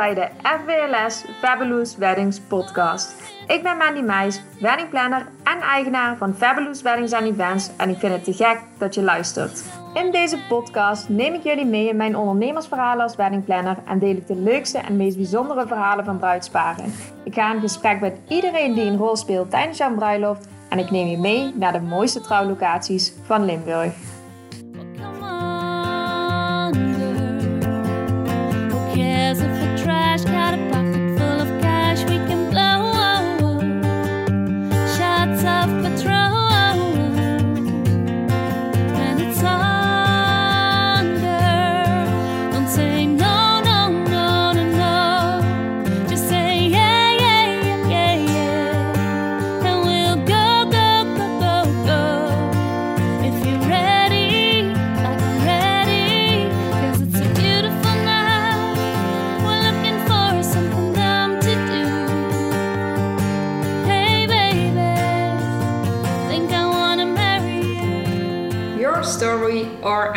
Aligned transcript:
Bij 0.00 0.14
de 0.14 0.28
FWLS 0.42 1.24
Fabulous 1.40 1.96
Weddings 1.96 2.40
podcast. 2.40 3.14
Ik 3.46 3.62
ben 3.62 3.76
Mandy 3.76 4.00
Meijs, 4.00 4.42
weddingplanner 4.60 5.26
en 5.44 5.60
eigenaar 5.60 6.16
van 6.16 6.34
Fabulous 6.34 6.82
Weddings 6.82 7.12
and 7.12 7.26
Events 7.26 7.70
en 7.76 7.88
ik 7.90 7.98
vind 7.98 8.12
het 8.12 8.24
te 8.24 8.32
gek 8.32 8.60
dat 8.78 8.94
je 8.94 9.02
luistert. 9.02 9.64
In 9.94 10.10
deze 10.10 10.38
podcast 10.48 11.08
neem 11.08 11.34
ik 11.34 11.42
jullie 11.42 11.66
mee 11.66 11.88
in 11.88 11.96
mijn 11.96 12.16
ondernemersverhalen 12.16 13.02
als 13.02 13.16
weddingplanner 13.16 13.76
en 13.86 13.98
deel 13.98 14.16
ik 14.16 14.26
de 14.26 14.36
leukste 14.36 14.78
en 14.78 14.96
meest 14.96 15.16
bijzondere 15.16 15.66
verhalen 15.66 16.04
van 16.04 16.18
bruidsparen. 16.18 16.92
Ik 17.24 17.34
ga 17.34 17.54
in 17.54 17.60
gesprek 17.60 18.00
met 18.00 18.18
iedereen 18.28 18.74
die 18.74 18.84
een 18.84 18.98
rol 18.98 19.16
speelt 19.16 19.50
tijdens 19.50 19.78
jouw 19.78 19.94
bruiloft 19.94 20.48
en 20.68 20.78
ik 20.78 20.90
neem 20.90 21.06
je 21.06 21.18
mee 21.18 21.54
naar 21.54 21.72
de 21.72 21.80
mooiste 21.80 22.20
trouwlocaties 22.20 23.12
van 23.26 23.44
Limburg. 23.44 23.92
If 30.14 30.24
got 30.24 30.54
a 30.54 30.70
pocket 30.70 31.18
full 31.18 31.40
of 31.40 31.60
cash 31.60 32.00
we 32.04 32.16
can 32.26 32.50
blow? 32.50 32.60
Oh, 32.62 33.30
oh, 33.42 34.70
oh. 34.72 34.96
Shots 34.96 35.44
of 35.44 35.84
Patron. 35.84 36.39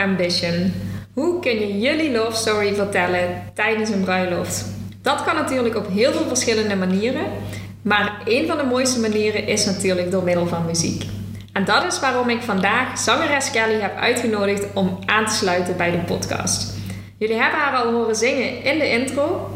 Ambition. 0.04 0.74
Hoe 1.14 1.40
kun 1.40 1.60
je 1.60 1.80
jullie 1.80 2.12
love 2.12 2.38
story 2.38 2.74
vertellen 2.74 3.52
tijdens 3.54 3.90
een 3.90 4.04
bruiloft? 4.04 4.66
Dat 5.02 5.24
kan 5.24 5.36
natuurlijk 5.36 5.76
op 5.76 5.88
heel 5.88 6.12
veel 6.12 6.28
verschillende 6.28 6.76
manieren, 6.76 7.26
maar 7.82 8.22
een 8.26 8.48
van 8.48 8.58
de 8.58 8.64
mooiste 8.64 9.00
manieren 9.00 9.48
is 9.48 9.66
natuurlijk 9.66 10.12
door 10.12 10.24
middel 10.24 10.48
van 10.48 10.66
muziek. 10.66 11.04
En 11.54 11.66
dat 11.66 11.84
is 11.84 12.00
waarom 12.00 12.30
ik 12.30 12.42
vandaag 12.42 12.98
zangeres 12.98 13.52
Kelly 13.52 13.80
heb 13.80 13.96
uitgenodigd 13.96 14.66
om 14.74 15.00
aan 15.06 15.26
te 15.26 15.34
sluiten 15.34 15.78
bij 15.78 15.92
de 15.92 15.98
podcast. 15.98 16.74
Jullie 17.18 17.42
hebben 17.42 17.60
haar 17.60 17.76
al 17.76 17.92
horen 17.92 18.16
zingen 18.16 18.64
in 18.64 18.80
de 18.80 18.90
intro. 18.90 19.50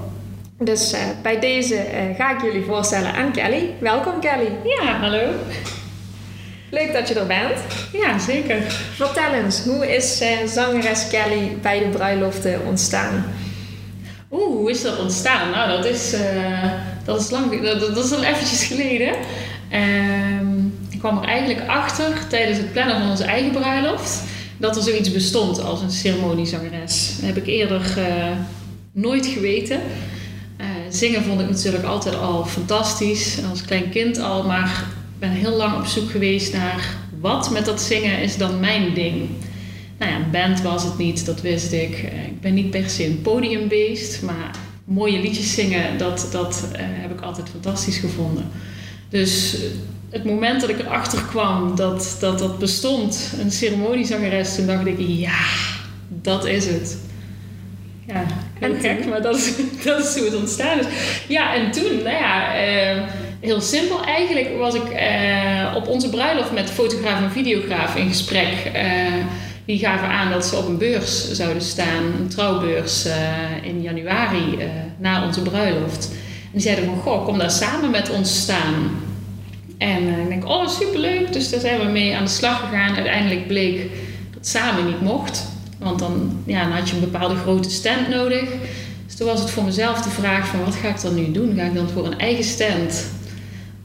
Dus 0.59 0.91
eh, 0.93 1.01
bij 1.21 1.39
deze 1.39 1.75
eh, 1.75 2.15
ga 2.15 2.31
ik 2.31 2.41
jullie 2.41 2.65
voorstellen 2.65 3.13
aan 3.13 3.31
Kelly. 3.31 3.73
Welkom 3.79 4.19
Kelly. 4.19 4.49
Ja, 4.63 4.99
hallo. 4.99 5.29
Leuk 6.69 6.93
dat 6.93 7.07
je 7.07 7.13
er 7.13 7.27
bent. 7.27 7.59
Ja, 7.93 8.19
zeker. 8.19 8.61
Vertel 8.95 9.33
eens, 9.33 9.63
hoe 9.63 9.95
is 9.95 10.21
eh, 10.21 10.29
zangeres 10.47 11.07
Kelly 11.07 11.57
bij 11.61 11.79
de 11.79 11.89
bruiloften 11.89 12.65
ontstaan? 12.65 13.25
Oeh, 14.31 14.57
hoe 14.57 14.69
is 14.69 14.81
dat 14.81 14.99
ontstaan? 14.99 15.51
Nou, 15.51 15.71
dat 15.71 15.85
is, 15.85 16.13
eh, 16.13 16.71
dat 17.05 17.21
is 17.21 17.29
lang, 17.29 17.61
dat, 17.61 17.79
dat 17.79 18.05
is 18.05 18.11
al 18.11 18.23
eventjes 18.23 18.63
geleden. 18.63 19.13
Ehm, 19.69 20.57
ik 20.89 20.99
kwam 20.99 21.17
er 21.17 21.27
eigenlijk 21.27 21.67
achter 21.67 22.27
tijdens 22.29 22.57
het 22.57 22.71
plannen 22.71 22.99
van 22.99 23.09
onze 23.09 23.23
eigen 23.23 23.51
bruiloft 23.51 24.21
dat 24.57 24.75
er 24.75 24.83
zoiets 24.83 25.11
bestond 25.11 25.63
als 25.63 25.81
een 25.81 25.91
ceremoniezangeres. 25.91 27.15
Dat 27.15 27.25
heb 27.25 27.37
ik 27.37 27.47
eerder 27.47 27.81
eh, 27.97 28.31
nooit 28.91 29.25
geweten. 29.25 29.79
Zingen 30.89 31.23
vond 31.23 31.41
ik 31.41 31.49
natuurlijk 31.49 31.83
altijd 31.83 32.15
al 32.15 32.45
fantastisch, 32.45 33.37
als 33.49 33.65
klein 33.65 33.89
kind 33.89 34.19
al, 34.19 34.43
maar 34.43 34.83
ben 35.19 35.29
heel 35.29 35.55
lang 35.55 35.77
op 35.77 35.85
zoek 35.85 36.09
geweest 36.11 36.53
naar 36.53 36.95
wat 37.19 37.49
met 37.51 37.65
dat 37.65 37.81
zingen 37.81 38.21
is 38.21 38.37
dan 38.37 38.59
mijn 38.59 38.93
ding. 38.93 39.29
Nou 39.97 40.11
ja, 40.11 40.19
band 40.31 40.61
was 40.61 40.83
het 40.83 40.97
niet, 40.97 41.25
dat 41.25 41.41
wist 41.41 41.71
ik. 41.71 41.93
Eh, 41.93 42.25
Ik 42.25 42.41
ben 42.41 42.53
niet 42.53 42.69
per 42.69 42.89
se 42.89 43.05
een 43.05 43.21
podiumbeest, 43.21 44.21
maar 44.21 44.51
mooie 44.83 45.19
liedjes 45.19 45.53
zingen, 45.53 45.97
dat, 45.97 46.27
dat 46.31 46.67
eh, 46.73 46.81
heb 46.85 47.11
ik 47.11 47.21
altijd 47.21 47.49
fantastisch 47.49 47.97
gevonden. 47.97 48.49
Dus 49.09 49.57
het 50.09 50.25
moment 50.25 50.61
dat 50.61 50.69
ik 50.69 50.79
erachter 50.79 51.21
kwam 51.29 51.75
dat 51.75 52.17
dat, 52.19 52.39
dat 52.39 52.59
bestond, 52.59 53.33
een 53.41 53.51
ceremoniezangeres, 53.51 54.55
toen 54.55 54.65
dacht 54.65 54.85
ik, 54.85 54.95
ja, 54.99 55.45
dat 56.07 56.45
is 56.45 56.65
het. 56.65 56.97
Ja, 58.07 58.25
heel 58.53 58.73
En 58.73 58.81
gek, 58.81 59.01
toen? 59.01 59.09
maar 59.09 59.21
dat 59.21 59.35
is, 59.35 59.53
dat 59.83 60.05
is 60.05 60.15
hoe 60.15 60.25
het 60.25 60.35
ontstaan 60.35 60.79
is. 60.79 60.85
Ja, 61.27 61.55
en 61.55 61.71
toen, 61.71 61.97
nou 61.97 62.09
ja, 62.15 62.55
eh, 62.55 63.03
heel 63.39 63.61
simpel. 63.61 64.03
Eigenlijk 64.03 64.57
was 64.57 64.73
ik 64.75 64.89
eh, 64.89 65.73
op 65.75 65.87
onze 65.87 66.09
bruiloft 66.09 66.51
met 66.51 66.69
fotograaf 66.69 67.21
en 67.21 67.31
videograaf 67.31 67.95
in 67.95 68.07
gesprek. 68.07 68.71
Eh, 68.73 68.85
die 69.65 69.79
gaven 69.79 70.07
aan 70.07 70.31
dat 70.31 70.45
ze 70.45 70.55
op 70.55 70.67
een 70.67 70.77
beurs 70.77 71.31
zouden 71.31 71.61
staan, 71.61 72.03
een 72.19 72.27
trouwbeurs 72.27 73.05
eh, 73.05 73.15
in 73.61 73.81
januari 73.81 74.57
na 74.97 75.25
onze 75.25 75.41
bruiloft. 75.41 76.09
En 76.43 76.51
die 76.51 76.61
zeiden 76.61 76.85
van, 76.85 76.97
goh, 76.97 77.25
kom 77.25 77.37
daar 77.37 77.51
samen 77.51 77.91
met 77.91 78.09
ons 78.09 78.41
staan. 78.41 78.91
En 79.77 80.19
ik 80.19 80.27
denk, 80.27 80.45
oh 80.47 80.67
superleuk. 80.67 81.33
Dus 81.33 81.49
daar 81.49 81.59
zijn 81.59 81.79
we 81.79 81.85
mee 81.85 82.15
aan 82.15 82.23
de 82.23 82.29
slag 82.29 82.59
gegaan. 82.59 82.95
Uiteindelijk 82.95 83.47
bleek 83.47 83.89
dat 84.33 84.47
samen 84.47 84.85
niet 84.85 85.01
mocht. 85.01 85.45
Want 85.79 85.99
dan, 85.99 86.41
ja, 86.45 86.69
had 86.69 86.89
je 86.89 86.95
een 86.95 87.11
bepaalde 87.11 87.35
grote 87.35 87.69
stand 87.69 88.09
nodig. 88.09 88.49
Dus 89.05 89.15
toen 89.15 89.27
was 89.27 89.39
het 89.39 89.49
voor 89.49 89.63
mezelf 89.63 90.01
de 90.01 90.09
vraag 90.09 90.47
van 90.47 90.63
wat 90.63 90.75
ga 90.75 90.87
ik 90.87 91.01
dan 91.01 91.15
nu 91.15 91.31
doen? 91.31 91.55
Ga 91.55 91.63
ik 91.63 91.75
dan 91.75 91.89
voor 91.89 92.05
een 92.05 92.19
eigen 92.19 92.43
stand? 92.43 93.05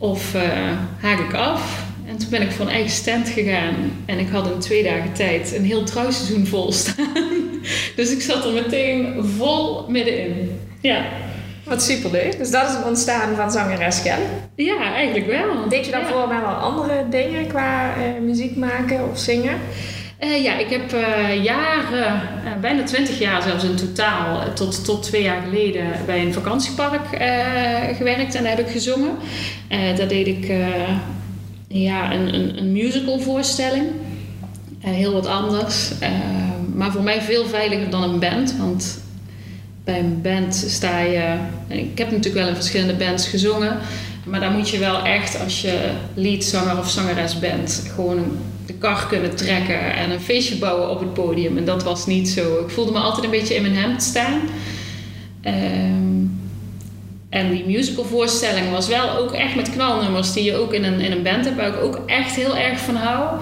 Of 0.03 0.35
eh, 0.35 0.43
haak 1.01 1.19
ik 1.19 1.35
af? 1.35 1.85
En 2.07 2.17
toen 2.19 2.29
ben 2.31 2.43
ik 2.43 2.51
voor 2.51 2.67
een 2.67 2.73
eigen 2.73 2.91
stand 2.91 3.29
gegaan. 3.29 3.75
En 4.07 4.19
ik 4.19 4.29
had 4.29 4.51
in 4.51 4.59
twee 4.59 4.83
dagen 4.83 5.13
tijd 5.13 5.55
een 5.57 5.65
heel 5.65 5.85
trouwseizoen 5.85 6.47
vol 6.47 6.73
staan. 6.73 7.07
Dus 7.97 8.11
ik 8.11 8.21
zat 8.21 8.45
er 8.45 8.53
meteen 8.53 9.25
vol 9.37 9.85
middenin. 9.89 10.61
Ja, 10.81 11.05
Wat 11.65 11.83
superleuk. 11.83 12.39
Dus 12.39 12.51
dat 12.51 12.69
is 12.69 12.75
het 12.75 12.87
ontstaan 12.87 13.37
van 13.37 13.51
zangeres 13.51 14.03
Kelly. 14.03 14.23
ja 14.55 14.95
eigenlijk 14.95 15.27
wel. 15.27 15.69
Deed 15.69 15.85
je 15.85 15.91
daarvoor 15.91 16.29
wel 16.29 16.41
wel 16.41 16.55
andere 16.55 17.07
dingen 17.11 17.47
qua 17.47 17.95
eh, 17.95 18.23
muziek 18.23 18.57
maken 18.57 19.11
of 19.11 19.19
zingen? 19.19 19.59
Eh, 20.23 20.43
ja, 20.43 20.59
ik 20.59 20.71
heb 20.71 20.93
eh, 20.93 21.45
jaren, 21.45 22.05
eh, 22.45 22.53
bijna 22.61 22.83
twintig 22.83 23.19
jaar 23.19 23.43
zelfs 23.43 23.65
in 23.65 23.75
totaal, 23.75 24.53
tot, 24.55 24.85
tot 24.85 25.03
twee 25.03 25.23
jaar 25.23 25.43
geleden 25.43 25.85
bij 26.07 26.21
een 26.21 26.33
vakantiepark 26.33 27.07
gewerkt 27.97 28.35
en 28.35 28.43
daar 28.43 28.57
heb 28.57 28.67
ik 28.67 28.73
gezongen. 28.73 29.17
Daar 29.69 30.09
deed 30.09 30.27
ik 30.27 30.53
ja, 31.69 32.13
een, 32.13 32.35
een, 32.35 32.59
een 32.59 32.73
musical 32.73 33.21
voorstelling. 33.21 33.87
Eh, 34.81 34.93
heel 34.93 35.13
wat 35.13 35.27
anders. 35.27 35.91
Maar 36.75 36.93
voor 36.93 37.03
mij 37.03 37.21
veel 37.21 37.47
veiliger 37.47 37.91
dan 37.91 38.03
een 38.03 38.19
band. 38.19 38.57
Want 38.59 38.99
bij 39.85 39.99
een 39.99 40.21
band 40.23 40.55
sta 40.55 40.99
je. 40.99 41.37
Ik 41.69 41.99
heb 41.99 42.11
natuurlijk 42.11 42.35
wel 42.35 42.49
in 42.49 42.55
verschillende 42.55 42.95
bands 42.95 43.29
gezongen. 43.29 43.79
Maar 44.25 44.41
daar 44.41 44.51
moet 44.51 44.71
je 44.71 44.79
wel 44.79 45.05
echt, 45.05 45.41
als 45.41 45.63
je 45.63 45.91
leadzanger 46.15 46.79
of 46.79 46.91
zangeres 46.91 47.39
bent, 47.39 47.91
gewoon 47.95 48.37
de 48.73 48.79
kar 48.79 49.07
kunnen 49.07 49.37
trekken 49.37 49.95
en 49.95 50.11
een 50.11 50.21
feestje 50.21 50.57
bouwen 50.57 50.91
op 50.91 51.01
het 51.01 51.15
podium. 51.15 51.57
En 51.57 51.65
dat 51.65 51.83
was 51.83 52.07
niet 52.07 52.29
zo. 52.29 52.61
Ik 52.65 52.71
voelde 52.71 52.93
me 52.93 52.99
altijd 52.99 53.25
een 53.25 53.31
beetje 53.31 53.55
in 53.55 53.63
mijn 53.63 53.77
hemd 53.77 54.03
staan. 54.03 54.41
Ehm, 55.43 56.13
en 57.29 57.51
die 57.51 57.67
musicalvoorstelling 57.67 58.71
was 58.71 58.89
wel 58.89 59.17
ook 59.17 59.33
echt 59.33 59.55
met 59.55 59.71
knalnummers 59.71 60.33
die 60.33 60.45
je 60.45 60.57
ook 60.57 60.73
in 60.73 60.85
een, 60.85 61.01
in 61.01 61.13
een 61.13 61.23
band 61.23 61.45
hebt, 61.45 61.57
waar 61.57 61.69
ik 61.69 61.83
ook 61.83 62.03
echt 62.07 62.35
heel 62.35 62.57
erg 62.57 62.79
van 62.79 62.95
hou. 62.95 63.41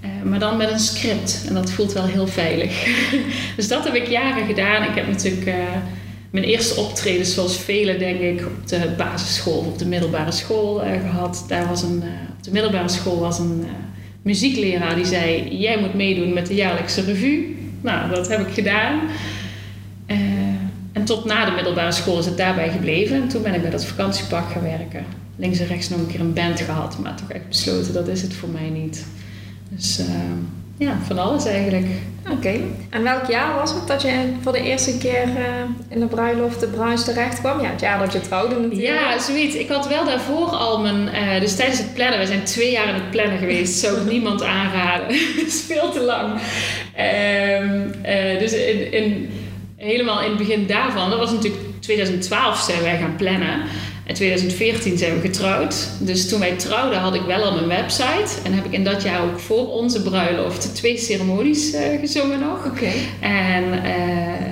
Eh, 0.00 0.08
maar 0.24 0.38
dan 0.38 0.56
met 0.56 0.70
een 0.70 0.78
script. 0.78 1.44
En 1.48 1.54
dat 1.54 1.70
voelt 1.70 1.92
wel 1.92 2.06
heel 2.06 2.26
veilig. 2.26 2.84
dus 3.56 3.68
dat 3.68 3.84
heb 3.84 3.94
ik 3.94 4.08
jaren 4.08 4.46
gedaan. 4.46 4.82
Ik 4.82 4.94
heb 4.94 5.06
natuurlijk 5.08 5.46
eh, 5.46 5.54
mijn 6.30 6.44
eerste 6.44 6.80
optredens, 6.80 7.34
zoals 7.34 7.58
velen 7.58 7.98
denk 7.98 8.20
ik, 8.20 8.46
op 8.46 8.68
de 8.68 8.94
basisschool 8.96 9.58
of 9.58 9.66
op 9.66 9.78
de 9.78 9.86
middelbare 9.86 10.32
school 10.32 10.82
eh, 10.82 11.00
gehad. 11.00 11.44
Daar 11.48 11.68
was 11.68 11.82
een, 11.82 12.02
op 12.36 12.42
de 12.44 12.50
middelbare 12.52 12.88
school 12.88 13.18
was 13.18 13.38
een 13.38 13.66
muziekleraar 14.28 14.94
die 14.94 15.04
zei: 15.04 15.56
Jij 15.58 15.78
moet 15.78 15.94
meedoen 15.94 16.32
met 16.32 16.46
de 16.46 16.54
jaarlijkse 16.54 17.04
revue. 17.04 17.56
Nou, 17.80 18.10
dat 18.10 18.28
heb 18.28 18.40
ik 18.40 18.54
gedaan. 18.54 19.00
Eh, 20.06 20.18
en 20.92 21.04
tot 21.04 21.24
na 21.24 21.44
de 21.44 21.50
middelbare 21.50 21.92
school 21.92 22.18
is 22.18 22.26
het 22.26 22.36
daarbij 22.36 22.70
gebleven. 22.70 23.22
En 23.22 23.28
toen 23.28 23.42
ben 23.42 23.54
ik 23.54 23.62
bij 23.62 23.70
dat 23.70 23.84
vakantiepark 23.84 24.50
gaan 24.50 24.62
werken. 24.62 25.04
Links 25.36 25.58
en 25.58 25.66
rechts 25.66 25.88
nog 25.88 25.98
een 25.98 26.06
keer 26.06 26.20
een 26.20 26.32
band 26.32 26.60
gehad, 26.60 26.98
maar 26.98 27.16
toch 27.16 27.30
echt 27.30 27.48
besloten 27.48 27.92
dat 27.92 28.08
is 28.08 28.22
het 28.22 28.34
voor 28.34 28.48
mij 28.48 28.68
niet. 28.68 29.06
Dus 29.68 29.98
eh, 29.98 30.06
ja, 30.78 30.98
van 31.06 31.18
alles 31.18 31.46
eigenlijk. 31.46 31.86
Oké. 32.30 32.60
En 32.90 33.02
welk 33.02 33.26
jaar 33.26 33.54
was 33.54 33.72
het 33.74 33.86
dat 33.86 34.02
je 34.02 34.32
voor 34.42 34.52
de 34.52 34.62
eerste 34.62 34.98
keer 34.98 35.22
eh, 35.22 35.42
in 35.88 36.00
de 36.00 36.06
bruiloft 36.06 36.60
de 36.60 36.66
bruis 36.66 37.04
terecht 37.04 37.40
kwam? 37.40 37.60
Ja, 37.60 37.70
het 37.70 37.80
jaar 37.80 37.98
dat 37.98 38.12
je 38.12 38.20
trouwde 38.20 38.54
natuurlijk. 38.54 38.82
Ja, 38.82 39.18
zoiets. 39.18 39.54
Ik 39.54 39.68
had 39.68 39.88
wel 39.88 40.04
daarvoor 40.04 40.46
al 40.46 40.80
mijn... 40.80 41.08
eh, 41.08 41.40
dus 41.40 41.56
tijdens 41.56 41.78
het 41.78 41.94
plannen, 41.94 42.18
we 42.18 42.26
zijn 42.26 42.44
twee 42.44 42.70
jaar 42.70 42.88
in 42.88 42.94
het 42.94 43.10
plannen 43.10 43.38
geweest. 43.38 43.78
Zou 43.78 43.96
ik 43.96 44.10
niemand 44.10 44.42
aanraden. 44.58 45.06
Dat 45.36 45.46
is 45.46 45.64
veel 45.66 45.90
te 45.90 46.00
lang. 46.00 46.32
Ehm, 46.94 47.80
eh, 48.02 48.38
dus 48.38 48.52
in, 48.52 48.92
in 48.92 49.30
helemaal 49.76 50.22
in 50.22 50.28
het 50.28 50.38
begin 50.38 50.66
daarvan, 50.66 51.10
dat 51.10 51.18
was 51.18 51.32
natuurlijk 51.32 51.62
2012 51.80 52.58
zijn 52.58 52.82
wij 52.82 52.98
gaan 52.98 53.16
plannen. 53.16 53.60
In 54.08 54.14
2014 54.14 54.98
zijn 54.98 55.14
we 55.14 55.20
getrouwd. 55.20 55.88
Dus 55.98 56.28
toen 56.28 56.40
wij 56.40 56.56
trouwden 56.56 56.98
had 56.98 57.14
ik 57.14 57.22
wel 57.22 57.42
al 57.42 57.54
mijn 57.54 57.66
website. 57.66 58.42
En 58.44 58.52
heb 58.52 58.64
ik 58.64 58.72
in 58.72 58.84
dat 58.84 59.02
jaar 59.02 59.22
ook 59.22 59.38
voor 59.38 59.72
onze 59.72 60.02
bruiloft 60.02 60.74
twee 60.74 60.98
ceremonies 60.98 61.72
eh, 61.72 62.00
gezongen 62.00 62.40
nog. 62.40 62.66
Oké. 62.66 62.90
En 63.20 63.84
eh, 63.84 63.92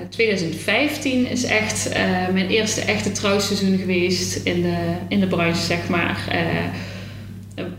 2015 0.09 1.31
is 1.31 1.45
echt 1.45 1.89
eh, 1.89 2.03
mijn 2.33 2.49
eerste 2.49 2.81
echte 2.81 3.13
trouwseizoen 3.13 3.79
geweest 3.79 4.41
in 4.45 4.63
de, 4.63 4.77
in 5.09 5.21
de 5.21 5.27
branche, 5.27 5.63
zeg 5.63 5.89
maar. 5.89 6.25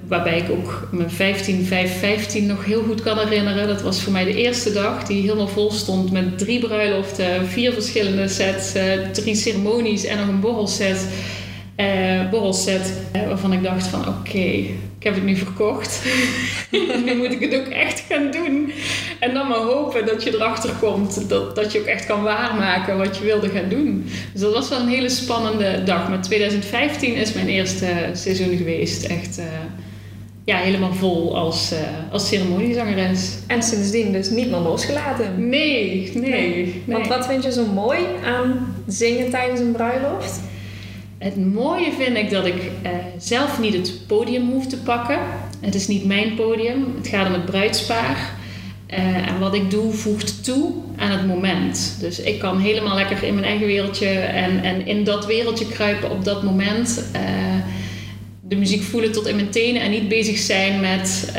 Waarbij 0.08 0.38
ik 0.38 0.50
ook 0.50 0.88
mijn 0.92 1.12
15, 1.12 1.66
5, 1.66 2.00
15 2.00 2.46
nog 2.46 2.66
heel 2.66 2.84
goed 2.84 3.02
kan 3.02 3.18
herinneren. 3.18 3.68
Dat 3.68 3.82
was 3.82 4.02
voor 4.02 4.12
mij 4.12 4.24
de 4.24 4.36
eerste 4.36 4.74
dag 4.74 5.04
die 5.04 5.22
helemaal 5.22 5.48
vol 5.48 5.72
stond 5.72 6.12
met 6.12 6.38
drie 6.38 6.60
bruiloften, 6.60 7.48
vier 7.48 7.74
verschillende 7.74 8.28
sets, 8.28 8.72
drie 9.12 9.36
ceremonies 9.36 10.06
en 10.06 10.18
nog 10.18 10.28
een 10.28 10.40
borrelset. 10.40 11.08
Eh 11.78 12.30
borrelset 12.30 12.94
waarvan 13.28 13.54
ik 13.54 13.64
dacht 13.64 13.88
van 13.88 14.08
oké, 14.08 14.66
ik 14.98 15.04
heb 15.04 15.14
het 15.14 15.24
nu 15.24 15.36
verkocht. 15.36 16.02
nu 17.06 17.16
moet 17.16 17.32
ik 17.32 17.40
het 17.40 17.56
ook 17.56 17.68
echt 17.68 18.04
gaan 18.10 18.32
doen. 18.32 18.72
En 19.20 19.34
dan 19.34 19.48
maar 19.48 19.58
hopen 19.58 20.06
dat 20.06 20.24
je 20.24 20.34
erachter 20.34 20.70
komt 20.80 21.30
dat, 21.30 21.56
dat 21.56 21.72
je 21.72 21.80
ook 21.80 21.86
echt 21.86 22.06
kan 22.06 22.24
waarmaken 22.24 22.98
wat 22.98 23.18
je 23.18 23.24
wilde 23.24 23.50
gaan 23.50 23.70
doen. 23.70 24.06
Dus 24.32 24.42
dat 24.42 24.54
was 24.54 24.70
wel 24.70 24.80
een 24.80 24.88
hele 24.88 25.10
spannende 25.10 25.84
dag. 25.84 26.10
Maar 26.10 26.22
2015 26.22 27.16
is 27.16 27.34
mijn 27.34 27.48
eerste 27.48 27.88
seizoen 28.14 28.58
geweest. 28.58 29.04
Echt 29.04 29.38
eh, 29.38 29.46
ja, 30.46 30.58
helemaal 30.58 30.94
vol 30.94 31.38
als, 31.38 31.72
eh, 31.72 31.80
als 32.12 32.28
ceremoniezangeres. 32.28 33.38
En 33.48 33.64
sindsdien 33.64 34.12
dus 34.12 34.30
niet 34.30 34.50
meer 34.50 34.60
losgelaten. 34.60 35.50
Nee, 35.50 36.12
nee, 36.14 36.32
nee. 36.32 36.84
Want 36.86 37.08
wat 37.08 37.26
vind 37.26 37.44
je 37.44 37.52
zo 37.52 37.66
mooi 37.66 38.00
aan 38.26 38.76
zingen 38.88 39.30
tijdens 39.30 39.60
een 39.60 39.72
bruiloft? 39.72 40.40
Het 41.18 41.54
mooie 41.54 41.92
vind 41.92 42.18
ik 42.18 42.30
dat 42.30 42.46
ik 42.46 42.72
eh, 42.82 42.92
zelf 43.18 43.60
niet 43.60 43.74
het 43.74 44.08
podium 44.08 44.50
hoef 44.50 44.68
te 44.68 44.78
pakken. 44.78 45.20
Het 45.60 45.76
is 45.76 45.88
niet 45.88 46.06
mijn 46.06 46.36
podium, 46.36 46.86
het 46.98 47.08
gaat 47.08 47.28
om 47.28 47.34
het 47.34 47.46
bruidspaar. 47.46 48.36
Eh, 48.88 49.28
en 49.28 49.40
wat 49.40 49.54
ik 49.54 49.72
doe 49.72 49.94
voegt 49.94 50.44
toe 50.44 50.72
aan 50.96 51.12
het 51.12 51.28
moment. 51.28 51.98
Dus 52.00 52.20
ik 52.20 52.40
kan 52.40 52.60
helemaal 52.60 52.96
lekker 52.96 53.24
in 53.24 53.34
mijn 53.34 53.46
eigen 53.46 53.68
wereldje 53.68 54.08
en, 54.20 54.64
en 54.64 54.86
in 54.86 55.04
dat 55.04 55.26
wereldje 55.26 55.68
kruipen 55.68 56.12
op 56.12 56.24
dat 56.24 56.44
moment. 56.44 57.10
Eh, 57.12 57.22
de 58.42 58.56
muziek 58.56 58.84
voelen 58.84 59.12
tot 59.12 59.28
in 59.28 59.36
mijn 59.36 59.50
tenen 59.50 59.82
en 59.82 59.92
niet 59.92 60.08
bezig 60.08 60.38
zijn 60.38 60.80
met 60.80 61.32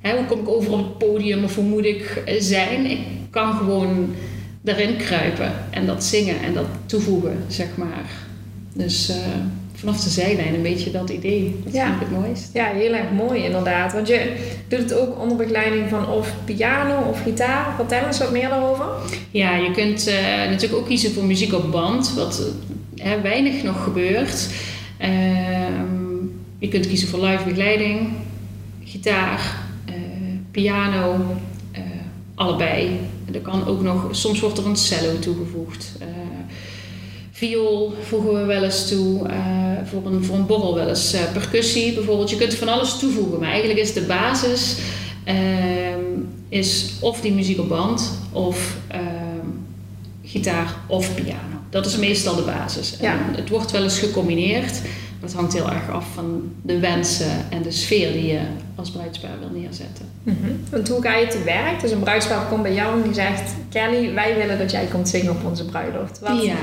hè, 0.00 0.16
hoe 0.16 0.26
kom 0.26 0.40
ik 0.40 0.48
over 0.48 0.72
op 0.72 0.78
het 0.78 0.98
podium 0.98 1.44
of 1.44 1.54
hoe 1.54 1.64
moet 1.64 1.84
ik 1.84 2.22
zijn. 2.38 2.86
Ik 2.90 2.98
kan 3.30 3.56
gewoon 3.56 4.14
daarin 4.60 4.96
kruipen 4.96 5.52
en 5.70 5.86
dat 5.86 6.04
zingen 6.04 6.42
en 6.42 6.54
dat 6.54 6.66
toevoegen, 6.86 7.44
zeg 7.48 7.68
maar. 7.76 8.32
Dus 8.76 9.08
eh, 9.08 9.16
vanaf 9.74 10.00
de 10.00 10.10
zijlijn 10.10 10.54
een 10.54 10.62
beetje 10.62 10.90
dat 10.90 11.10
idee. 11.10 11.56
Dat 11.64 11.72
Ja. 11.72 11.84
vind 11.84 11.94
ik 12.00 12.00
het 12.08 12.18
mooist. 12.18 12.50
Ja, 12.52 12.64
heel 12.72 12.92
erg 12.92 13.10
mooi 13.10 13.44
inderdaad. 13.44 13.92
Want 13.92 14.08
je 14.08 14.36
doet 14.68 14.78
het 14.78 14.94
ook 14.94 15.20
onder 15.20 15.36
begeleiding 15.36 15.88
van 15.88 16.08
of 16.08 16.32
piano 16.44 17.08
of 17.10 17.22
gitaar. 17.22 17.74
Vertel 17.76 18.06
eens 18.06 18.18
wat 18.18 18.30
meer 18.32 18.48
daarover. 18.48 18.84
Ja, 19.30 19.56
je 19.56 19.70
kunt 19.70 20.06
eh, 20.06 20.14
natuurlijk 20.50 20.74
ook 20.80 20.86
kiezen 20.86 21.12
voor 21.12 21.24
muziek 21.24 21.52
op 21.52 21.70
band, 21.72 22.14
wat 22.14 22.42
weinig 23.22 23.62
nog 23.62 23.84
gebeurt. 23.84 24.48
Ehm, 24.98 26.14
je 26.58 26.68
kunt 26.68 26.86
kiezen 26.86 27.08
voor 27.08 27.24
live 27.24 27.44
begeleiding, 27.44 28.08
gitaar, 28.84 29.56
eh, 29.84 29.94
piano, 30.50 31.24
allebei. 32.34 32.90
Er 33.32 33.40
kan 33.40 33.66
ook 33.66 33.82
nog, 33.82 34.08
soms 34.10 34.40
wordt 34.40 34.58
er 34.58 34.66
een 34.66 34.76
cello 34.76 35.18
toegevoegd. 35.18 35.92
Viool 37.36 37.94
voegen 38.02 38.34
we 38.34 38.44
wel 38.44 38.62
eens 38.62 38.88
toe. 38.88 39.28
eh, 39.28 39.36
voor, 39.84 40.06
een, 40.06 40.24
voor 40.24 40.36
een 40.36 40.46
borrel 40.46 40.74
wel 40.74 40.88
eens 40.88 41.12
eh, 41.12 41.32
percussie 41.32 41.94
bijvoorbeeld. 41.94 42.30
Je 42.30 42.36
kunt 42.36 42.54
van 42.54 42.68
alles 42.68 42.98
toevoegen, 42.98 43.40
maar 43.40 43.50
eigenlijk 43.50 43.80
is 43.80 43.92
de 43.92 44.02
basis 44.02 44.76
ehm, 45.24 46.00
is 46.48 46.92
of 47.00 47.20
die 47.20 47.32
muziek 47.32 47.58
op 47.58 47.68
band 47.68 48.18
of 48.32 48.76
ehm, 48.88 49.48
gitaar 50.24 50.74
of 50.86 51.14
piano. 51.14 51.58
Dat 51.70 51.86
is 51.86 51.96
meestal 51.96 52.36
de 52.36 52.42
basis. 52.42 52.96
En 52.96 53.04
Ja. 53.04 53.18
Het 53.36 53.48
wordt 53.48 53.70
wel 53.70 53.82
eens 53.82 53.98
gecombineerd. 53.98 54.72
maar 54.82 55.30
Het 55.30 55.32
hangt 55.32 55.52
heel 55.52 55.70
erg 55.70 55.90
af 55.90 56.06
van 56.14 56.52
de 56.62 56.78
wensen 56.78 57.50
en 57.50 57.62
de 57.62 57.70
sfeer 57.70 58.12
die 58.12 58.26
je 58.26 58.40
als 58.74 58.90
bruidspaar 58.90 59.38
wil 59.40 59.60
neerzetten. 59.60 60.13
Want 60.70 60.88
hoe 60.88 61.02
ga 61.02 61.14
je 61.16 61.26
te 61.26 61.42
werk? 61.44 61.80
Dus 61.80 61.90
een 61.90 61.98
bruidspaar 62.00 62.46
komt 62.46 62.62
bij 62.62 62.74
jou 62.74 62.96
en 62.96 63.02
die 63.02 63.14
zegt... 63.14 63.54
Kelly, 63.70 64.14
wij 64.14 64.36
willen 64.36 64.58
dat 64.58 64.70
jij 64.70 64.84
komt 64.86 65.08
zingen 65.08 65.30
op 65.30 65.44
onze 65.44 65.64
bruiloft. 65.64 66.18
Wat, 66.20 66.42
Ja, 66.44 66.54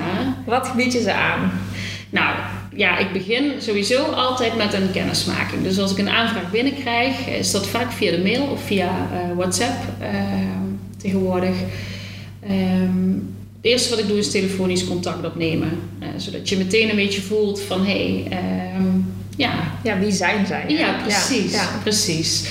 wat 0.46 0.74
bied 0.76 0.94
je 0.94 1.02
ze 1.02 1.14
aan? 1.14 1.52
Nou, 2.10 2.36
ja, 2.76 2.98
ik 2.98 3.12
begin 3.14 3.52
sowieso 3.60 4.04
altijd 4.04 4.56
met 4.58 4.74
een 4.74 4.92
kennismaking. 4.92 5.64
Dus 5.64 5.80
als 5.80 5.92
ik 5.92 5.98
een 5.98 6.10
aanvraag 6.10 6.52
binnenkrijg, 6.52 7.28
is 7.28 7.52
dat 7.52 7.68
vaak 7.68 7.92
via 7.92 8.12
de 8.12 8.22
mail 8.22 8.44
of 8.44 8.62
via 8.64 8.90
eh, 9.14 9.20
WhatsApp 9.36 9.84
eh, 10.00 10.10
tegenwoordig. 10.98 11.56
Ehm, 12.48 13.10
het 13.56 13.72
eerste 13.72 13.90
wat 13.90 14.00
ik 14.00 14.08
doe 14.08 14.18
is 14.18 14.32
telefonisch 14.32 14.88
contact 14.88 15.26
opnemen. 15.26 15.70
eh, 16.00 16.08
zodat 16.18 16.50
je 16.50 16.58
meteen 16.58 16.90
een 16.90 16.96
beetje 16.96 17.22
voelt 17.22 17.62
van, 17.62 17.86
hé, 17.86 18.24
hey, 18.24 18.38
ehm, 18.40 18.86
ja, 19.36 19.54
Ja, 19.84 20.00
wie 20.00 20.12
zijn 20.12 20.46
zij? 20.46 20.64
ja, 20.68 20.96
precies. 21.04 21.52
Ja, 21.54 21.70
precies. 21.84 22.50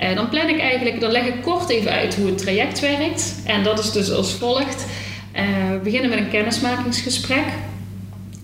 Eh, 0.00 0.14
dan 0.14 0.28
plan 0.28 0.48
ik 0.48 0.60
eigenlijk, 0.60 1.00
dan 1.00 1.10
leg 1.10 1.26
ik 1.26 1.42
kort 1.42 1.68
even 1.68 1.90
uit 1.90 2.14
hoe 2.14 2.26
het 2.26 2.38
traject 2.38 2.80
werkt. 2.80 3.34
En 3.44 3.62
dat 3.62 3.78
is 3.78 3.92
dus 3.92 4.12
als 4.12 4.32
volgt. 4.32 4.86
Eh, 5.32 5.44
we 5.72 5.80
beginnen 5.82 6.10
met 6.10 6.18
een 6.18 6.28
kennismakingsgesprek. 6.28 7.44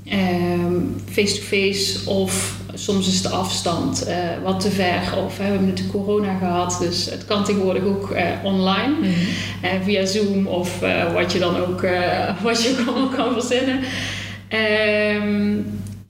Ehm, 0.05 0.75
Face-to-face 1.11 2.11
of 2.11 2.57
soms 2.75 3.09
is 3.09 3.23
de 3.23 3.29
afstand 3.29 4.05
eh, 4.05 4.17
wat 4.43 4.61
te 4.61 4.71
ver. 4.71 5.01
Of 5.25 5.37
we 5.37 5.43
hebben 5.43 5.67
natuurlijk 5.67 5.97
corona 5.97 6.39
gehad, 6.39 6.77
dus 6.81 7.11
het 7.11 7.25
kan 7.25 7.45
tegenwoordig 7.45 7.85
ook 7.85 8.15
online. 8.43 8.95
Mhm. 9.01 9.83
Via 9.85 10.05
Zoom 10.05 10.47
of 10.47 10.81
wat 11.13 11.33
je 11.33 11.39
dan 11.39 11.57
ook, 11.57 11.81
wat 12.43 12.63
je 12.63 12.77
ook 12.81 12.89
allemaal 12.89 13.09
kan 13.09 13.33
verzinnen. 13.33 13.81
Ehm, 14.49 15.59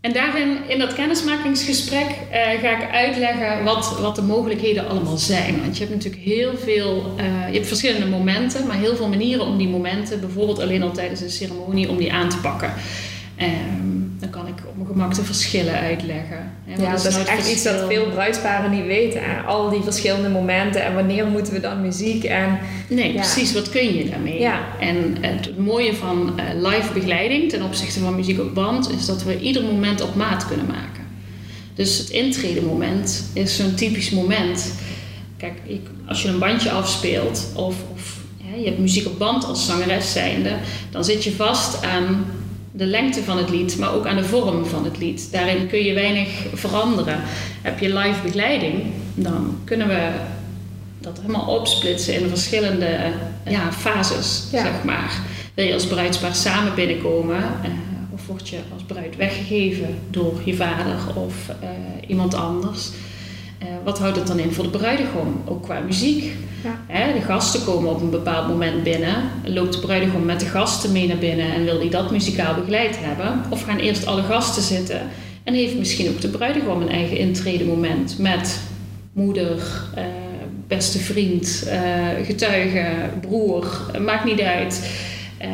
en 0.07 0.13
daarin, 0.13 0.59
in 0.67 0.79
dat 0.79 0.95
kennismakingsgesprek, 0.95 2.07
eh, 2.31 2.41
ga 2.41 2.83
ik 2.83 2.91
uitleggen 2.93 3.65
wat, 3.65 3.99
wat 4.01 4.17
de 4.17 4.23
mogelijkheden 4.23 4.89
allemaal 4.89 5.17
zijn. 5.17 5.61
Want 5.61 5.77
je 5.77 5.85
hebt 5.85 5.95
natuurlijk 5.95 6.23
heel 6.23 6.57
veel, 6.57 7.15
eh, 7.17 7.25
je 7.49 7.55
hebt 7.55 7.67
verschillende 7.67 8.07
momenten, 8.07 8.67
maar 8.67 8.77
heel 8.77 8.97
veel 8.97 9.09
manieren 9.09 9.47
om 9.47 9.57
die 9.57 9.69
momenten, 9.69 10.21
bijvoorbeeld 10.21 10.61
alleen 10.61 10.83
al 10.83 10.93
tijdens 10.93 11.21
een 11.21 11.31
ceremonie, 11.31 11.89
om 11.89 11.97
die 11.97 12.13
aan 12.13 12.29
te 12.29 12.39
pakken. 12.39 12.73
Ehm, 13.37 13.96
gemak 14.97 15.15
de 15.15 15.25
verschillen 15.25 15.75
uitleggen. 15.81 16.53
Hè, 16.65 16.83
Ja, 16.83 16.91
dat 16.91 17.05
is 17.05 17.25
echt 17.25 17.51
iets 17.53 17.63
dat 17.63 17.85
veel 17.89 18.07
bruidsparen 18.11 18.71
niet 18.71 18.87
weten. 18.87 19.21
hè. 19.23 19.41
Al 19.41 19.71
die 19.71 19.83
verschillende 19.83 20.29
momenten 20.29 20.85
en 20.85 20.95
wanneer 20.95 21.27
moeten 21.27 21.53
we 21.53 21.61
dan 21.61 21.81
muziek 21.81 22.25
en... 22.25 22.59
Nee, 22.89 23.13
Ja. 23.13 23.21
precies. 23.21 23.53
Wat 23.53 23.69
kun 23.71 23.95
je 23.97 24.09
daarmee? 24.11 24.41
Ja. 24.41 24.61
En 24.81 25.17
het 25.21 25.59
mooie 25.59 25.95
van 25.95 26.33
eh, 26.39 26.45
live 26.71 26.93
begeleiding 26.93 27.51
ten 27.51 27.63
opzichte 27.63 28.01
van 28.01 28.15
muziek 28.15 28.41
op 28.41 28.55
band 28.55 28.91
is 28.93 29.07
dat 29.07 29.23
we 29.25 29.41
ieder 29.41 29.63
moment 29.63 30.01
op 30.03 30.15
maat 30.15 30.47
kunnen 30.47 30.67
maken. 30.67 31.05
Dus 31.75 31.99
het 31.99 32.09
intredemoment 32.11 33.31
is 33.33 33.57
zo'n 33.57 33.75
typisch 33.75 34.11
moment. 34.11 34.73
Kijk, 35.37 35.53
ik- 35.67 35.87
als 36.07 36.23
je 36.23 36.29
een 36.29 36.39
bandje 36.39 36.71
afspeelt 36.71 37.51
of, 37.55 37.75
of 37.93 38.17
ja, 38.37 38.59
je 38.59 38.65
hebt 38.67 38.79
muziek 38.79 39.07
op 39.07 39.19
band 39.19 39.45
als 39.45 39.67
zangeres 39.67 40.13
zijnde, 40.13 40.51
dan 40.91 41.05
zit 41.05 41.25
je 41.25 41.33
vast 41.33 41.85
aan 41.85 42.25
de 42.77 42.87
lengte 42.87 43.23
van 43.23 43.39
het 43.39 43.51
lied, 43.51 43.79
maar 43.79 43.95
ook 43.95 44.07
aan 44.07 44.17
de 44.17 44.25
vorm 44.25 44.65
van 44.67 44.85
het 44.85 44.99
lied. 44.99 45.33
Daarin 45.33 45.67
kun 45.67 45.85
je 45.85 45.93
weinig 45.95 46.29
veranderen. 46.55 47.21
Heb 47.63 47.79
je 47.79 47.95
live 47.99 48.23
begeleiding, 48.23 48.83
dan 49.15 49.59
kunnen 49.65 49.89
we 49.89 50.11
dat 50.99 51.19
helemaal 51.21 51.57
opsplitsen 51.57 52.15
in 52.21 52.29
verschillende 52.29 52.85
eh, 52.87 53.11
ja, 53.51 53.73
fases, 53.73 54.49
Ja. 54.53 54.63
zeg 54.63 54.85
maar. 54.85 55.21
Wil 55.55 55.65
je 55.67 55.73
als 55.75 55.87
bruidspaar 55.87 56.35
samen 56.35 56.75
binnenkomen 56.75 57.37
eh, 57.37 57.71
of 58.13 58.27
word 58.27 58.49
je 58.49 58.59
als 58.73 58.83
bruid 58.83 59.17
weggegeven 59.17 59.99
door 60.11 60.41
je 60.45 60.55
vader 60.55 60.97
of 61.15 61.35
eh, 61.49 61.69
iemand 62.07 62.35
anders? 62.35 62.91
Eh, 63.67 63.73
wat 63.85 63.99
houdt 63.99 64.17
het 64.17 64.27
dan 64.27 64.39
in 64.39 64.53
voor 64.53 64.65
de 64.65 64.79
bruidegom, 64.79 65.43
ook 65.45 65.63
qua 65.63 65.81
muziek? 65.81 66.33
Ja. 66.65 66.81
Hè, 66.87 67.13
de 67.13 67.21
gasten 67.21 67.65
komen 67.65 67.91
op 67.91 68.01
een 68.01 68.11
bepaald 68.11 68.49
moment 68.49 68.83
binnen. 68.83 69.15
Loopt 69.45 69.73
de 69.73 69.79
bruidegom 69.79 70.25
met 70.25 70.41
de 70.41 70.47
gasten 70.47 70.93
mee 70.93 71.07
naar 71.07 71.19
binnen 71.19 71.53
en 71.55 71.65
wil 71.65 71.79
die 71.79 71.91
dat 71.91 72.11
muzikaal 72.11 72.55
begeleid 72.55 72.97
hebben? 73.01 73.43
Of 73.51 73.63
gaan 73.63 73.79
eerst 73.79 74.07
alle 74.07 74.23
gasten 74.23 74.63
zitten 74.63 75.01
en 75.45 75.55
heeft 75.55 75.79
misschien 75.79 76.09
ook 76.09 76.21
de 76.21 76.29
bruidegom 76.29 76.81
een 76.81 76.89
eigen 76.89 77.17
intredemoment 77.17 78.19
met 78.19 78.61
moeder, 79.13 79.59
eh, 79.95 80.05
beste 80.67 80.99
vriend, 80.99 81.65
eh, 81.69 81.81
getuige, 82.25 82.87
broer, 83.21 83.91
maakt 84.05 84.25
niet 84.25 84.41
uit. 84.41 84.91
Eh, 85.39 85.49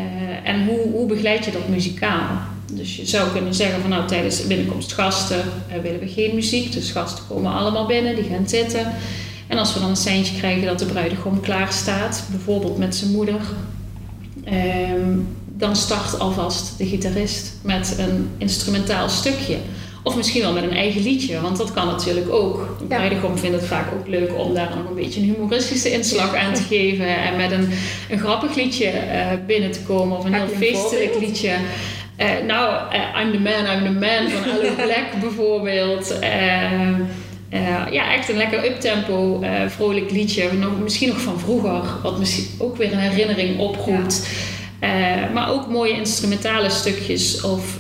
en 0.45 0.67
hoe, 0.67 0.79
hoe 0.93 1.07
begeleid 1.07 1.45
je 1.45 1.51
dat 1.51 1.69
muzikaal? 1.69 2.29
Dus 2.75 2.97
je 2.97 3.07
zou 3.07 3.31
kunnen 3.31 3.55
zeggen 3.55 3.81
van 3.81 3.91
nou 3.91 4.07
tijdens 4.07 4.37
de 4.37 4.47
binnenkomst 4.47 4.93
gasten 4.93 5.45
eh, 5.69 5.81
willen 5.83 6.01
we 6.01 6.09
geen 6.09 6.35
muziek. 6.35 6.73
Dus 6.73 6.91
gasten 6.91 7.25
komen 7.29 7.53
allemaal 7.53 7.87
binnen, 7.87 8.15
die 8.15 8.25
gaan 8.25 8.49
zitten. 8.49 8.93
En 9.47 9.59
als 9.59 9.75
we 9.75 9.81
dan 9.81 9.89
een 9.89 9.97
seintje 9.97 10.37
krijgen 10.37 10.67
dat 10.67 10.79
de 10.79 10.85
bruidegom 10.85 11.41
klaar 11.41 11.73
staat, 11.73 12.25
bijvoorbeeld 12.31 12.79
met 12.79 12.97
zijn 12.97 13.11
moeder, 13.11 13.41
ehm, 14.45 15.19
dan 15.47 15.77
start 15.77 16.19
alvast 16.19 16.79
de 16.79 16.87
gitarist 16.87 17.53
met 17.63 17.95
een 17.99 18.29
instrumentaal 18.39 19.09
stukje. 19.09 19.57
Of 20.05 20.17
misschien 20.17 20.43
wel 20.43 20.53
met 20.53 20.63
een 20.63 20.77
eigen 20.77 21.03
liedje, 21.03 21.41
want 21.41 21.57
dat 21.57 21.73
kan 21.73 21.87
natuurlijk 21.87 22.31
ook. 22.31 22.77
De 22.79 22.85
bruidegom 22.85 23.39
vindt 23.39 23.57
het 23.57 23.67
vaak 23.67 23.93
ook 23.93 24.07
leuk 24.07 24.39
om 24.39 24.55
daar 24.55 24.73
nog 24.77 24.89
een 24.89 24.95
beetje 24.95 25.21
een 25.21 25.35
humoristische 25.35 25.93
inslag 25.93 26.35
aan 26.35 26.55
te 26.55 26.63
geven. 26.63 27.17
En 27.17 27.37
met 27.37 27.51
een, 27.51 27.69
een 28.11 28.19
grappig 28.19 28.55
liedje 28.55 28.87
eh, 28.87 29.27
binnen 29.47 29.71
te 29.71 29.81
komen 29.81 30.19
of 30.19 30.25
een 30.25 30.35
heel 30.35 30.49
feestelijk 30.57 31.17
liedje. 31.21 31.55
Eh, 32.17 32.29
nou, 32.47 32.93
eh, 32.93 33.23
I'm 33.23 33.33
the 33.33 33.39
man, 33.39 33.67
I'm 33.67 33.85
the 33.85 34.07
man 34.07 34.31
van 34.31 34.53
Alan 34.53 34.75
Black 34.87 35.21
bijvoorbeeld. 35.21 36.19
Eh, 36.19 36.99
ja, 37.91 38.15
echt 38.15 38.29
een 38.29 38.37
lekker 38.37 38.65
uptempo, 38.65 39.45
vrolijk 39.69 40.11
liedje. 40.11 40.53
Nog, 40.53 40.81
misschien 40.83 41.09
nog 41.09 41.21
van 41.21 41.41
vroeger, 41.41 41.83
wat 42.03 42.19
misschien 42.19 42.47
ook 42.59 42.77
weer 42.77 42.93
een 42.93 42.99
herinnering 42.99 43.59
oproept. 43.59 44.29
Maar 45.33 45.51
ook 45.51 45.69
mooie 45.69 45.93
instrumentale 45.93 46.71
stukjes 46.71 47.41
of... 47.41 47.79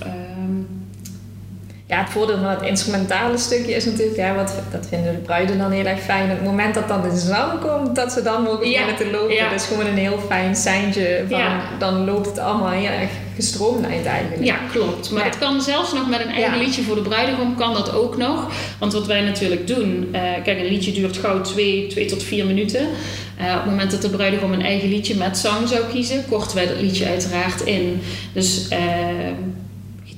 Ja, 1.92 1.98
het 1.98 2.10
voordeel 2.10 2.36
van 2.36 2.48
het 2.50 2.62
instrumentale 2.62 3.38
stukje 3.38 3.74
is 3.74 3.84
natuurlijk, 3.84 4.16
ja, 4.16 4.34
wat, 4.34 4.54
dat 4.70 4.86
vinden 4.88 5.12
de 5.12 5.18
bruiden 5.18 5.58
dan 5.58 5.70
heel 5.70 5.84
erg 5.84 6.00
fijn. 6.00 6.30
Op 6.30 6.36
het 6.36 6.44
moment 6.44 6.74
dat 6.74 6.88
dan 6.88 7.02
de 7.02 7.16
zang 7.16 7.60
komt, 7.60 7.96
dat 7.96 8.12
ze 8.12 8.22
dan 8.22 8.42
mogen 8.42 8.70
Ja, 8.70 8.80
beginnen 8.86 8.96
te 8.96 9.18
lopen. 9.18 9.34
ja. 9.34 9.48
Dat 9.50 9.60
is 9.60 9.66
gewoon 9.66 9.86
een 9.86 9.96
heel 9.96 10.18
fijn 10.28 10.56
seintje 10.56 11.24
van, 11.28 11.38
Ja. 11.38 11.60
dan 11.78 12.04
loopt 12.04 12.26
het 12.26 12.38
allemaal 12.38 12.70
heel 12.70 12.90
erg 12.90 13.10
gestroomlijnd 13.34 14.06
eigenlijk. 14.06 14.44
Ja, 14.44 14.56
klopt. 14.72 15.10
Maar 15.10 15.24
het 15.24 15.38
kan 15.38 15.62
zelfs 15.62 15.92
nog 15.92 16.08
met 16.08 16.20
een 16.24 16.30
eigen 16.32 16.58
liedje 16.58 16.82
voor 16.82 16.94
de 16.94 17.02
bruidegom, 17.02 17.56
kan 17.56 17.72
dat 17.74 17.94
ook 17.94 18.16
nog. 18.16 18.46
Want 18.78 18.92
wat 18.92 19.06
wij 19.06 19.20
natuurlijk 19.20 19.66
doen, 19.66 20.08
eh, 20.12 20.20
kijk, 20.44 20.58
een 20.58 20.66
liedje 20.66 20.92
duurt 20.92 21.16
gauw 21.16 21.40
twee, 21.40 21.86
twee 21.86 22.06
tot 22.06 22.22
vier 22.22 22.46
minuten. 22.46 22.80
Eh, 23.38 23.46
op 23.46 23.54
het 23.62 23.64
moment 23.70 23.90
dat 23.90 24.02
de 24.02 24.10
bruidegom 24.10 24.52
een 24.52 24.62
eigen 24.64 24.88
liedje 24.88 25.16
met 25.16 25.38
zang 25.38 25.68
zou 25.68 25.80
kiezen, 25.92 26.24
korten 26.30 26.56
wij 26.56 26.66
dat 26.66 26.80
liedje 26.80 27.06
uiteraard 27.06 27.60
in. 27.60 28.00
Dus 28.32 28.68
eh, 28.68 28.78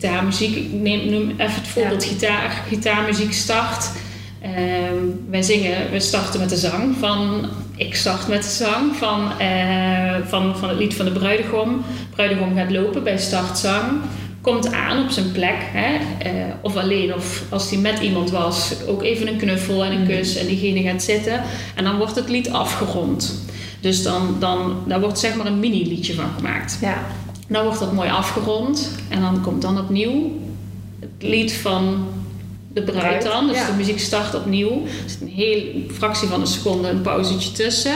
gitaarmuziek, 0.04 0.56
ik 0.56 0.72
neem, 0.72 1.10
noem 1.10 1.30
even 1.30 1.54
het 1.54 1.68
voorbeeld 1.68 2.04
gitaar, 2.04 2.64
gitaarmuziek 2.68 3.32
start. 3.32 3.90
Ehm, 4.40 4.98
wij 5.30 5.42
zingen, 5.42 5.90
we 5.90 6.00
starten 6.00 6.40
met 6.40 6.48
de 6.48 6.56
zang 6.56 6.96
van, 6.98 7.48
ik 7.76 7.94
start 7.94 8.28
met 8.28 8.42
de 8.42 8.48
zang 8.48 8.96
van, 8.96 9.38
eh, 9.38 10.16
van, 10.24 10.56
van 10.56 10.68
het 10.68 10.78
lied 10.78 10.94
van 10.94 11.04
de 11.04 11.12
bruidegom. 11.12 11.84
Bruidegom 12.14 12.56
gaat 12.56 12.70
lopen 12.70 13.02
bij 13.04 13.18
startzang, 13.18 14.00
komt 14.40 14.72
aan 14.72 15.04
op 15.04 15.10
zijn 15.10 15.32
plek, 15.32 15.58
hè, 15.58 15.94
eh, 16.18 16.32
of 16.62 16.76
alleen, 16.76 17.14
of 17.14 17.42
als 17.50 17.70
hij 17.70 17.78
met 17.78 17.98
iemand 17.98 18.30
was, 18.30 18.74
ook 18.86 19.02
even 19.02 19.28
een 19.28 19.36
knuffel 19.36 19.84
en 19.84 19.92
een 19.92 20.06
kus 20.06 20.36
en 20.36 20.46
diegene 20.46 20.82
gaat 20.82 21.02
zitten. 21.02 21.42
En 21.74 21.84
dan 21.84 21.96
wordt 21.96 22.16
het 22.16 22.28
lied 22.28 22.50
afgerond. 22.50 23.44
Dus 23.80 24.02
dan, 24.02 24.36
dan 24.38 24.76
daar 24.86 25.00
wordt 25.00 25.18
zeg 25.18 25.34
maar 25.36 25.46
een 25.46 25.60
mini-liedje 25.60 26.14
van 26.14 26.30
gemaakt. 26.36 26.78
Ja. 26.80 27.06
Dan 27.54 27.64
wordt 27.64 27.80
dat 27.80 27.92
mooi 27.92 28.10
afgerond 28.10 28.90
en 29.08 29.20
dan 29.20 29.42
komt 29.42 29.62
dan 29.62 29.78
opnieuw 29.78 30.32
het 31.00 31.22
lied 31.28 31.52
van 31.52 32.06
de 32.72 32.82
bruid 32.82 33.22
dan. 33.22 33.46
Dus 33.46 33.56
ja. 33.56 33.66
de 33.66 33.72
muziek 33.72 34.00
start 34.00 34.34
opnieuw. 34.34 34.70
Er 34.70 35.10
zit 35.10 35.20
een 35.20 35.28
heel 35.28 35.62
fractie 35.92 36.28
van 36.28 36.40
een 36.40 36.46
seconde 36.46 36.88
een 36.88 37.00
pauzetje 37.00 37.52
tussen. 37.52 37.94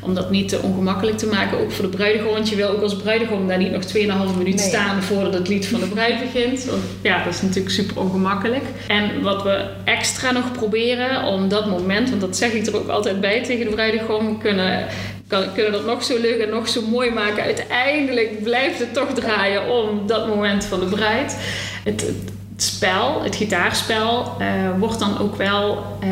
Om 0.00 0.14
dat 0.14 0.30
niet 0.30 0.48
te 0.48 0.58
ongemakkelijk 0.62 1.18
te 1.18 1.26
maken, 1.26 1.58
ook 1.60 1.72
voor 1.72 1.90
de 1.90 1.96
bruidegom. 1.96 2.32
Want 2.32 2.48
je 2.48 2.56
wil 2.56 2.68
ook 2.68 2.82
als 2.82 2.96
bruidegom 2.96 3.48
daar 3.48 3.58
niet 3.58 3.72
nog 3.72 3.82
2,5 3.82 4.36
minuut 4.38 4.54
Nee. 4.54 4.68
staan 4.68 5.02
voordat 5.02 5.34
het 5.34 5.48
lied 5.48 5.66
van 5.66 5.80
de 5.80 5.86
bruid 5.86 6.20
begint. 6.20 6.64
Want 6.64 6.82
ja, 7.02 7.24
dat 7.24 7.34
is 7.34 7.42
natuurlijk 7.42 7.74
super 7.74 7.98
ongemakkelijk. 7.98 8.64
En 8.88 9.22
wat 9.22 9.42
we 9.42 9.66
extra 9.84 10.30
nog 10.30 10.52
proberen 10.52 11.24
om 11.24 11.48
dat 11.48 11.66
moment, 11.66 12.08
want 12.08 12.20
dat 12.20 12.36
zeg 12.36 12.52
ik 12.52 12.66
er 12.66 12.76
ook 12.76 12.88
altijd 12.88 13.20
bij 13.20 13.44
tegen 13.44 13.66
de 13.66 13.72
bruidegom, 13.72 14.38
kunnen 14.38 14.86
kan, 15.28 15.52
kunnen 15.54 15.72
dat 15.72 15.84
nog 15.86 16.04
zo 16.04 16.20
leuk 16.20 16.40
en 16.40 16.50
nog 16.50 16.68
zo 16.68 16.82
mooi 16.82 17.10
maken. 17.10 17.42
Uiteindelijk 17.42 18.42
blijft 18.42 18.78
het 18.78 18.94
toch 18.94 19.12
draaien 19.14 19.68
om 19.70 20.06
dat 20.06 20.26
moment 20.26 20.64
van 20.64 20.80
de 20.80 20.86
bruid. 20.86 21.36
Het, 21.84 22.00
het, 22.00 22.16
het 22.52 22.62
spel, 22.62 23.22
het 23.22 23.36
gitaarspel, 23.36 24.32
eh, 24.38 24.46
wordt 24.78 24.98
dan 24.98 25.18
ook 25.18 25.36
wel 25.36 25.84
eh, 26.00 26.08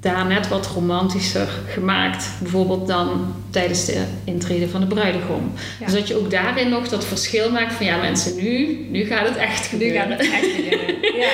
daar 0.00 0.26
net 0.26 0.48
wat 0.48 0.66
romantischer 0.66 1.48
gemaakt. 1.68 2.28
Bijvoorbeeld 2.40 2.86
dan 2.86 3.34
tijdens 3.50 3.84
de 3.84 4.04
intrede 4.24 4.68
van 4.68 4.80
de 4.80 4.86
bruidegom. 4.86 5.52
Ja. 5.78 5.84
Dus 5.86 5.94
dat 5.94 6.08
je 6.08 6.18
ook 6.18 6.30
daarin 6.30 6.68
nog 6.68 6.88
dat 6.88 7.04
verschil 7.04 7.50
maakt 7.50 7.72
van 7.72 7.86
ja 7.86 7.96
mensen, 7.96 8.36
nu, 8.36 8.86
nu 8.90 9.04
gaat 9.04 9.28
het 9.28 9.36
echt 9.36 9.72
Nu 9.72 9.78
gebeuren. 9.78 10.00
gaat 10.00 10.10
het 10.10 10.32
echt 10.32 10.56
beginnen. 10.56 10.88
Ja. 11.20 11.28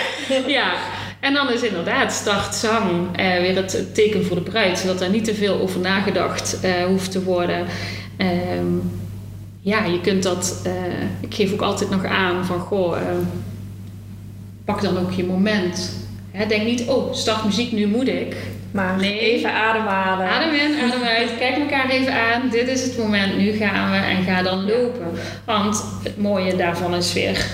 Ja, 0.46 0.72
en 1.20 1.35
dan 1.35 1.52
is 1.52 1.62
inderdaad 1.62 2.12
start 2.12 2.54
zang 2.54 3.16
eh, 3.16 3.38
weer 3.40 3.56
het, 3.56 3.73
het 3.73 3.94
teken 3.94 4.25
voor 4.26 4.37
de 4.37 4.42
bruid, 4.42 4.78
zodat 4.78 4.99
daar 4.99 5.11
niet 5.11 5.25
te 5.25 5.35
veel 5.35 5.61
over 5.61 5.80
nagedacht 5.80 6.61
eh, 6.61 6.85
hoeft 6.85 7.11
te 7.12 7.23
worden. 7.23 7.66
Ehm, 8.16 8.75
ja, 9.61 9.85
je 9.85 10.00
kunt 10.00 10.23
dat. 10.23 10.61
eh, 10.64 10.73
ik 11.20 11.35
geef 11.35 11.52
ook 11.52 11.61
altijd 11.62 11.90
nog 11.90 12.04
aan 12.04 12.44
van 12.44 12.58
goh, 12.61 12.96
ehm, 12.96 13.23
pak 14.64 14.82
dan 14.82 14.99
ook 14.99 15.12
je 15.12 15.25
moment. 15.25 16.04
Hè, 16.30 16.46
denk 16.46 16.64
niet, 16.64 16.85
oh, 16.88 17.14
start 17.14 17.44
muziek, 17.44 17.73
nu 17.73 17.87
moet 17.87 18.08
ik. 18.08 18.37
Maar 18.70 18.96
Nee. 18.96 19.18
even 19.20 19.52
ademhalen. 19.52 20.28
Adem 20.28 20.54
in, 20.54 20.75
adem 20.82 21.02
uit, 21.02 21.30
kijk 21.38 21.56
elkaar 21.56 21.88
even 21.90 22.12
aan. 22.14 22.49
Dit 22.50 22.68
is 22.68 22.82
het 22.82 22.99
moment, 22.99 23.37
nu 23.37 23.52
gaan 23.52 23.90
we 23.90 23.96
en 23.96 24.23
ga 24.25 24.42
dan 24.42 24.64
lopen. 24.66 25.06
Want 25.44 25.85
het 26.02 26.18
mooie 26.18 26.56
daarvan 26.56 26.94
is 26.94 27.12
weer, 27.12 27.46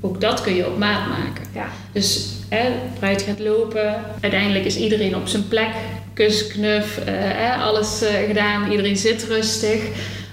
ook 0.00 0.20
dat 0.20 0.40
kun 0.40 0.54
je 0.54 0.66
op 0.66 0.78
maat 0.78 1.08
maken. 1.08 1.44
Ja. 1.54 1.66
Dus 1.92 2.33
hè, 2.48 2.70
bruid 2.98 3.22
gaat 3.22 3.38
lopen. 3.38 3.94
Uiteindelijk 4.20 4.64
is 4.64 4.76
iedereen 4.76 5.16
op 5.16 5.26
zijn 5.28 5.48
plek. 5.48 5.70
Kus, 6.14 6.46
knuf, 6.46 6.98
eh, 6.98 7.14
hè, 7.16 7.54
alles 7.54 8.02
eh, 8.02 8.26
gedaan. 8.26 8.70
Iedereen 8.70 8.96
zit 8.96 9.24
rustig. 9.28 9.80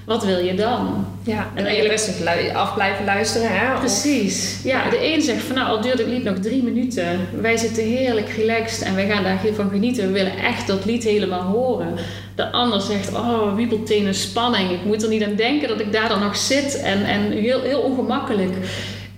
Wat 0.05 0.25
wil 0.25 0.37
je 0.39 0.53
dan? 0.55 1.05
Ja, 1.23 1.49
en 1.55 1.65
eigenlijk- 1.65 1.93
rustig 1.93 2.53
af 2.53 2.73
blijven 2.73 3.05
luisteren. 3.05 3.47
Hè? 3.51 3.73
Of- 3.73 3.79
Precies. 3.79 4.59
Ja, 4.63 4.89
de 4.89 5.13
een 5.13 5.21
zegt 5.21 5.43
van 5.43 5.55
nou, 5.55 5.67
al 5.67 5.81
duurt 5.81 5.97
het 5.97 6.07
lied 6.07 6.23
nog 6.23 6.37
drie 6.39 6.63
minuten. 6.63 7.19
Wij 7.41 7.57
zitten 7.57 7.83
heerlijk 7.83 8.29
relaxed 8.29 8.81
en 8.87 8.95
wij 8.95 9.07
gaan 9.07 9.23
daarvan 9.23 9.69
genieten. 9.69 10.05
We 10.07 10.11
willen 10.13 10.37
echt 10.37 10.67
dat 10.67 10.85
lied 10.85 11.03
helemaal 11.03 11.41
horen. 11.41 11.93
De 12.35 12.51
ander 12.51 12.81
zegt, 12.81 13.13
oh, 13.13 13.55
wiebelteen 13.55 14.05
een 14.05 14.13
spanning. 14.13 14.71
Ik 14.71 14.85
moet 14.85 15.03
er 15.03 15.09
niet 15.09 15.23
aan 15.23 15.35
denken 15.35 15.67
dat 15.67 15.79
ik 15.79 15.91
daar 15.93 16.09
dan 16.09 16.19
nog 16.19 16.35
zit. 16.37 16.81
En, 16.81 17.05
en 17.05 17.31
heel, 17.31 17.61
heel 17.61 17.79
ongemakkelijk. 17.79 18.53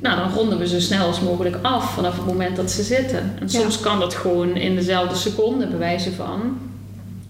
Nou, 0.04 0.18
dan 0.18 0.34
ronden 0.34 0.58
we 0.58 0.68
zo 0.68 0.80
snel 0.80 1.06
als 1.06 1.20
mogelijk 1.20 1.56
af 1.62 1.94
vanaf 1.94 2.16
het 2.16 2.26
moment 2.26 2.56
dat 2.56 2.72
ze 2.72 2.84
zitten. 2.84 3.20
En 3.20 3.48
Ja. 3.48 3.60
soms 3.60 3.80
kan 3.80 4.00
dat 4.00 4.16
gewoon 4.16 4.56
in 4.56 4.76
dezelfde 4.76 5.16
seconde, 5.16 5.68
bij 5.68 5.78
wijze 5.78 6.12
van. 6.12 6.58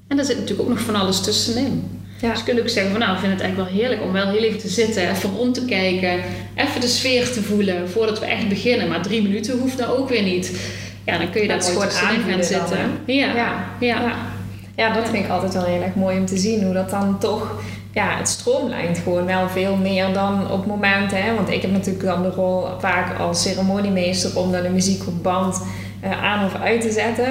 En 0.07 0.15
daar 0.17 0.25
zit 0.25 0.37
natuurlijk 0.39 0.69
ook 0.69 0.75
nog 0.75 0.85
van 0.85 0.95
alles 0.95 1.19
tussenin. 1.21 2.01
Ja. 2.21 2.31
Dus 2.31 2.43
kun 2.43 2.55
je 2.55 2.61
ook 2.61 2.69
zeggen 2.69 2.91
van 2.91 2.99
nou, 2.99 3.13
ik 3.13 3.19
vind 3.19 3.31
het 3.31 3.41
eigenlijk 3.41 3.71
wel 3.71 3.79
heerlijk 3.79 4.01
om 4.01 4.11
wel 4.11 4.27
heel 4.27 4.41
even 4.43 4.59
te 4.59 4.67
zitten, 4.67 5.09
even 5.09 5.29
rond 5.35 5.53
te 5.53 5.65
kijken, 5.65 6.19
even 6.55 6.81
de 6.81 6.87
sfeer 6.87 7.31
te 7.31 7.41
voelen 7.41 7.89
voordat 7.89 8.19
we 8.19 8.25
echt 8.25 8.49
beginnen. 8.49 8.87
Maar 8.87 9.01
drie 9.01 9.21
minuten 9.21 9.59
hoeft 9.59 9.77
dan 9.77 9.89
ook 9.89 10.09
weer 10.09 10.23
niet. 10.23 10.51
Ja, 11.05 11.17
dan 11.17 11.29
kun 11.31 11.41
je 11.41 11.47
daar 11.47 11.61
gewoon 11.61 11.87
tussenin 11.87 12.21
gaan 12.21 12.31
dan, 12.31 12.43
zitten. 12.43 12.79
Ja. 13.05 13.35
Ja. 13.35 13.65
Ja. 13.79 14.15
Ja, 14.75 14.93
dat 14.93 15.09
vind 15.09 15.25
ik 15.25 15.31
altijd 15.31 15.53
wel 15.53 15.63
heel 15.63 15.81
erg 15.81 15.95
mooi 15.95 16.17
om 16.17 16.25
te 16.25 16.37
zien. 16.37 16.63
Hoe 16.63 16.73
dat 16.73 16.89
dan 16.89 17.19
toch... 17.19 17.61
Ja, 17.93 18.17
het 18.17 18.27
stroomlijnt 18.27 18.97
gewoon 18.97 19.25
wel 19.25 19.49
veel 19.49 19.75
meer 19.75 20.13
dan 20.13 20.51
op 20.51 20.65
momenten. 20.65 21.23
Hè? 21.23 21.35
Want 21.35 21.49
ik 21.49 21.61
heb 21.61 21.71
natuurlijk 21.71 22.05
dan 22.05 22.21
de 22.21 22.29
rol 22.29 22.65
vaak 22.79 23.19
als 23.19 23.41
ceremoniemeester... 23.41 24.37
om 24.37 24.51
dan 24.51 24.61
de 24.61 24.69
muziek 24.69 25.07
op 25.07 25.23
band 25.23 25.61
aan 26.11 26.45
of 26.45 26.55
uit 26.61 26.81
te 26.81 26.91
zetten. 26.91 27.25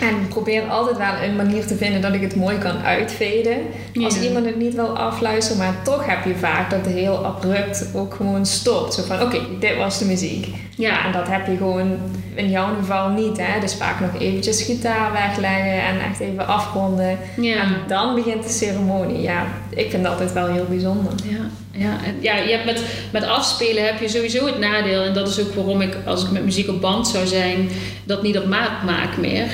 En 0.00 0.28
probeer 0.28 0.62
altijd 0.62 0.96
wel 0.96 1.22
een 1.22 1.36
manier 1.36 1.66
te 1.66 1.76
vinden 1.76 2.00
dat 2.00 2.12
ik 2.14 2.20
het 2.20 2.36
mooi 2.36 2.58
kan 2.58 2.78
uitveden. 2.78 3.56
Als 4.04 4.20
iemand 4.20 4.46
het 4.46 4.56
niet 4.56 4.74
wil 4.74 4.98
afluisteren, 4.98 5.58
maar 5.58 5.82
toch 5.82 6.06
heb 6.06 6.24
je 6.24 6.34
vaak 6.34 6.70
dat 6.70 6.84
het 6.84 6.94
heel 6.94 7.24
abrupt 7.24 7.90
ook 7.94 8.14
gewoon 8.14 8.46
stopt. 8.46 8.94
Zo 8.94 9.02
van, 9.02 9.22
oké, 9.22 9.38
dit 9.60 9.76
was 9.76 9.98
de 9.98 10.04
muziek. 10.04 10.48
Ja. 10.76 11.04
En 11.04 11.12
dat 11.12 11.28
heb 11.28 11.46
je 11.46 11.56
gewoon 11.56 11.98
in 12.34 12.50
jouw 12.50 12.74
geval 12.78 13.08
niet. 13.08 13.36
Hè? 13.36 13.60
Dus 13.60 13.74
vaak 13.74 14.00
nog 14.00 14.20
eventjes 14.20 14.62
gitaar 14.62 15.12
wegleggen 15.12 15.82
en 15.82 16.00
echt 16.10 16.20
even 16.20 16.46
afronden. 16.46 17.18
En 17.36 17.76
dan 17.86 18.14
begint 18.14 18.42
de 18.42 18.48
ceremonie. 18.48 19.20
Ja, 19.20 19.44
ik 19.68 19.90
vind 19.90 20.02
dat 20.02 20.12
altijd 20.12 20.32
wel 20.32 20.46
heel 20.46 20.66
bijzonder. 20.68 21.12
Ja, 21.24 21.69
ja, 21.72 21.98
ja 22.20 22.36
je 22.36 22.50
hebt 22.50 22.64
met, 22.64 22.82
met 23.12 23.24
afspelen 23.24 23.84
heb 23.84 24.00
je 24.00 24.08
sowieso 24.08 24.46
het 24.46 24.58
nadeel. 24.58 25.02
En 25.02 25.14
dat 25.14 25.28
is 25.28 25.40
ook 25.40 25.54
waarom 25.54 25.80
ik, 25.80 25.96
als 26.06 26.24
ik 26.24 26.30
met 26.30 26.44
muziek 26.44 26.68
op 26.68 26.80
band 26.80 27.08
zou 27.08 27.26
zijn, 27.26 27.68
dat 28.04 28.22
niet 28.22 28.38
op 28.38 28.46
maat 28.46 28.82
maak 28.84 29.16
meer. 29.16 29.46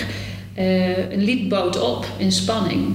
Eh, 0.54 1.10
een 1.12 1.24
lied 1.24 1.48
bouwt 1.48 1.80
op 1.80 2.06
in 2.16 2.32
spanning. 2.32 2.94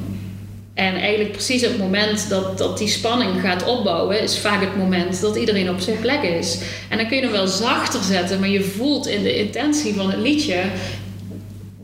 En 0.73 0.95
eigenlijk 0.95 1.31
precies 1.31 1.61
het 1.61 1.77
moment 1.77 2.29
dat, 2.29 2.57
dat 2.57 2.77
die 2.77 2.87
spanning 2.87 3.41
gaat 3.41 3.65
opbouwen, 3.65 4.21
is 4.21 4.39
vaak 4.39 4.61
het 4.61 4.77
moment 4.77 5.21
dat 5.21 5.35
iedereen 5.35 5.69
op 5.69 5.79
zijn 5.79 5.99
plek 5.99 6.21
is. 6.21 6.59
En 6.89 6.97
dan 6.97 7.07
kun 7.07 7.17
je 7.17 7.23
hem 7.23 7.31
wel 7.31 7.47
zachter 7.47 8.03
zetten, 8.03 8.39
maar 8.39 8.49
je 8.49 8.63
voelt 8.63 9.07
in 9.07 9.23
de 9.23 9.37
intentie 9.37 9.93
van 9.93 10.09
het 10.11 10.19
liedje 10.19 10.61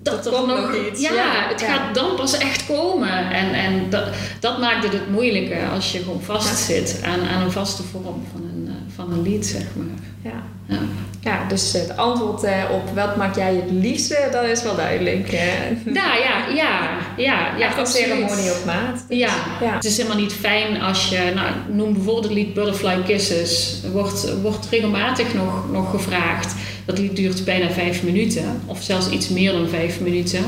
dat, 0.09 0.25
er 0.25 0.47
nog 0.47 0.75
iets, 0.89 1.01
Ja, 1.01 1.13
ja, 1.13 1.47
het 1.49 1.61
ja. 1.61 1.67
gaat 1.73 1.95
dan 1.95 2.15
pas 2.15 2.37
echt 2.37 2.65
komen. 2.65 3.31
En, 3.31 3.53
en 3.53 3.89
dat, 3.89 4.03
dat 4.39 4.59
maakt 4.59 4.83
het 4.83 4.93
het 4.93 5.09
moeilijke 5.11 5.57
als 5.73 5.91
je 5.91 5.99
gewoon 5.99 6.21
vastzit 6.21 7.01
aan, 7.05 7.27
aan 7.27 7.41
een 7.41 7.51
vaste 7.51 7.83
vorm 7.91 8.23
van 8.31 8.41
een, 8.41 8.65
eh, 8.67 8.95
van 8.95 9.11
een 9.11 9.21
lied, 9.21 9.45
zeg 9.45 9.63
maar. 9.75 10.31
Ja. 10.31 10.43
Ja. 10.69 10.79
ja, 11.21 11.47
dus 11.47 11.73
het 11.73 11.97
antwoord 11.97 12.43
eh, 12.43 12.63
op 12.71 12.89
wat 12.95 13.15
maak 13.15 13.35
jij 13.35 13.55
het 13.55 13.71
liefste, 13.71 14.27
dat 14.31 14.43
is 14.43 14.63
wel 14.63 14.75
duidelijk. 14.75 15.27
eh. 15.31 15.41
Nou 15.85 16.19
ja, 16.19 16.47
ja, 16.55 16.89
ja, 17.17 17.57
ja, 17.57 17.77
een 17.79 17.85
ceremonie 17.87 18.51
op 18.51 18.65
maat. 18.65 19.05
Ja. 19.09 19.29
Ja. 19.61 19.73
het 19.73 19.85
is 19.85 19.97
helemaal 19.97 20.17
niet 20.17 20.33
fijn 20.33 20.81
als 20.81 21.09
je, 21.09 21.31
nou, 21.35 21.47
noem 21.69 21.93
bijvoorbeeld 21.93 22.23
het 22.23 22.33
lied 22.33 22.53
Butterfly 22.53 23.01
Kisses, 23.05 23.81
wordt, 23.91 24.41
wordt 24.41 24.67
regelmatig 24.69 25.33
nog, 25.33 25.71
nog 25.71 25.89
gevraagd. 25.91 26.53
Dat 26.87 26.97
lied 26.97 27.15
duurt 27.15 27.45
bijna 27.45 27.69
vijf 27.69 28.03
minuten, 28.03 28.61
of 28.65 28.81
zelfs 28.81 29.09
iets 29.09 29.29
meer 29.29 29.51
dan 29.51 29.69
vijf 29.69 29.99
minuten. 29.99 30.43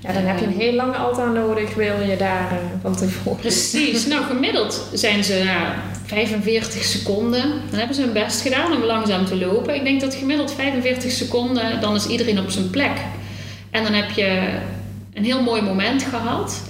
Ja, 0.00 0.12
dan 0.12 0.22
heb 0.22 0.38
je 0.38 0.46
een 0.46 0.60
heel 0.60 0.72
lange 0.72 0.96
altaar 0.96 1.30
nodig, 1.30 1.74
wil 1.74 2.00
je 2.08 2.16
daar 2.16 2.52
eh, 2.52 2.58
van 2.82 2.96
tevoren. 2.96 3.40
Precies, 3.40 4.06
nou 4.12 4.24
gemiddeld 4.24 4.88
zijn 4.92 5.24
ze 5.24 5.34
ja, 5.34 5.82
45 6.06 6.84
seconden. 6.84 7.42
Dan 7.70 7.78
hebben 7.78 7.96
ze 7.96 8.02
hun 8.02 8.12
best 8.12 8.40
gedaan 8.40 8.72
om 8.72 8.82
langzaam 8.82 9.24
te 9.24 9.36
lopen. 9.36 9.74
Ik 9.74 9.84
denk 9.84 10.00
dat 10.00 10.14
gemiddeld 10.14 10.52
45 10.52 11.10
seconden, 11.10 11.80
dan 11.80 11.94
is 11.94 12.06
iedereen 12.06 12.38
op 12.38 12.50
zijn 12.50 12.70
plek. 12.70 12.96
En 13.70 13.82
dan 13.82 13.92
heb 13.92 14.10
je 14.10 14.58
een 15.14 15.24
heel 15.24 15.42
mooi 15.42 15.62
moment 15.62 16.02
gehad. 16.02 16.62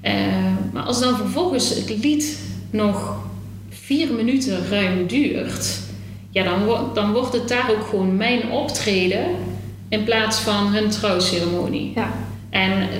Eh, 0.00 0.14
maar 0.72 0.82
als 0.82 1.00
dan 1.00 1.16
vervolgens 1.16 1.74
het 1.74 1.98
lied 2.02 2.38
nog 2.70 3.16
vier 3.68 4.12
minuten 4.12 4.68
ruim 4.70 5.06
duurt, 5.06 5.80
ja, 6.32 6.44
dan, 6.44 6.90
dan 6.94 7.12
wordt 7.12 7.32
het 7.32 7.48
daar 7.48 7.70
ook 7.70 7.86
gewoon 7.86 8.16
mijn 8.16 8.50
optreden 8.50 9.24
in 9.88 10.04
plaats 10.04 10.38
van 10.38 10.74
hun 10.74 10.90
trouwceremonie. 10.90 11.92
Ja. 11.94 12.12
En 12.50 12.72
eh, 12.72 12.94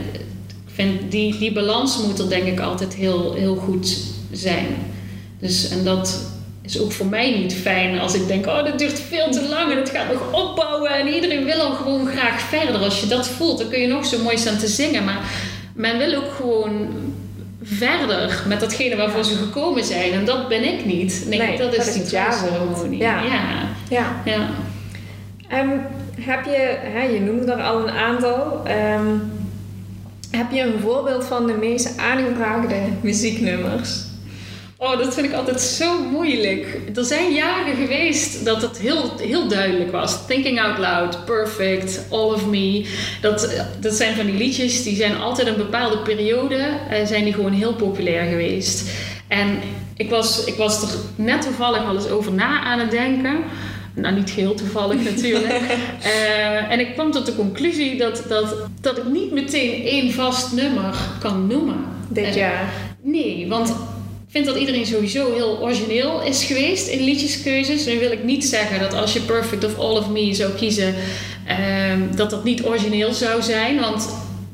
ik 0.66 0.74
vind 0.74 1.10
die, 1.10 1.38
die 1.38 1.52
balans 1.52 2.02
moet 2.06 2.18
er 2.18 2.28
denk 2.28 2.46
ik 2.46 2.60
altijd 2.60 2.94
heel, 2.94 3.34
heel 3.34 3.56
goed 3.56 3.98
zijn. 4.32 4.66
Dus, 5.38 5.68
en 5.68 5.84
dat 5.84 6.30
is 6.62 6.80
ook 6.80 6.92
voor 6.92 7.06
mij 7.06 7.38
niet 7.38 7.54
fijn 7.54 7.98
als 7.98 8.14
ik 8.14 8.26
denk, 8.26 8.46
oh 8.46 8.64
dat 8.64 8.78
duurt 8.78 9.00
veel 9.00 9.30
te 9.30 9.48
lang 9.48 9.70
en 9.72 9.78
het 9.78 9.90
gaat 9.90 10.12
nog 10.12 10.32
opbouwen 10.32 10.90
en 10.90 11.14
iedereen 11.14 11.44
wil 11.44 11.60
al 11.60 11.74
gewoon 11.74 12.06
graag 12.06 12.40
verder. 12.40 12.80
Als 12.80 13.00
je 13.00 13.06
dat 13.06 13.28
voelt, 13.28 13.58
dan 13.58 13.68
kun 13.68 13.80
je 13.80 13.86
nog 13.86 14.06
zo 14.06 14.18
mooi 14.22 14.38
staan 14.38 14.58
te 14.58 14.66
zingen. 14.66 15.04
Maar 15.04 15.20
men 15.74 15.98
wil 15.98 16.14
ook 16.14 16.32
gewoon 16.32 16.88
verder 17.62 18.42
met 18.47 18.61
datgene 18.61 18.97
waarvoor 18.97 19.25
ze 19.25 19.35
gekomen 19.35 19.85
zijn. 19.85 20.12
En 20.12 20.25
dat 20.25 20.49
ben 20.49 20.73
ik 20.73 20.85
niet. 20.85 21.25
Nee, 21.28 21.38
Nee, 21.38 21.59
dat 21.59 21.71
is 21.73 21.76
dat 21.76 21.87
is 21.87 21.92
die 21.92 22.02
trouwceremonie. 22.02 22.99
Ja. 22.99 23.23
ja. 23.88 24.23
ja. 24.25 24.49
Ehm, 25.49 25.69
heb 26.21 26.45
je, 26.45 26.78
hè, 26.81 27.02
je 27.02 27.21
noemde 27.21 27.52
er 27.52 27.62
al 27.62 27.88
een 27.88 27.95
aantal. 27.95 28.61
Ehm, 28.64 29.07
heb 30.31 30.50
je 30.50 30.61
een 30.61 30.81
voorbeeld 30.81 31.25
van 31.25 31.47
de 31.47 31.54
meest 31.54 31.99
aangevraagde 31.99 32.76
muzieknummers? 33.00 34.11
Oh, 34.82 34.98
dat 34.98 35.14
vind 35.14 35.26
ik 35.26 35.32
altijd 35.32 35.60
zo 35.60 36.02
moeilijk. 36.10 36.80
Er 36.94 37.04
zijn 37.04 37.32
jaren 37.32 37.76
geweest 37.76 38.44
dat 38.44 38.62
het 38.62 38.78
heel, 38.78 39.12
heel 39.18 39.48
duidelijk 39.48 39.92
was. 39.92 40.26
Thinking 40.26 40.60
Out 40.60 40.78
Loud, 40.78 41.24
Perfect, 41.24 42.06
All 42.10 42.32
of 42.32 42.46
Me. 42.46 42.86
Dat, 43.20 43.64
dat 43.80 43.94
zijn 43.94 44.14
van 44.14 44.26
die 44.26 44.34
liedjes 44.34 44.82
die 44.82 44.96
zijn 44.96 45.16
altijd 45.16 45.46
een 45.46 45.56
bepaalde 45.56 45.98
periode 45.98 46.68
eh, 46.90 47.06
zijn 47.06 47.24
die 47.24 47.32
gewoon 47.32 47.52
heel 47.52 47.74
populair 47.74 48.24
geweest. 48.24 48.90
En 49.28 49.58
ik 49.96 50.10
was, 50.10 50.44
ik 50.44 50.54
was 50.54 50.82
er 50.82 50.98
net 51.14 51.42
toevallig 51.42 51.84
al 51.84 51.94
eens 51.94 52.08
over 52.08 52.32
na 52.32 52.60
aan 52.60 52.78
het 52.78 52.90
denken. 52.90 53.36
Nou, 53.94 54.14
niet 54.14 54.30
geheel 54.30 54.54
toevallig 54.54 55.04
natuurlijk. 55.10 55.62
Eh, 56.02 56.70
en 56.70 56.80
ik 56.80 56.92
kwam 56.92 57.10
tot 57.10 57.26
de 57.26 57.34
conclusie 57.34 57.98
dat, 57.98 58.24
dat, 58.28 58.56
dat 58.80 58.98
ik 58.98 59.04
niet 59.04 59.32
meteen 59.32 59.82
één 59.84 60.12
vast 60.12 60.52
nummer 60.52 60.94
kan 61.20 61.46
noemen. 61.46 61.84
Dit 62.08 62.34
jaar. 62.34 62.72
Nee, 63.02 63.48
want 63.48 63.74
vind 64.32 64.46
dat 64.46 64.56
iedereen 64.56 64.86
sowieso 64.86 65.32
heel 65.34 65.58
origineel 65.60 66.22
is 66.22 66.44
geweest 66.44 66.86
in 66.88 67.04
liedjeskeuzes. 67.04 67.84
Nu 67.86 67.98
wil 67.98 68.10
ik 68.12 68.24
niet 68.24 68.44
zeggen 68.44 68.80
dat 68.80 68.94
als 68.94 69.12
je 69.12 69.20
Perfect 69.20 69.64
of 69.64 69.78
All 69.78 69.96
of 69.96 70.08
Me 70.08 70.34
zou 70.34 70.52
kiezen, 70.52 70.94
ehm, 71.46 72.00
dat 72.16 72.30
dat 72.30 72.44
niet 72.44 72.64
origineel 72.64 73.12
zou 73.12 73.42
zijn. 73.42 73.80
Want 73.80 74.09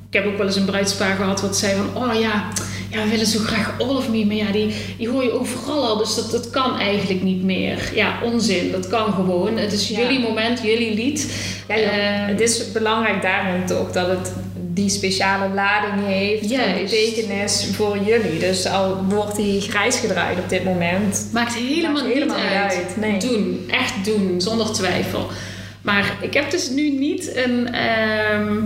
ik 0.09 0.15
heb 0.15 0.27
ook 0.27 0.37
wel 0.37 0.47
eens 0.47 0.57
een 0.57 0.65
bruidspaar 0.65 1.17
gehad 1.17 1.41
wat 1.41 1.57
zei 1.57 1.75
van, 1.77 2.03
oh 2.03 2.21
ja, 2.21 2.49
ja 2.91 3.03
we 3.05 3.11
willen 3.11 3.27
zo 3.27 3.39
graag 3.39 3.75
All 3.81 3.97
of 3.97 4.09
Me, 4.09 4.27
maar 4.27 4.37
ja, 4.37 4.53
die, 4.53 4.75
die 4.99 5.09
hoor 5.09 5.23
je 5.25 5.33
overal 5.41 5.87
al, 5.87 5.97
dus 5.97 6.15
dat, 6.15 6.31
dat 6.31 6.51
kan 6.51 6.79
eigenlijk 6.79 7.23
niet 7.23 7.43
meer. 7.43 7.91
Ja, 7.95 8.19
onzin, 8.25 8.71
dat 8.71 8.89
kan 8.89 9.13
gewoon. 9.13 9.57
Het 9.57 9.73
is 9.73 9.89
Ja. 9.89 9.99
jullie 9.99 10.19
moment, 10.21 10.61
jullie 10.63 10.95
lied. 10.95 11.33
Ja, 11.69 11.79
joh, 11.79 11.87
Eh, 11.87 12.27
het 12.27 12.41
is 12.41 12.73
belangrijk 12.73 13.23
daarom 13.23 13.67
toch 13.67 13.93
dat 13.93 14.09
het 14.09 14.33
die 14.79 14.89
speciale 14.89 15.55
lading 15.55 16.07
heeft. 16.07 16.43
en 16.43 16.49
Juist. 16.49 16.83
betekenis 16.83 17.69
voor 17.73 17.99
jullie. 17.99 18.39
Dus 18.39 18.67
al 18.67 19.05
wordt 19.05 19.37
die 19.37 19.61
grijs 19.61 19.99
gedraaid 19.99 20.39
op 20.39 20.49
dit 20.49 20.65
moment. 20.65 21.29
Maakt 21.33 21.55
helemaal, 21.55 22.03
Maakt 22.03 22.15
helemaal 22.15 22.37
niet 22.37 22.55
uit, 22.55 22.97
nee. 22.97 23.19
Doen, 23.19 23.65
echt 23.71 24.05
doen, 24.05 24.41
zonder 24.41 24.73
twijfel. 24.73 25.27
Maar 25.83 26.17
ik 26.21 26.35
heb 26.35 26.51
dus 26.51 26.71
nu 26.71 26.91
niet 26.91 27.37
een. 27.37 27.73
ehm, 27.75 28.57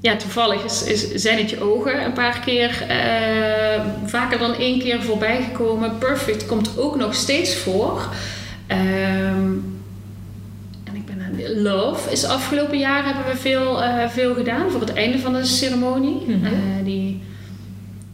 ja, 0.00 0.16
toevallig 0.16 0.64
is, 0.64 0.84
is 0.84 1.22
Zijn 1.22 1.38
het 1.38 1.50
je 1.50 1.62
ogen 1.62 2.04
een 2.04 2.12
paar 2.12 2.40
keer, 2.40 2.84
eh, 2.88 3.80
vaker 4.04 4.38
dan 4.38 4.54
één 4.54 4.78
keer 4.78 5.02
voorbij 5.02 5.42
gekomen. 5.42 5.98
Perfect 5.98 6.46
komt 6.46 6.78
ook 6.78 6.96
nog 6.96 7.14
steeds 7.14 7.56
voor. 7.56 8.08
Ehm, 8.66 9.52
en 10.84 10.94
ik 10.94 11.06
ben 11.06 11.17
aan 11.17 11.17
Love 11.56 12.12
is 12.12 12.24
afgelopen 12.24 12.78
jaar 12.78 13.04
hebben 13.04 13.24
we 13.32 13.36
veel, 13.38 13.82
eh, 13.82 14.08
veel 14.08 14.34
gedaan 14.34 14.70
voor 14.70 14.80
het 14.80 14.92
einde 14.92 15.18
van 15.18 15.32
de 15.32 15.44
ceremonie. 15.44 16.16
Mhm. 16.26 16.44
Eh, 16.46 16.52
die, 16.84 17.20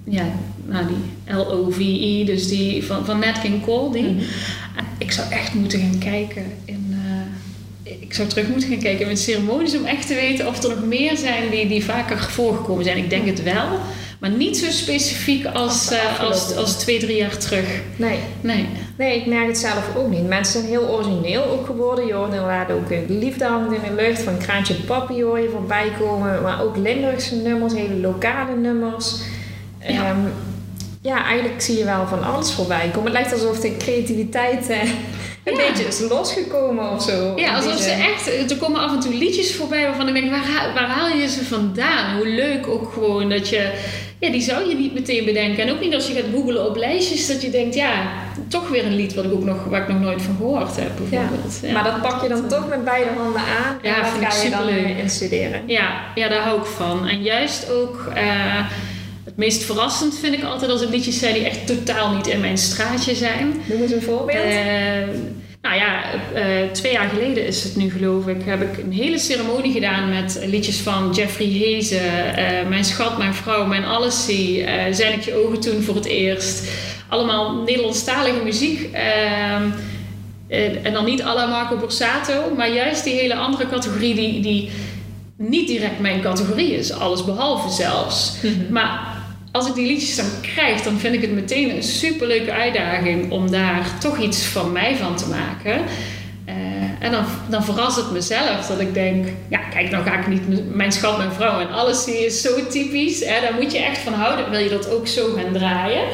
ja, 0.04 0.24
nou 0.64 0.86
die 0.86 1.34
L-O-V-E, 1.36 2.24
dus 2.24 2.48
die 2.48 2.84
van, 2.84 3.04
van 3.04 3.18
Nat 3.18 3.40
King 3.40 3.64
Cole. 3.64 3.92
Die. 3.92 4.02
Mhm. 4.02 4.22
Ik 4.98 5.12
zou 5.12 5.30
echt 5.30 5.54
moeten 5.54 5.80
gaan 5.80 5.98
kijken 5.98 6.44
in. 6.64 6.86
eh, 6.92 7.92
ik 8.00 8.14
zou 8.14 8.28
terug 8.28 8.48
moeten 8.48 8.68
gaan 8.68 8.78
kijken 8.78 9.00
in 9.00 9.06
mijn 9.06 9.18
ceremonies 9.18 9.76
om 9.76 9.84
echt 9.84 10.06
te 10.06 10.14
weten 10.14 10.46
of 10.46 10.62
er 10.62 10.68
nog 10.68 10.84
meer 10.84 11.16
zijn 11.16 11.50
die, 11.50 11.68
die 11.68 11.84
vaker 11.84 12.18
voorgekomen 12.18 12.84
zijn. 12.84 12.96
Ik 12.96 13.10
denk 13.10 13.26
het 13.26 13.42
wel, 13.42 13.66
maar 14.24 14.32
niet 14.32 14.56
zo 14.56 14.70
specifiek 14.70 15.46
als, 15.46 15.54
Als 15.54 15.90
eh, 15.90 16.20
als, 16.20 16.30
afgelopen. 16.30 16.56
als 16.56 16.76
twee, 16.76 16.98
drie 16.98 17.16
jaar 17.16 17.36
terug. 17.38 17.80
Nee. 17.96 18.18
Nee. 18.40 18.68
Nee, 18.96 19.20
ik 19.20 19.26
merk 19.26 19.46
het 19.46 19.58
zelf 19.58 19.96
ook 19.96 20.08
niet. 20.08 20.28
Mensen 20.28 20.52
zijn 20.52 20.66
heel 20.72 20.88
origineel 20.88 21.44
ook 21.44 21.66
geworden. 21.66 22.06
Je 22.06 22.12
hoort 22.12 22.32
inderdaad 22.32 22.70
ook 22.70 22.90
eh, 22.90 22.98
Liefde 23.08 23.44
hangt 23.44 23.72
in 23.74 23.80
de 23.96 24.02
lucht. 24.02 24.22
Van 24.22 24.38
Kraantje 24.38 24.74
Papi 24.74 25.22
hoor 25.24 25.38
je 25.38 25.48
voorbij 25.48 25.92
komen. 25.98 26.42
Maar 26.42 26.62
ook 26.62 26.76
Limburgse 26.76 27.34
nummers, 27.36 27.74
hele 27.74 27.94
lokale 27.94 28.56
nummers. 28.56 29.14
Ja. 29.80 29.92
Ja. 29.92 30.16
ja, 31.00 31.24
eigenlijk 31.24 31.62
zie 31.62 31.78
je 31.78 31.84
wel 31.84 32.06
van 32.06 32.22
alles 32.22 32.52
voorbij 32.52 32.90
komen. 32.92 33.12
Het 33.12 33.20
lijkt 33.20 33.32
alsof 33.32 33.60
de 33.60 33.76
creativiteit 33.76 34.68
eh, 34.68 34.80
een 35.44 35.54
Ja. 35.54 35.66
beetje 35.68 35.84
is 35.86 36.00
losgekomen 36.00 36.90
of 36.90 37.02
zo. 37.02 37.32
Ja, 37.36 37.48
In 37.48 37.54
alsof 37.54 37.78
ze 37.80 37.90
echt. 37.90 38.50
Er 38.50 38.56
komen 38.56 38.80
af 38.80 38.92
en 38.94 39.00
toe 39.00 39.14
liedjes 39.14 39.54
voorbij 39.54 39.82
waarvan 39.84 40.08
ik 40.08 40.14
denk, 40.14 40.30
waar, 40.30 40.44
haal- 40.46 40.72
waar 40.74 40.88
haal 40.88 41.08
je 41.16 41.28
ze 41.28 41.44
vandaan? 41.44 42.16
Hoe 42.16 42.28
leuk 42.28 42.66
ook 42.66 42.92
gewoon 42.92 43.28
dat 43.30 43.48
je. 43.48 43.72
Ja, 44.18 44.30
die 44.30 44.40
zou 44.42 44.68
je 44.68 44.74
niet 44.74 44.94
meteen 44.94 45.24
bedenken. 45.24 45.62
En 45.62 45.72
ook 45.72 45.80
niet 45.80 45.94
als 45.94 46.06
je 46.06 46.14
gaat 46.14 46.24
googlen 46.34 46.66
op 46.68 46.76
lijstjes, 46.76 47.26
dat 47.26 47.42
je 47.42 47.50
denkt, 47.50 47.74
ja, 47.74 47.92
toch 48.48 48.68
weer 48.68 48.84
een 48.86 48.94
lied 48.96 49.14
wat 49.14 49.24
ik 49.24 49.32
ook 49.32 49.44
nog, 49.44 49.64
waar 49.64 49.82
ik 49.82 49.88
nog 49.88 50.00
nooit 50.00 50.22
van 50.22 50.34
gehoord 50.36 50.76
heb, 50.76 50.90
bijvoorbeeld. 50.96 51.58
Ja. 51.62 51.72
Maar 51.72 51.84
dat 51.84 52.02
pak 52.02 52.22
je 52.22 52.28
dan 52.28 52.48
toch 52.48 52.68
met 52.68 52.84
beide 52.84 53.10
handen 53.16 53.40
aan. 53.40 53.78
Ja, 53.82 53.94
en 53.96 54.02
dat 54.02 54.10
vind 54.10 54.22
ik 54.22 54.30
ga 54.30 54.42
je 54.42 54.50
dan 54.50 54.68
eh, 54.68 54.98
instuderen. 54.98 55.62
Ja, 55.66 56.00
ja, 56.14 56.28
daar 56.28 56.42
hou 56.42 56.58
ik 56.58 56.64
van. 56.66 57.08
En 57.08 57.22
juist 57.22 57.70
ook. 57.70 58.10
eh, 58.14 58.24
het 59.34 59.44
meest 59.44 59.62
verrassend 59.62 60.18
vind 60.18 60.34
ik 60.34 60.44
altijd 60.44 60.70
als 60.70 60.80
het 60.80 60.90
liedjes 60.90 61.18
zijn 61.18 61.34
die 61.34 61.44
echt 61.44 61.66
totaal 61.66 62.14
niet 62.14 62.26
in 62.26 62.40
mijn 62.40 62.58
straatje 62.58 63.14
zijn. 63.14 63.62
Noem 63.66 63.82
eens 63.82 63.92
een 63.92 64.02
voorbeeld. 64.02 64.44
Eh, 64.44 65.08
nou 65.64 65.76
ja, 65.76 66.02
eh, 66.34 66.70
twee 66.72 66.92
jaar 66.92 67.08
geleden 67.08 67.46
is 67.46 67.64
het 67.64 67.76
nu 67.76 67.90
geloof 67.90 68.26
ik, 68.26 68.36
heb 68.44 68.62
ik 68.62 68.84
een 68.84 68.92
hele 68.92 69.18
ceremonie 69.18 69.72
gedaan 69.72 70.08
met 70.08 70.40
liedjes 70.46 70.76
van 70.76 71.10
Jeffrey 71.12 71.46
Hezen, 71.46 72.36
eh, 72.36 72.68
Mijn 72.68 72.84
Schat, 72.84 73.18
Mijn 73.18 73.34
Vrouw, 73.34 73.66
Mijn 73.66 73.84
Allessie, 73.84 74.64
eh 74.64 74.94
Zijn 74.94 75.12
ik 75.12 75.20
je 75.20 75.44
ogen 75.44 75.60
toen 75.60 75.82
voor 75.82 75.94
het 75.94 76.04
eerst. 76.04 76.70
Allemaal 77.08 77.62
Nederlandstalige 77.62 78.42
muziek. 78.42 78.88
Ehm, 78.92 79.62
eh, 80.48 80.86
en 80.86 80.92
dan 80.92 81.04
niet 81.04 81.22
à 81.22 81.34
la 81.34 81.46
Marco 81.46 81.76
Borsato, 81.76 82.54
maar 82.56 82.72
juist 82.72 83.04
die 83.04 83.14
hele 83.14 83.34
andere 83.34 83.68
categorie 83.68 84.14
die, 84.14 84.40
die 84.40 84.70
niet 85.36 85.68
direct 85.68 86.00
mijn 86.00 86.20
categorie 86.20 86.74
is, 86.74 86.92
alles 86.92 87.24
behalve 87.24 87.68
zelfs. 87.70 88.36
Maar 88.70 89.13
als 89.54 89.68
ik 89.68 89.74
die 89.74 89.86
liedjes 89.86 90.16
dan 90.16 90.26
krijg, 90.40 90.82
dan 90.82 90.98
vind 90.98 91.14
ik 91.14 91.20
het 91.20 91.32
meteen 91.32 91.76
een 91.76 91.82
superleuke 91.82 92.52
uitdaging 92.52 93.30
om 93.30 93.50
daar 93.50 93.98
toch 94.00 94.18
iets 94.18 94.44
van 94.44 94.72
mij 94.72 94.96
van 94.96 95.16
te 95.16 95.28
maken. 95.28 95.82
Eh, 96.44 96.54
en 96.98 97.10
dan, 97.10 97.24
dan 97.48 97.64
verrast 97.64 97.96
het 97.96 98.10
mezelf 98.10 98.66
dat 98.66 98.80
ik 98.80 98.94
denk, 98.94 99.26
ja 99.48 99.58
kijk, 99.58 99.90
nou 99.90 100.04
ga 100.04 100.18
ik 100.18 100.26
niet 100.26 100.74
mijn 100.74 100.92
schat, 100.92 101.16
mijn 101.16 101.32
vrouw 101.32 101.60
en 101.60 101.72
alles 101.72 102.04
die 102.04 102.26
is 102.26 102.40
zo 102.40 102.66
typisch. 102.66 103.24
Hè, 103.24 103.40
daar 103.40 103.54
moet 103.60 103.72
je 103.72 103.78
echt 103.78 103.98
van 103.98 104.12
houden, 104.12 104.50
wil 104.50 104.60
je 104.60 104.68
dat 104.68 104.90
ook 104.90 105.06
zo 105.06 105.34
gaan 105.34 105.52
draaien. 105.52 106.04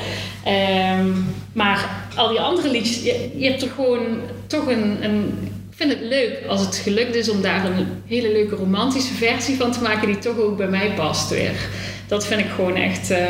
Ehm, 0.44 1.08
maar 1.52 1.88
al 2.16 2.28
die 2.28 2.40
andere 2.40 2.70
liedjes, 2.70 3.02
je, 3.02 3.30
je 3.36 3.48
hebt 3.48 3.62
er 3.62 3.70
gewoon 3.74 4.20
toch 4.46 4.66
een, 4.66 5.04
een 5.04 5.48
ik 5.70 5.86
vind 5.86 6.00
het 6.00 6.08
leuk 6.08 6.38
als 6.48 6.60
het 6.60 6.76
gelukt 6.76 7.14
is 7.14 7.28
om 7.30 7.42
daar 7.42 7.64
een 7.64 7.86
hele 8.06 8.32
leuke 8.32 8.54
romantische 8.54 9.14
versie 9.14 9.56
van 9.56 9.72
te 9.72 9.82
maken 9.82 10.06
die 10.06 10.18
toch 10.18 10.38
ook 10.38 10.56
bij 10.56 10.68
mij 10.68 10.92
past 10.96 11.30
weer. 11.30 11.68
Dat 12.10 12.26
vind 12.26 12.40
ik 12.40 12.46
gewoon 12.54 12.76
echt. 12.76 13.10
eh, 13.10 13.28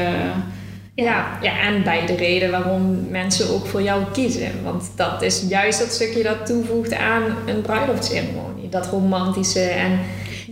Ja, 0.95 1.39
ja, 1.43 1.61
en 1.61 1.83
bij 1.83 2.07
de 2.07 2.15
reden 2.17 2.51
waarom 2.51 3.07
mensen 3.11 3.51
ook 3.51 3.67
voor 3.67 3.83
jou 3.83 4.03
kiezen. 4.13 4.51
Want 4.65 4.91
dat 4.97 5.23
is 5.23 5.45
juist 5.49 5.79
dat 5.79 5.93
stukje 5.93 6.23
dat 6.23 6.47
toevoegt 6.47 6.95
aan 6.95 7.23
een 7.47 7.61
bruiloftsceremonie. 7.63 8.69
dat 8.71 8.87
romantische 8.87 9.61
en 9.61 9.99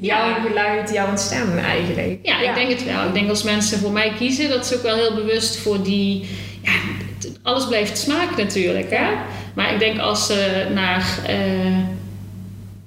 Ja. 0.01 0.29
jouw 0.29 0.49
geluid, 0.49 0.91
jouw 0.93 1.17
stem 1.17 1.59
eigenlijk. 1.59 2.19
Ja, 2.23 2.41
ik 2.49 2.55
denk 2.55 2.71
het 2.71 2.85
wel. 2.85 3.07
Ik 3.07 3.15
denk 3.15 3.29
als 3.29 3.43
mensen 3.43 3.79
voor 3.79 3.93
mij 3.93 4.13
kiezen, 4.19 4.49
dat 4.49 4.67
ze 4.67 4.75
ook 4.77 4.83
wel 4.83 4.97
heel 4.97 5.15
bewust 5.15 5.57
voor 5.59 5.83
die. 5.83 6.29
Ja, 6.63 6.71
alles 7.43 7.67
blijft 7.67 7.99
smaak 7.99 8.37
natuurlijk, 8.37 8.91
hè? 8.91 9.07
Maar 9.55 9.73
ik 9.73 9.79
denk 9.79 9.99
als 9.99 10.27
ze 10.27 10.67
naar. 10.75 11.19
eh, 11.27 11.37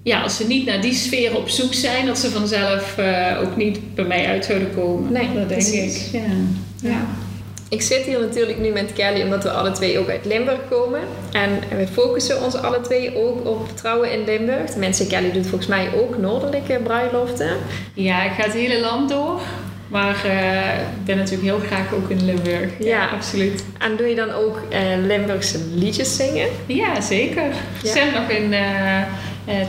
ja, 0.04 0.22
als 0.22 0.38
ze 0.38 0.48
niet 0.48 0.66
naar 0.66 0.82
die 0.82 0.94
sfeer 0.94 1.36
op 1.38 1.50
zoek 1.50 1.74
zijn, 1.74 2.06
dat 2.06 2.20
ze 2.20 2.30
vanzelf 2.30 2.98
eh, 2.98 3.38
ook 3.42 3.56
niet 3.56 3.96
bij 3.96 4.06
mij 4.06 4.28
uit 4.28 4.46
zouden 4.46 4.76
komen. 4.76 5.12
Nee, 5.12 5.26
dat 5.26 5.34
denk 5.34 5.48
precies. 5.48 6.06
ik. 6.06 6.12
Ja. 6.12 6.90
Ja. 6.90 7.06
Ik 7.70 7.82
zit 7.82 8.04
hier 8.04 8.20
natuurlijk 8.20 8.60
nu 8.60 8.70
met 8.72 8.94
Kelly 8.94 9.22
omdat 9.22 9.44
we 9.44 9.50
alle 9.50 9.72
twee 9.72 10.00
ook 10.00 10.10
uit 10.10 10.26
Limburg 10.26 10.60
komen. 10.70 11.00
En 11.32 11.50
we 11.78 11.88
focussen 11.88 12.44
ons 12.44 12.56
alle 12.56 12.82
twee 12.82 13.18
ook 13.18 13.48
op 13.48 13.78
trouwen 13.78 14.12
in 14.12 14.24
Limburg. 14.24 14.70
Tenminste, 14.70 15.08
Kelly 15.08 15.32
doet 15.32 15.48
volgens 15.48 15.70
mij 15.70 15.90
ook 15.96 16.18
noordelijke 16.18 16.80
bruiloften. 16.84 17.58
ja, 17.94 18.24
ik 18.24 18.32
ga 18.32 18.44
het 18.44 18.54
hele 18.54 18.80
land 18.80 19.10
door. 19.10 19.42
Maar 19.88 20.26
eh, 20.26 20.80
ik 20.80 21.06
ben 21.06 21.18
natuurlijk 21.18 21.44
heel 21.44 21.60
graag 21.68 21.94
ook 21.94 22.10
in 22.10 22.26
Limburg. 22.26 22.72
Ja. 22.80 23.08
absoluut. 23.08 23.64
En 23.78 23.96
doe 23.96 24.08
je 24.08 24.16
dan 24.16 24.32
ook 24.32 24.62
eh, 24.70 24.80
Limburgse 25.06 25.58
liedjes 25.74 26.16
zingen? 26.16 26.48
Ja, 26.66 27.02
zeker. 27.02 27.44
Ja. 27.84 28.06
Nog 28.20 28.30
in, 28.30 28.54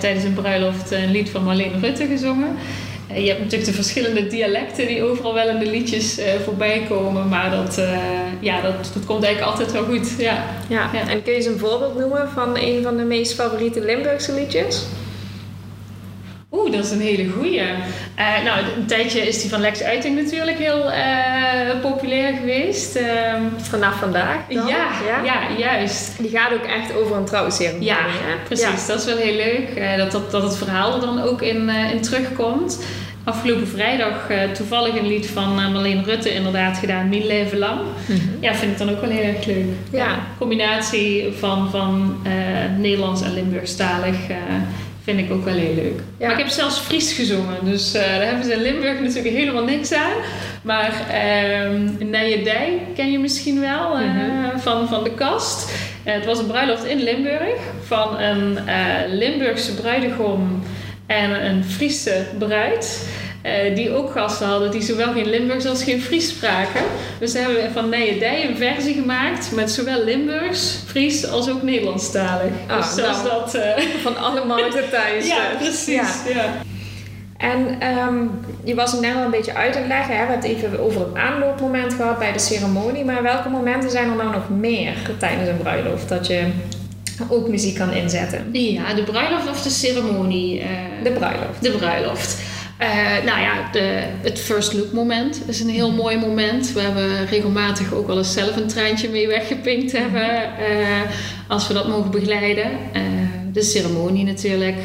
tijdens 0.01 0.25
een 0.25 0.35
bruiloft 0.35 0.91
een 0.91 1.11
lied 1.11 1.31
van 1.31 1.45
Marlene 1.45 1.79
Rutte 1.81 2.07
gezongen. 2.07 2.57
Eh, 3.13 3.23
je 3.23 3.29
hebt 3.29 3.41
natuurlijk 3.41 3.71
de 3.71 3.77
verschillende 3.77 4.27
dialecten 4.27 4.87
die 4.87 5.03
overal 5.03 5.35
wel 5.35 5.49
in 5.49 5.59
de 5.59 5.71
liedjes 5.71 6.19
eh, 6.19 6.33
voorbij 6.45 6.87
komen. 6.89 7.29
Maar 7.29 7.51
dat, 7.51 7.79
eh, 7.79 7.99
ja, 8.41 8.61
dat, 8.61 8.91
dat 8.95 9.05
komt 9.05 9.25
eigenlijk 9.25 9.53
altijd 9.53 9.73
wel 9.73 9.85
goed. 9.85 10.15
Ja. 10.19 10.45
Ja. 10.69 10.91
Ja. 10.93 11.09
En 11.09 11.23
kun 11.23 11.33
je 11.33 11.39
eens 11.39 11.47
een 11.47 11.59
voorbeeld 11.59 11.99
noemen 11.99 12.29
van 12.29 12.57
een 12.57 12.83
van 12.83 12.97
de 12.97 13.03
meest 13.03 13.35
favoriete 13.35 13.85
Limburgse 13.85 14.35
liedjes? 14.35 14.85
Oeh, 16.53 16.73
dat 16.73 16.85
is 16.85 16.91
een 16.91 17.01
hele 17.01 17.29
goeie. 17.29 17.61
Eh, 17.61 18.27
nou, 18.45 18.59
een 18.77 18.87
tijdje 18.87 19.21
is 19.29 19.41
die 19.41 19.51
van 19.51 19.61
Lex 19.61 19.83
Uiting 19.83 20.23
natuurlijk 20.23 20.59
heel 20.59 20.91
eh, 20.91 21.81
populair 21.83 22.33
geweest. 22.35 22.97
Ehm, 22.97 23.43
Vanaf 23.57 23.95
vandaag 23.99 24.37
ja, 24.49 24.88
ja, 25.25 25.41
juist. 25.59 26.19
Die 26.19 26.31
gaat 26.31 26.53
ook 26.53 26.65
echt 26.65 26.95
over 26.97 27.17
een 27.17 27.25
trouwceremonie, 27.25 27.87
Ja, 27.88 27.97
precies. 28.45 28.87
Dat 28.87 28.99
is 29.01 29.05
wel 29.05 29.17
heel 29.17 29.35
leuk. 29.37 29.69
eh, 29.77 29.97
dat, 29.97 30.12
dat, 30.12 30.31
dat 30.31 30.43
het 30.43 30.57
verhaal 30.57 30.95
er 30.95 31.01
dan 31.01 31.23
ook 31.23 31.43
in, 31.43 31.69
in 31.69 32.01
terugkomt. 32.01 32.85
Afgelopen 33.25 33.69
vrijdag 33.69 34.29
toevallig 34.55 34.97
een 34.97 35.07
lied 35.07 35.27
van 35.27 35.55
Marleen 35.73 36.05
Rutte 36.05 36.35
inderdaad 36.35 36.79
gedaan, 36.79 37.09
Mien 37.09 37.27
Leven 37.27 37.59
Lang. 37.59 37.81
Mhm. 38.07 38.19
Ja, 38.41 38.55
vind 38.55 38.73
ik 38.73 38.79
dan 38.79 38.91
ook 38.91 39.01
wel 39.01 39.11
heel 39.11 39.35
erg 39.35 39.45
leuk. 39.45 39.65
Ja. 39.91 40.19
Combinatie 40.38 41.33
van, 41.38 41.71
van 41.71 42.23
Nederlands 42.79 43.23
en 43.23 43.35
Limburgstalig 43.35 44.17
vind 45.05 45.19
ik 45.19 45.33
ook 45.33 45.45
wel 45.45 45.55
heel 45.55 45.75
leuk. 45.75 46.01
Ja. 46.19 46.27
Maar 46.27 46.33
ik 46.33 46.38
heb 46.45 46.49
zelfs 46.53 46.79
Fries 46.79 47.12
gezongen, 47.12 47.57
dus 47.65 47.95
eh, 47.95 48.03
daar 48.03 48.27
hebben 48.27 48.45
ze 48.45 48.53
in 48.53 48.62
Limburg 48.62 49.01
natuurlijk 49.01 49.35
helemaal 49.35 49.65
niks 49.65 49.93
aan. 49.93 50.12
Maar 50.62 50.93
ehm 51.11 52.11
Nijedij 52.11 52.79
ken 52.95 53.11
je 53.12 53.19
misschien 53.19 53.61
wel 53.61 53.99
eh, 53.99 54.05
Mhm. 54.05 54.59
van, 54.59 54.88
van 54.88 55.05
de 55.05 55.15
kast. 55.15 55.71
Eh, 56.05 56.15
het 56.15 56.25
was 56.25 56.38
een 56.38 56.47
bruiloft 56.47 56.85
in 56.85 57.03
Limburg 57.03 57.57
van 57.87 58.21
een 58.21 58.59
Limburgse 59.09 59.75
bruidegom 59.75 60.62
en 61.07 61.47
een 61.47 61.65
Friese 61.65 62.25
bruid. 62.38 63.07
Eh, 63.43 63.75
die 63.75 63.91
ook 63.95 64.11
gasten 64.13 64.47
hadden 64.47 64.71
die 64.71 64.83
zowel 64.83 65.13
geen 65.13 65.31
Limburgs 65.31 65.67
als 65.67 65.83
geen 65.85 66.01
Fries 66.03 66.29
spraken. 66.29 66.81
Dus 67.19 67.33
daar 67.33 67.43
hebben 67.43 67.63
we 67.63 67.71
van 67.73 67.89
Nijedij 67.89 68.49
een 68.49 68.57
versie 68.57 68.95
gemaakt 68.95 69.53
met 69.55 69.71
zowel 69.71 70.05
Limburgs, 70.05 70.79
Fries 70.87 71.29
als 71.29 71.51
ook 71.51 71.63
Nederlandstalig. 71.63 72.51
Ah, 72.67 72.77
dus 72.77 72.95
zelfs 72.95 73.23
nou. 73.23 73.29
dat... 73.29 73.55
eh, 73.55 73.83
Van 74.03 74.17
alle 74.17 74.45
markten 74.45 74.91
thuis. 74.91 75.27
ja, 75.35 75.49
dus. 75.59 75.69
precies. 75.69 75.95
Ja. 76.29 76.33
Ja. 76.35 76.45
En 77.39 77.77
ehm, 77.81 78.15
je 78.65 78.75
was 78.75 78.93
het 78.93 79.01
net 79.01 79.15
al 79.17 79.23
een 79.23 79.31
beetje 79.31 79.55
uit 79.55 79.73
te 79.73 79.85
leggen. 79.89 80.17
Hè? 80.17 80.27
We 80.27 80.33
hebben 80.33 80.37
het 80.37 80.45
even 80.45 80.81
over 80.81 81.01
het 81.01 81.15
aanloopmoment 81.15 81.95
gehad 81.95 82.19
bij 82.19 82.33
de 82.33 82.39
ceremonie. 82.39 83.05
Maar 83.05 83.23
welke 83.23 83.49
momenten 83.49 83.91
zijn 83.91 84.11
er 84.11 84.17
nou 84.17 84.31
nog 84.33 84.49
meer 84.49 84.95
tijdens 85.19 85.49
een 85.49 85.57
bruiloft 85.57 86.09
dat 86.09 86.27
je 86.27 86.43
ook 87.29 87.49
muziek 87.49 87.75
kan 87.79 87.93
inzetten? 87.93 88.49
Ja, 88.53 88.95
de 88.95 89.03
bruiloft 89.03 89.49
of 89.49 89.63
de 89.63 89.71
ceremonie? 89.71 90.61
eh, 90.61 90.69
De 91.03 91.11
bruiloft. 91.11 91.63
De 91.63 91.71
bruiloft. 91.71 92.37
Eh, 92.83 93.25
nou 93.25 93.40
ja, 93.40 93.68
de, 93.73 94.03
het 94.23 94.38
first 94.40 94.73
look 94.73 94.92
moment 94.92 95.42
is 95.47 95.61
een 95.61 95.68
heel 95.68 95.90
mooi 95.92 96.16
moment. 96.18 96.73
Waar 96.73 96.95
we 96.95 97.25
regelmatig 97.31 97.92
ook 97.92 98.07
wel 98.07 98.18
eens 98.18 98.33
zelf 98.33 98.57
een 98.57 98.66
treintje 98.66 99.09
mee 99.09 99.27
weggepinkt 99.27 99.92
hebben. 99.92 100.57
eh, 100.59 101.01
als 101.49 101.68
we 101.68 101.75
dat 101.75 101.88
mogen 101.88 102.11
begeleiden. 102.11 102.71
Eh, 102.92 103.03
de 103.53 103.62
ceremonie 103.62 104.25
natuurlijk. 104.25 104.77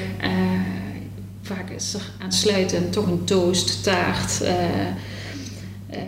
Vaak 1.42 1.70
is 1.70 1.94
er 1.94 2.02
aansluitend 2.24 2.94
toch 2.94 3.06
een 3.08 3.24
toast, 3.24 3.84
taart. 3.84 4.42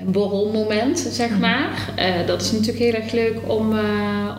borrelmoment, 0.06 1.10
zeg 1.12 1.30
Mhm. 1.30 1.40
maar. 1.40 1.94
Dat 2.26 2.42
is 2.42 2.52
natuurlijk 2.52 2.78
heel 2.80 2.94
erg 2.94 3.12
leuk 3.12 3.38
om, 3.48 3.80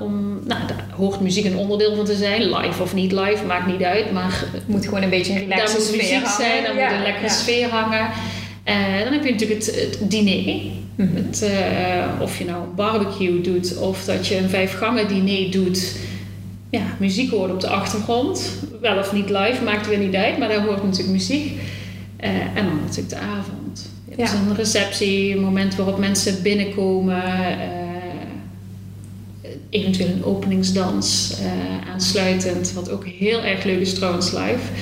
om... 0.00 0.29
Nou, 0.44 0.60
daar 0.66 0.84
hoort 0.96 1.20
muziek 1.20 1.44
een 1.44 1.56
onderdeel 1.56 1.96
van 1.96 2.04
te 2.04 2.14
zijn. 2.14 2.42
Live 2.42 2.82
of 2.82 2.94
niet 2.94 3.12
live, 3.12 3.44
maakt 3.46 3.66
niet 3.66 3.82
uit. 3.82 4.12
Maar 4.12 4.44
Het 4.52 4.68
moet 4.68 4.84
gewoon 4.84 5.02
een 5.02 5.10
beetje 5.10 5.32
een 5.32 5.48
daar 5.48 5.56
relaxe 5.58 5.76
moet 5.76 5.86
sfeer 5.86 5.96
muziek 5.96 6.12
hangen. 6.14 6.30
zijn, 6.36 6.62
daar 6.64 6.76
Ja, 6.76 6.84
moet 6.88 6.96
een 6.96 7.02
lekkere 7.02 7.26
ja. 7.26 7.32
sfeer 7.32 7.68
hangen. 7.68 8.08
Eh, 8.64 8.74
dan 9.04 9.12
heb 9.12 9.24
je 9.24 9.30
natuurlijk 9.32 9.64
het, 9.64 9.74
het 9.80 10.10
diner. 10.10 10.60
Mhm. 10.94 11.14
Het, 11.16 11.42
eh, 11.42 12.20
of 12.22 12.38
je 12.38 12.44
nou 12.44 12.62
een 12.62 12.74
barbecue 12.74 13.40
doet 13.40 13.78
of 13.78 14.04
dat 14.04 14.26
je 14.26 14.36
een 14.36 14.48
vijfgangen 14.48 15.08
diner 15.08 15.50
doet. 15.50 15.96
Ja, 16.70 16.82
muziek 16.98 17.30
hoort 17.30 17.50
op 17.52 17.60
de 17.60 17.68
achtergrond. 17.68 18.50
Wel 18.80 18.98
of 18.98 19.12
niet 19.12 19.30
live, 19.30 19.64
maakt 19.64 19.88
weer 19.88 19.98
niet 19.98 20.14
uit, 20.14 20.38
maar 20.38 20.48
daar 20.48 20.64
hoort 20.64 20.82
natuurlijk 20.82 21.10
muziek. 21.12 21.52
Eh, 22.16 22.30
en 22.30 22.64
dan 22.64 22.80
natuurlijk 22.80 23.08
de 23.08 23.16
avond. 23.16 23.90
Je 24.08 24.14
hebt 24.16 24.30
Ja. 24.32 24.36
een 24.50 24.56
receptie, 24.56 25.32
een 25.34 25.40
moment 25.42 25.74
waarop 25.76 25.98
mensen 25.98 26.42
binnenkomen. 26.42 27.22
Eh, 29.70 29.80
eventueel 29.80 30.08
een 30.08 30.24
openingsdans 30.24 31.38
eh, 31.40 31.90
aansluitend, 31.92 32.72
wat 32.72 32.90
ook 32.90 33.06
heel 33.06 33.42
erg 33.42 33.64
leuk 33.64 33.80
is 33.80 33.94
trouwens 33.94 34.32
live. 34.32 34.72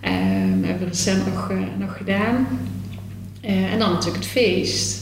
Ehm 0.00 0.42
hebben 0.62 0.88
we 0.88 0.92
recent 0.94 1.26
nog, 1.26 1.50
eh, 1.50 1.58
nog 1.78 1.96
gedaan. 1.96 2.46
Eh, 3.40 3.72
en 3.72 3.78
dan 3.78 3.90
natuurlijk 3.92 4.22
het 4.24 4.32
feest. 4.32 5.01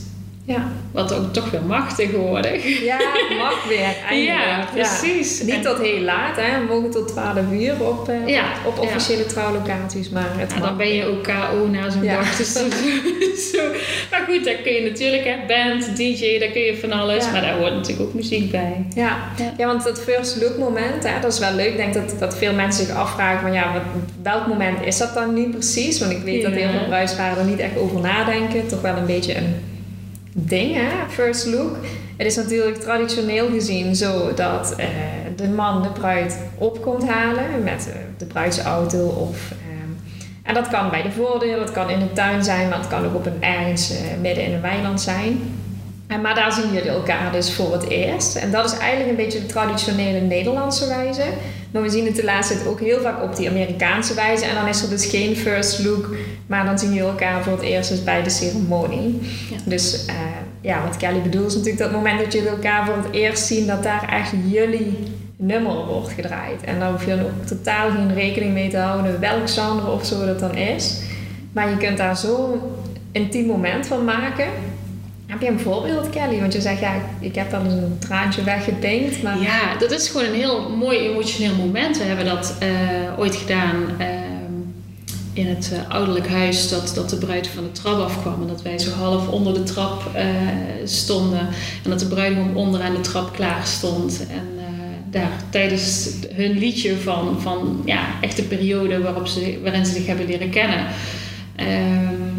Ja. 0.50 0.68
Wat 0.92 1.14
ook 1.14 1.32
toch 1.32 1.50
weer 1.50 1.62
mag 1.62 1.94
tegenwoordig. 1.94 2.80
ja, 2.84 2.98
mag 3.38 3.64
weer. 3.68 3.94
Eindelijk. 4.10 4.38
Ja, 4.38 4.68
precies. 4.72 5.42
Niet 5.42 5.62
tot 5.62 5.78
heel 5.78 6.00
laat, 6.00 6.36
hè. 6.36 6.60
We 6.60 6.74
mogen 6.74 6.90
tot 6.90 7.08
12 7.08 7.36
uur 7.52 7.86
op, 7.86 8.08
eh, 8.08 8.26
Ja, 8.26 8.44
op 8.66 8.76
ja. 8.76 8.82
officiële 8.82 9.26
trouwlocaties, 9.26 10.08
maar 10.08 10.28
het 10.36 10.52
En 10.52 10.58
mag 10.58 10.68
dan 10.68 10.76
ben 10.76 10.94
je 10.94 11.04
ook 11.04 11.22
KO 11.22 11.66
na 11.70 11.90
zo'n 11.90 12.06
dag. 12.06 12.36
Dus 12.36 12.52
zo. 13.52 13.62
Maar 14.10 14.24
goed, 14.28 14.44
daar 14.44 14.54
kun 14.54 14.72
je 14.72 14.82
natuurlijk, 14.90 15.24
hè, 15.24 15.34
band, 15.46 15.96
DJ, 15.96 16.38
daar 16.38 16.48
kun 16.48 16.60
je 16.60 16.76
van 16.76 16.92
alles. 16.92 17.30
Maar 17.30 17.40
daar 17.40 17.56
hoort 17.56 17.74
natuurlijk 17.74 18.08
ook 18.08 18.14
muziek 18.14 18.50
bij. 18.50 18.86
Ja. 18.94 19.16
Ja. 19.56 19.66
Want 19.66 19.84
dat 19.84 20.00
first 20.00 20.40
look 20.40 20.58
moment, 20.58 21.04
hè, 21.04 21.20
dat 21.20 21.32
is 21.32 21.38
wel 21.38 21.54
leuk. 21.54 21.70
Ik 21.70 21.76
denk 21.76 21.94
dat, 21.94 22.14
dat 22.18 22.36
veel 22.36 22.52
mensen 22.52 22.86
zich 22.86 22.94
afvragen 22.94 23.40
van 23.40 23.52
ja, 23.52 23.72
wat, 23.72 23.82
welk 24.22 24.46
moment 24.46 24.86
is 24.86 24.98
dat 24.98 25.14
dan 25.14 25.34
nu 25.34 25.48
precies? 25.48 25.98
Want 26.00 26.12
ik 26.12 26.22
weet 26.22 26.42
dat 26.42 26.52
heel 26.52 26.70
veel 26.70 26.86
bruidsparen 26.86 27.38
er 27.38 27.44
niet 27.44 27.58
echt 27.58 27.78
over 27.78 28.00
nadenken. 28.00 28.68
Toch 28.68 28.80
wel 28.80 28.96
een 28.96 29.06
beetje 29.06 29.36
een 29.36 29.69
ding, 30.32 30.74
hè, 30.74 31.08
first 31.08 31.46
look. 31.46 31.76
Het 32.16 32.26
is 32.26 32.36
natuurlijk 32.36 32.76
traditioneel 32.76 33.48
gezien 33.48 33.96
zo 33.96 34.34
dat 34.34 34.74
eh, 34.76 34.86
de 35.36 35.48
man 35.48 35.82
de 35.82 35.88
bruid 35.88 36.38
op 36.58 36.82
komt 36.82 37.08
halen 37.08 37.62
met 37.64 37.88
eh, 37.88 37.98
de 38.18 38.24
bruidsauto 38.24 39.06
of... 39.06 39.50
ehm, 39.50 39.90
en 40.42 40.54
dat 40.54 40.68
kan 40.68 40.90
bij 40.90 41.02
de 41.02 41.10
voordeur, 41.10 41.58
dat 41.58 41.72
kan 41.72 41.90
in 41.90 41.98
de 41.98 42.12
tuin 42.12 42.44
zijn, 42.44 42.68
maar 42.68 42.78
het 42.78 42.88
kan 42.88 43.04
ook 43.04 43.14
op 43.14 43.26
een 43.26 43.42
ergens 43.42 43.90
eh, 43.90 43.96
midden 44.20 44.44
in 44.44 44.52
een 44.52 44.60
weiland 44.60 45.00
zijn. 45.00 45.40
En, 46.10 46.20
maar 46.20 46.34
daar 46.34 46.52
zien 46.52 46.72
jullie 46.72 46.90
elkaar 46.90 47.32
dus 47.32 47.54
voor 47.54 47.72
het 47.72 47.88
eerst. 47.88 48.36
En 48.36 48.50
dat 48.50 48.64
is 48.64 48.78
eigenlijk 48.78 49.10
een 49.10 49.24
beetje 49.24 49.40
de 49.40 49.46
traditionele 49.46 50.20
Nederlandse 50.20 50.88
wijze. 50.88 51.22
Maar 51.70 51.82
we 51.82 51.90
zien 51.90 52.06
het 52.06 52.16
de 52.16 52.24
laatste 52.24 52.54
tijd 52.54 52.66
ook 52.66 52.80
heel 52.80 53.00
vaak 53.00 53.22
op 53.22 53.36
die 53.36 53.48
Amerikaanse 53.48 54.14
wijze. 54.14 54.44
En 54.44 54.54
dan 54.54 54.68
is 54.68 54.82
er 54.82 54.88
dus 54.88 55.06
geen 55.06 55.36
first 55.36 55.84
look, 55.84 56.14
maar 56.46 56.64
dan 56.64 56.78
zien 56.78 56.92
jullie 56.92 57.08
elkaar 57.08 57.42
voor 57.42 57.52
het 57.52 57.62
eerst 57.62 57.90
dus 57.90 58.04
bij 58.04 58.22
de 58.22 58.30
ceremonie. 58.30 59.18
Ja. 59.50 59.56
Dus 59.64 60.06
eh, 60.06 60.14
ja, 60.60 60.82
wat 60.86 60.96
Kelly 60.96 61.20
bedoelt 61.20 61.46
is 61.46 61.54
natuurlijk 61.54 61.82
dat 61.82 61.92
moment 61.92 62.20
dat 62.20 62.32
jullie 62.32 62.48
elkaar 62.48 62.86
voor 62.86 62.96
het 62.96 63.12
eerst 63.12 63.46
zien, 63.46 63.66
dat 63.66 63.82
daar 63.82 64.08
echt 64.08 64.32
jullie 64.46 64.98
nummer 65.36 65.86
wordt 65.86 66.12
gedraaid. 66.12 66.62
En 66.64 66.78
daar 66.78 66.90
hoef 66.90 67.04
je 67.04 67.16
dan 67.16 67.24
ook 67.24 67.46
totaal 67.46 67.90
geen 67.90 68.14
rekening 68.14 68.52
mee 68.52 68.68
te 68.68 68.78
houden 68.78 69.20
welk 69.20 69.50
genre 69.50 69.90
of 69.90 70.06
zo 70.06 70.26
dat 70.26 70.40
dan 70.40 70.54
is. 70.54 71.00
Maar 71.52 71.70
je 71.70 71.76
kunt 71.76 71.96
daar 71.96 72.16
zo'n 72.16 72.60
intiem 73.12 73.46
moment 73.46 73.86
van 73.86 74.04
maken. 74.04 74.46
Heb 75.30 75.40
je 75.40 75.48
een 75.48 75.60
voorbeeld, 75.60 76.10
Kelly? 76.10 76.40
Want 76.40 76.52
je 76.52 76.60
zegt, 76.60 76.80
ja, 76.80 76.94
ik 77.20 77.34
heb 77.34 77.52
eens 77.52 77.72
een 77.72 77.98
traantje 77.98 78.44
weggepinkt, 78.44 79.22
maar... 79.22 79.40
Ja, 79.40 79.76
dat 79.78 79.90
is 79.90 80.08
gewoon 80.08 80.26
een 80.26 80.34
heel 80.34 80.70
mooi 80.70 80.98
emotioneel 80.98 81.54
moment. 81.54 81.98
We 81.98 82.04
hebben 82.04 82.24
dat 82.24 82.56
eh, 82.58 82.68
ooit 83.18 83.36
gedaan 83.36 83.74
ehm, 83.98 84.10
in 85.32 85.46
het 85.46 85.72
eh, 85.72 85.94
ouderlijk 85.94 86.28
huis, 86.28 86.68
dat, 86.68 86.92
dat 86.94 87.10
de 87.10 87.16
bruid 87.16 87.48
van 87.48 87.62
de 87.62 87.72
trap 87.72 88.00
afkwam 88.00 88.40
en 88.40 88.46
dat 88.46 88.62
wij 88.62 88.78
zo 88.78 88.90
half 88.90 89.28
onder 89.28 89.54
de 89.54 89.62
trap 89.62 90.02
eh, 90.14 90.26
stonden 90.84 91.48
en 91.84 91.90
dat 91.90 92.00
de 92.00 92.06
bruidegom 92.06 92.56
onderaan 92.56 92.94
de 92.94 93.00
trap 93.00 93.32
klaar 93.32 93.66
stond. 93.66 94.26
En 94.30 94.48
daar 95.10 95.30
tijdens 95.50 96.10
hun 96.32 96.58
liedje 96.58 96.96
van, 96.96 97.40
van 97.40 97.82
ja, 97.84 98.00
echt 98.20 98.36
de 98.36 98.42
periode 98.42 99.02
waarop 99.02 99.26
ze, 99.26 99.58
waarin 99.62 99.86
ze 99.86 99.92
zich 99.92 100.06
hebben 100.06 100.26
leren 100.26 100.50
kennen. 100.50 100.86
Ehm, 101.56 102.29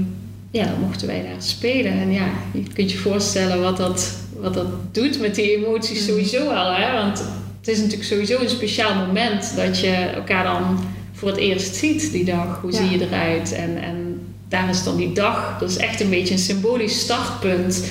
ja, 0.52 0.66
dan 0.66 0.80
mochten 0.80 1.08
wij 1.08 1.22
daar 1.22 1.42
spelen. 1.42 1.92
En 1.92 2.12
ja, 2.12 2.26
je 2.52 2.64
kunt 2.74 2.92
je 2.92 2.98
voorstellen 2.98 3.62
wat 3.62 3.78
dat, 3.78 4.12
wat 4.40 4.54
dat 4.54 4.68
doet 4.92 5.20
met 5.20 5.36
die 5.36 5.56
emoties 5.58 6.00
Mhm. 6.00 6.08
sowieso 6.10 6.50
al. 6.50 6.74
Hè? 6.74 6.92
Want 7.04 7.18
het 7.60 7.68
is 7.68 7.78
natuurlijk 7.78 8.04
sowieso 8.10 8.40
een 8.42 8.50
speciaal 8.50 8.96
moment 9.06 9.54
dat 9.56 9.80
je 9.80 9.92
elkaar 9.92 10.44
dan 10.44 10.80
voor 11.14 11.30
het 11.30 11.38
eerst 11.38 11.76
ziet 11.76 12.12
die 12.12 12.26
dag. 12.26 12.60
Hoe 12.62 12.72
Ja. 12.72 12.78
zie 12.78 12.90
je 13.00 13.06
eruit? 13.06 13.52
En, 13.54 13.82
en 13.82 14.20
daar 14.48 14.70
is 14.70 14.84
dan 14.84 14.96
die 14.98 15.14
dag, 15.14 15.58
dat 15.60 15.70
is 15.70 15.78
echt 15.78 16.02
een 16.02 16.10
beetje 16.10 16.34
een 16.34 16.40
symbolisch 16.40 17.00
startpunt 17.00 17.86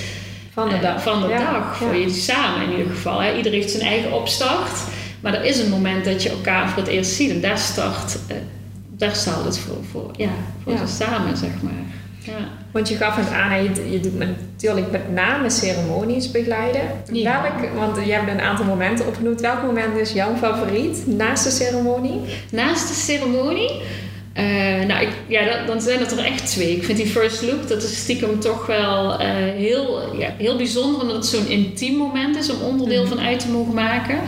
Van 0.53 0.69
de 0.69 0.75
eh, 0.75 0.81
dag. 0.81 1.03
van 1.03 1.21
de 1.21 1.27
Ja, 1.27 1.51
dag. 1.51 1.77
Voor 1.77 1.87
ja. 1.93 1.97
jullie 1.97 2.13
samen 2.13 2.63
in 2.71 2.77
ieder 2.77 2.93
geval. 2.93 3.21
Hè? 3.21 3.37
Ieder 3.37 3.51
heeft 3.51 3.71
zijn 3.71 3.83
eigen 3.83 4.13
opstart. 4.13 4.79
Maar 5.21 5.33
er 5.33 5.43
is 5.45 5.59
een 5.59 5.69
moment 5.69 6.05
dat 6.05 6.23
je 6.23 6.29
elkaar 6.29 6.69
voor 6.69 6.81
het 6.81 6.91
eerst 6.91 7.11
ziet. 7.11 7.29
En 7.29 7.41
daar 7.41 7.57
start, 7.57 8.17
eh, 8.27 8.35
daar 8.97 9.15
staat 9.15 9.45
het 9.45 9.57
voor, 9.59 9.77
voor, 9.91 10.11
ja, 10.17 10.29
voor 10.63 10.77
ze 10.77 10.93
samen, 11.03 11.37
zeg 11.37 11.49
maar. 11.61 11.73
Ja. 12.23 12.33
Want 12.71 12.89
je 12.89 12.95
gaf 12.95 13.15
het 13.15 13.31
aan, 13.31 13.63
je, 13.63 13.91
je 13.91 13.99
doet 13.99 14.19
natuurlijk 14.19 14.91
met 14.91 15.11
name 15.13 15.49
ceremonies 15.49 16.31
begeleiden. 16.31 16.81
Ja. 17.11 17.41
Welk, 17.41 17.73
want 17.75 18.05
je 18.05 18.11
hebt 18.13 18.29
een 18.31 18.41
aantal 18.41 18.65
momenten 18.65 19.07
opgenoemd. 19.07 19.41
Welk 19.41 19.63
moment 19.63 19.97
is 19.97 20.11
jouw 20.11 20.35
favoriet 20.35 21.03
naast 21.07 21.43
de 21.43 21.49
ceremonie? 21.49 22.19
Naast 22.51 22.87
de 22.87 22.93
ceremonie, 22.93 23.71
eh, 24.33 24.43
nou, 24.87 25.01
ik, 25.01 25.09
ja, 25.27 25.45
dat- 25.45 25.67
dan 25.67 25.81
zijn 25.81 25.99
het 25.99 26.11
er 26.11 26.25
echt 26.25 26.45
twee. 26.51 26.75
Ik 26.75 26.83
vind 26.83 26.97
die 26.97 27.07
first 27.07 27.41
look, 27.41 27.67
dat 27.67 27.83
is 27.83 27.97
stiekem 27.97 28.39
toch 28.39 28.65
wel 28.65 29.19
eh, 29.19 29.27
heel, 29.57 30.15
ja, 30.19 30.29
heel 30.37 30.55
bijzonder, 30.57 31.01
omdat 31.01 31.15
het 31.15 31.25
zo'n 31.25 31.47
intiem 31.47 31.95
moment 31.95 32.37
is 32.37 32.51
om 32.51 32.61
onderdeel 32.61 33.03
Mhm. 33.03 33.09
van 33.15 33.19
uit 33.25 33.39
te 33.39 33.49
mogen 33.49 33.73
maken. 33.73 34.19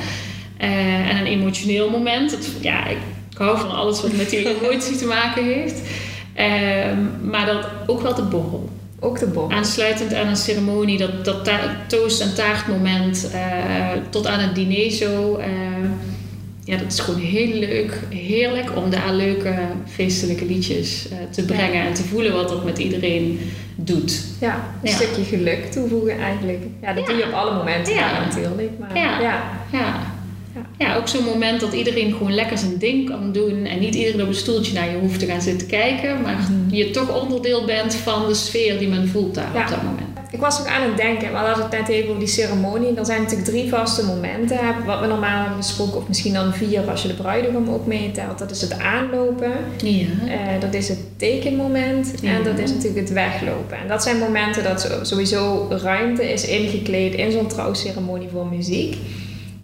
Eh, 0.58 1.10
en 1.10 1.17
een 1.17 1.25
emotioneel 1.25 1.89
moment. 1.89 2.38
Ja, 2.62 2.88
ik, 2.88 2.97
ik 3.32 3.38
hou 3.38 3.58
van 3.60 3.71
alles 3.71 4.01
wat 4.01 4.12
met 4.13 4.29
die 4.29 4.47
emotie 4.62 4.95
te 4.97 5.06
maken 5.06 5.43
heeft. 5.45 5.82
Ehm, 6.33 6.97
maar 7.29 7.45
dat 7.45 7.65
ook 7.87 8.01
wel 8.01 8.15
de 8.15 8.21
borrel. 8.21 8.69
Ook 8.99 9.19
de 9.19 9.25
bom. 9.27 9.51
Aansluitend 9.51 10.13
aan 10.13 10.27
een 10.27 10.35
ceremonie, 10.35 10.97
dat, 10.97 11.25
dat 11.25 11.43
ta- 11.45 11.75
toast- 11.87 12.21
en 12.21 12.35
taartmoment, 12.35 13.29
eh, 13.33 13.87
tot 14.09 14.27
aan 14.27 14.39
het 14.39 14.55
diner 14.55 14.91
zo. 14.91 15.35
eh, 15.35 15.47
ja, 16.65 16.77
dat 16.77 16.91
is 16.91 16.99
gewoon 16.99 17.19
heel 17.19 17.53
leuk, 17.59 17.99
heerlijk 18.09 18.75
om 18.75 18.89
daar 18.89 19.13
leuke 19.13 19.53
feestelijke 19.89 20.45
liedjes 20.45 21.07
eh, 21.09 21.17
te 21.31 21.45
brengen 21.45 21.85
en 21.85 21.93
te 21.93 22.03
voelen 22.03 22.33
wat 22.33 22.49
dat 22.49 22.63
met 22.65 22.77
iedereen 22.77 23.39
doet. 23.75 24.23
Ja, 24.39 24.53
een 24.83 24.89
Ja. 24.89 24.95
stukje 24.95 25.23
geluk 25.23 25.71
toevoegen 25.71 26.19
eigenlijk. 26.19 26.59
Ja, 26.81 26.93
dat 26.93 27.03
Ja. 27.03 27.09
doe 27.09 27.17
je 27.19 27.25
op 27.27 27.33
alle 27.33 27.53
momenten 27.55 27.95
natuurlijk. 27.95 28.71
Maar 28.79 28.97
Ja. 28.97 29.19
ja. 29.71 29.99
Ja. 30.77 30.95
Ook 30.95 31.07
zo'n 31.07 31.23
moment 31.23 31.59
dat 31.59 31.73
iedereen 31.73 32.11
gewoon 32.13 32.33
lekker 32.33 32.57
zijn 32.57 32.77
ding 32.77 33.09
kan 33.09 33.31
doen 33.31 33.65
en 33.65 33.79
niet 33.79 33.95
iedereen 33.95 34.21
op 34.21 34.27
een 34.27 34.33
stoeltje 34.35 34.73
naar 34.73 34.89
je 34.91 34.97
hoeft 34.97 35.19
te 35.19 35.25
gaan 35.25 35.41
zitten 35.41 35.67
kijken, 35.67 36.21
maar 36.21 36.33
Mhm. 36.37 36.75
je 36.75 36.89
toch 36.91 37.21
onderdeel 37.21 37.65
bent 37.65 37.95
van 37.95 38.27
de 38.27 38.33
sfeer 38.33 38.79
die 38.79 38.87
men 38.87 39.07
voelt 39.07 39.35
daar 39.35 39.49
Ja. 39.53 39.61
op 39.63 39.69
dat 39.69 39.83
moment. 39.83 40.01
Ik 40.31 40.39
was 40.39 40.59
ook 40.59 40.67
aan 40.67 40.81
het 40.81 40.97
denken, 40.97 41.29
we 41.31 41.35
hadden 41.37 41.63
het 41.63 41.71
net 41.71 41.87
even 41.89 42.07
over 42.07 42.19
die 42.19 42.27
ceremonie. 42.27 42.93
Er 42.95 43.05
zijn 43.05 43.21
natuurlijk 43.21 43.49
drie 43.49 43.69
vaste 43.69 44.05
momenten, 44.05 44.57
wat 44.85 44.99
we 44.99 45.05
normaal 45.07 45.39
hebben 45.39 45.57
besproken, 45.57 45.97
of 45.97 46.07
misschien 46.07 46.33
dan 46.33 46.53
vier 46.53 46.89
als 46.89 47.01
je 47.01 47.07
de 47.07 47.13
bruidegom 47.13 47.69
ook 47.69 47.85
meetelt. 47.85 48.39
Dat 48.39 48.51
is 48.51 48.61
het 48.61 48.79
aanlopen, 48.79 49.51
Ja. 49.83 50.05
eh, 50.27 50.59
dat 50.61 50.73
is 50.73 50.89
het 50.89 50.99
tekenmoment 51.19 52.13
Ja. 52.21 52.31
en 52.31 52.43
dat 52.43 52.59
is 52.59 52.69
natuurlijk 52.71 52.99
het 52.99 53.11
weglopen. 53.13 53.77
En 53.77 53.87
dat 53.87 54.03
zijn 54.03 54.17
momenten 54.17 54.63
dat 54.63 54.89
sowieso 55.01 55.67
ruimte 55.83 56.31
is 56.33 56.45
ingekleed 56.45 57.13
in 57.13 57.31
zo'n 57.31 57.47
trouwceremonie 57.47 58.27
voor 58.31 58.45
muziek. 58.47 58.95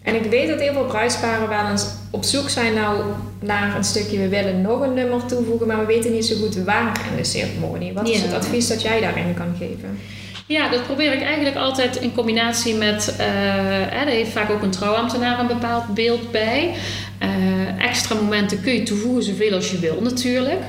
En 0.09 0.15
ik 0.15 0.29
weet 0.29 0.47
dat 0.47 0.59
heel 0.59 0.73
veel 0.73 0.85
bruidsparen 0.85 1.49
wel 1.49 1.69
eens 1.71 1.85
op 2.11 2.23
zoek 2.23 2.49
zijn 2.49 2.73
nou 2.73 3.01
naar 3.39 3.75
een 3.75 3.83
stukje, 3.83 4.17
we 4.17 4.27
willen 4.27 4.61
nog 4.61 4.81
een 4.81 4.93
nummer 4.93 5.25
toevoegen, 5.25 5.67
maar 5.67 5.79
we 5.79 5.85
weten 5.85 6.11
niet 6.11 6.25
zo 6.25 6.35
goed 6.35 6.55
waar 6.63 7.01
in 7.11 7.17
de 7.17 7.23
ceremonie. 7.23 7.93
Wat 7.93 8.09
is 8.09 8.21
het 8.21 8.33
advies 8.33 8.67
dat 8.67 8.81
jij 8.81 9.01
daarin 9.01 9.33
kan 9.33 9.55
geven? 9.57 9.99
Ja, 10.45 10.69
dat 10.69 10.83
probeer 10.83 11.13
ik 11.13 11.21
eigenlijk 11.21 11.55
altijd 11.55 11.95
in 11.95 12.13
combinatie 12.13 12.75
met. 12.75 13.15
eh 13.17 14.01
er 14.01 14.07
heeft 14.07 14.31
vaak 14.31 14.49
ook 14.49 14.61
een 14.61 14.69
trouwambtenaar 14.69 15.39
een 15.39 15.47
bepaald 15.47 15.93
beeld 15.93 16.31
bij. 16.31 16.73
Eh, 17.17 17.85
extra 17.85 18.15
momenten 18.15 18.61
kun 18.61 18.73
je 18.73 18.83
toevoegen 18.83 19.23
zoveel 19.23 19.53
als 19.53 19.71
je 19.71 19.79
wil, 19.79 20.01
natuurlijk. 20.01 20.61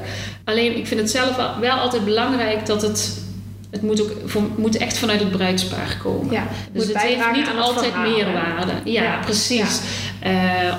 Alleen 0.45 0.77
ik 0.77 0.87
vind 0.87 1.01
het 1.01 1.11
zelf 1.11 1.37
wel 1.61 1.77
altijd 1.77 2.05
belangrijk 2.05 2.67
dat 2.67 2.83
het. 2.83 3.19
Het 3.71 3.83
moet, 3.83 4.03
ook, 4.03 4.11
moet 4.57 4.77
echt 4.77 4.99
vanuit 4.99 5.21
het 5.21 5.31
bruidspaar 5.31 5.99
komen. 6.03 6.33
Ja, 6.33 6.47
Dus 6.73 6.87
het 6.87 6.99
heeft 6.99 7.33
niet 7.33 7.49
altijd 7.61 7.93
verhaal, 7.93 8.11
meerwaarde. 8.11 8.73
Ja, 8.85 9.03
Ja, 9.03 9.19
precies. 9.25 9.81
Eh, 10.21 10.33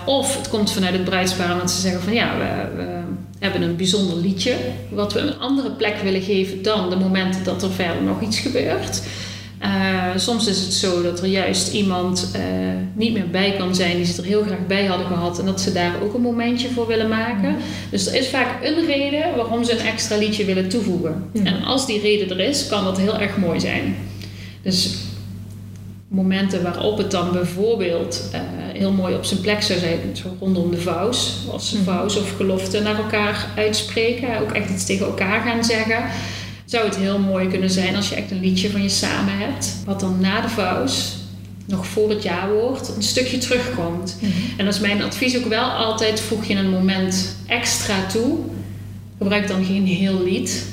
of 0.05 0.37
het 0.37 0.49
komt 0.49 0.71
vanuit 0.71 0.93
het 0.93 1.03
bruidspaar 1.03 1.51
omdat 1.51 1.71
ze 1.71 1.81
zeggen 1.81 2.01
van 2.01 2.13
ja, 2.13 2.37
we, 2.37 2.75
we 2.75 3.03
hebben 3.39 3.61
een 3.61 3.75
bijzonder 3.75 4.17
liedje. 4.17 4.55
Wat 4.89 5.13
we 5.13 5.19
een 5.19 5.39
andere 5.39 5.71
plek 5.71 5.97
willen 6.03 6.21
geven 6.21 6.61
dan 6.61 6.89
de 6.89 6.95
momenten 6.95 7.43
dat 7.43 7.63
er 7.63 7.71
verder 7.71 8.03
nog 8.03 8.21
iets 8.21 8.39
gebeurt. 8.39 9.01
Eh, 9.61 9.69
soms 10.15 10.47
is 10.47 10.59
het 10.59 10.73
zo 10.73 11.01
dat 11.01 11.19
er 11.19 11.27
juist 11.27 11.73
iemand 11.73 12.29
eh, 12.33 12.41
niet 12.93 13.13
meer 13.13 13.29
bij 13.29 13.55
kan 13.57 13.75
zijn 13.75 13.95
die 13.95 14.05
ze 14.05 14.21
er 14.21 14.27
heel 14.27 14.43
graag 14.43 14.67
bij 14.67 14.85
hadden 14.85 15.07
gehad 15.07 15.39
en 15.39 15.45
dat 15.45 15.61
ze 15.61 15.71
daar 15.71 15.93
ook 16.03 16.13
een 16.13 16.21
momentje 16.21 16.69
voor 16.69 16.87
willen 16.87 17.09
maken. 17.09 17.55
Dus 17.89 18.07
er 18.07 18.15
is 18.15 18.27
vaak 18.29 18.47
een 18.63 18.85
reden 18.85 19.35
waarom 19.35 19.63
ze 19.63 19.71
een 19.71 19.85
extra 19.85 20.17
liedje 20.17 20.45
willen 20.45 20.69
toevoegen. 20.69 21.23
En 21.43 21.63
als 21.63 21.85
die 21.85 22.01
reden 22.01 22.29
er 22.29 22.39
is, 22.49 22.67
kan 22.67 22.83
dat 22.83 22.97
heel 22.97 23.17
erg 23.19 23.37
mooi 23.37 23.59
zijn. 23.59 23.95
Dus 24.61 24.95
momenten 26.07 26.63
waarop 26.63 26.97
het 26.97 27.11
dan 27.11 27.31
bijvoorbeeld 27.31 28.29
eh, 28.31 28.39
heel 28.73 28.91
mooi 28.91 29.15
op 29.15 29.25
zijn 29.25 29.41
plek 29.41 29.61
zou 29.61 29.79
zijn, 29.79 29.99
zo 30.13 30.35
rondom 30.39 30.71
de 30.71 30.77
vouws, 30.81 31.33
als 31.51 31.69
ze 31.69 31.75
Mhm. 31.75 31.83
vouws 31.85 32.17
of 32.17 32.35
gelofte 32.35 32.79
naar 32.81 32.97
elkaar 32.97 33.47
uitspreken, 33.55 34.39
ook 34.41 34.51
echt 34.51 34.69
iets 34.69 34.85
tegen 34.85 35.05
elkaar 35.05 35.41
gaan 35.41 35.63
zeggen, 35.63 36.03
zou 36.71 36.85
het 36.85 36.97
heel 36.97 37.19
mooi 37.19 37.47
kunnen 37.47 37.69
zijn 37.69 37.95
als 37.95 38.09
je 38.09 38.15
echt 38.15 38.31
een 38.31 38.39
liedje 38.39 38.69
van 38.69 38.81
je 38.81 38.89
samen 38.89 39.37
hebt, 39.37 39.75
wat 39.85 39.99
dan 39.99 40.17
na 40.19 40.41
de 40.41 40.49
vouws, 40.49 41.15
nog 41.65 41.87
voor 41.87 42.09
het 42.09 42.23
jaarwoord, 42.23 42.95
een 42.95 43.03
stukje 43.03 43.37
terugkomt. 43.37 44.17
En 44.57 44.65
dat 44.65 44.73
is 44.73 44.79
mijn 44.79 45.01
advies 45.01 45.37
ook 45.37 45.45
wel 45.45 45.69
altijd, 45.69 46.19
voeg 46.19 46.45
je 46.45 46.55
een 46.55 46.69
moment 46.69 47.35
extra 47.47 48.05
toe. 48.05 48.37
Gebruik 49.17 49.47
dan 49.47 49.65
geen 49.65 49.85
heel 49.85 50.23
lied, 50.23 50.65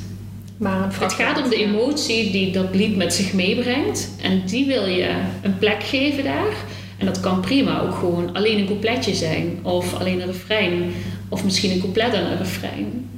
Maar 0.56 0.94
het 1.00 1.12
gaat 1.12 1.42
om 1.42 1.48
de 1.48 1.56
emotie 1.56 2.30
die 2.30 2.52
dat 2.52 2.74
lied 2.74 2.96
met 2.96 3.14
zich 3.14 3.32
meebrengt. 3.32 4.08
En 4.22 4.42
die 4.46 4.66
wil 4.66 4.86
je 4.86 5.10
een 5.42 5.58
plek 5.58 5.82
geven 5.82 6.24
daar. 6.24 6.54
En 6.98 7.06
dat 7.06 7.20
kan 7.20 7.40
prima 7.40 7.80
ook 7.80 7.94
gewoon 7.94 8.34
alleen 8.34 8.58
een 8.58 8.66
coupletje 8.66 9.14
zijn. 9.14 9.58
Of 9.62 9.94
alleen 9.94 10.20
een 10.20 10.26
refrein. 10.26 10.92
Of 11.28 11.44
misschien 11.44 11.70
een 11.70 11.80
couplet 11.80 12.12
en 12.12 12.26
een 12.26 12.38
refrein. 12.38 13.08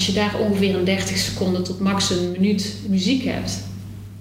Als 0.00 0.08
je 0.08 0.14
daar 0.14 0.34
ongeveer 0.40 0.74
een 0.74 0.84
30 0.84 1.16
seconden 1.16 1.62
tot 1.62 1.80
max 1.80 2.10
een 2.10 2.30
minuut 2.30 2.74
muziek 2.88 3.24
hebt... 3.24 3.58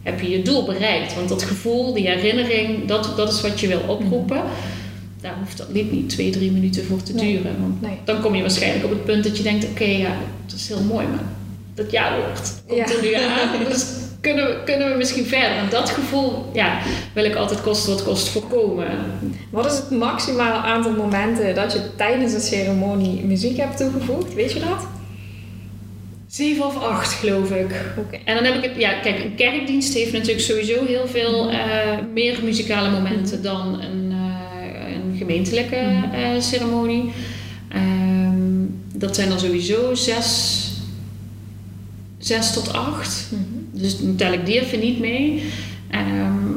heb 0.03 0.21
je 0.21 0.29
je 0.29 0.41
doel 0.41 0.65
bereikt. 0.65 1.15
Want 1.15 1.29
dat 1.29 1.43
gevoel, 1.43 1.93
die 1.93 2.07
herinnering, 2.07 2.87
dat, 2.87 3.13
dat 3.15 3.31
is 3.33 3.41
wat 3.41 3.59
je 3.59 3.67
wil 3.67 3.81
oproepen. 3.87 4.41
Daar 5.21 5.35
hoeft 5.39 5.57
dat 5.57 5.67
lied 5.71 5.91
niet 5.91 6.09
twee, 6.09 6.29
drie 6.29 6.51
minuten 6.51 6.85
voor 6.85 7.03
te 7.03 7.13
Nee. 7.13 7.31
duren. 7.37 7.55
Want 7.59 7.81
Nee. 7.81 7.97
dan 8.05 8.21
kom 8.21 8.35
je 8.35 8.41
waarschijnlijk 8.41 8.83
op 8.85 8.89
het 8.89 9.05
punt 9.05 9.23
dat 9.23 9.37
je 9.37 9.43
denkt... 9.43 9.65
oké, 9.69 9.83
ja, 9.83 10.15
dat 10.45 10.55
is 10.55 10.67
heel 10.67 10.81
mooi, 10.81 11.07
maar 11.07 11.23
dat 11.73 11.91
jaarwoord 11.91 12.53
komt 12.67 12.77
Ja. 12.79 12.95
er 12.95 13.01
nu 13.01 13.13
aan. 13.13 13.63
Dus 13.69 13.85
kunnen 14.21 14.45
we, 14.45 14.57
kunnen 14.65 14.91
we 14.91 14.97
misschien 14.97 15.25
verder? 15.25 15.57
En 15.57 15.69
dat 15.69 15.89
gevoel 15.89 16.45
ja, 16.53 16.79
wil 17.13 17.25
ik 17.25 17.35
altijd 17.35 17.61
kosten 17.61 17.93
wat 17.93 18.03
kost 18.03 18.27
voorkomen. 18.29 18.87
Wat 19.51 19.65
is 19.65 19.77
het 19.77 19.89
maximale 19.91 20.57
aantal 20.57 20.91
momenten 20.91 21.55
dat 21.55 21.73
je 21.73 21.81
tijdens 21.95 22.33
een 22.33 22.41
ceremonie 22.41 23.23
muziek 23.25 23.57
hebt 23.57 23.77
toegevoegd? 23.77 24.33
Weet 24.33 24.51
je 24.51 24.59
dat? 24.59 24.87
Zeven 26.29 26.65
of 26.65 26.77
acht, 26.77 27.13
geloof 27.13 27.51
ik. 27.51 27.71
En 28.25 28.35
dan 28.35 28.43
heb 28.43 28.55
ik 28.55 28.63
het, 28.63 28.71
ja, 28.77 28.93
kijk, 28.93 29.23
een 29.23 29.35
kerkdienst 29.35 29.93
heeft 29.93 30.11
natuurlijk 30.11 30.39
sowieso 30.39 30.85
heel 30.85 31.07
veel 31.07 31.49
eh, 31.51 31.97
meer 32.13 32.39
muzikale 32.43 32.89
momenten 32.89 33.43
dan 33.43 33.81
een, 33.81 34.11
eh, 34.11 34.93
een 34.93 35.17
gemeentelijke 35.17 35.75
eh, 35.75 36.39
ceremonie. 36.39 37.11
Ehm, 37.69 38.65
dat 38.93 39.15
zijn 39.15 39.29
dan 39.29 39.39
sowieso 39.39 39.95
zes, 39.95 40.71
zes 42.17 42.53
tot 42.53 42.73
acht. 42.73 43.31
Dus 43.71 43.99
dan 43.99 44.15
tel 44.15 44.33
ik 44.33 44.45
die 44.45 44.61
even 44.61 44.79
niet 44.79 44.99
mee. 44.99 45.43
Ehm, 45.91 46.47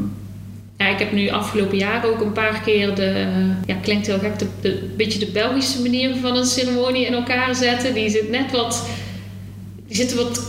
ja, 0.79 0.89
ik 0.89 0.99
heb 0.99 1.13
nu 1.13 1.29
afgelopen 1.29 1.79
jaar 1.79 2.07
ook 2.07 2.21
een 2.21 2.33
paar 2.33 2.61
keer 2.61 2.95
de, 2.95 3.27
ja, 3.67 3.75
klinkt 3.75 4.07
heel 4.07 4.19
gek, 4.19 4.39
de, 4.39 4.47
de 4.61 4.93
beetje 4.97 5.19
de 5.19 5.31
Belgische 5.33 5.83
manier 5.83 6.17
van 6.17 6.37
een 6.37 6.47
ceremonie 6.47 7.07
in 7.07 7.15
elkaar 7.15 7.55
zetten. 7.55 7.95
Die 7.95 8.11
zit 8.11 8.31
net 8.31 8.51
wat, 8.51 8.87
die 9.93 10.01
zitten 10.01 10.17
wat 10.17 10.43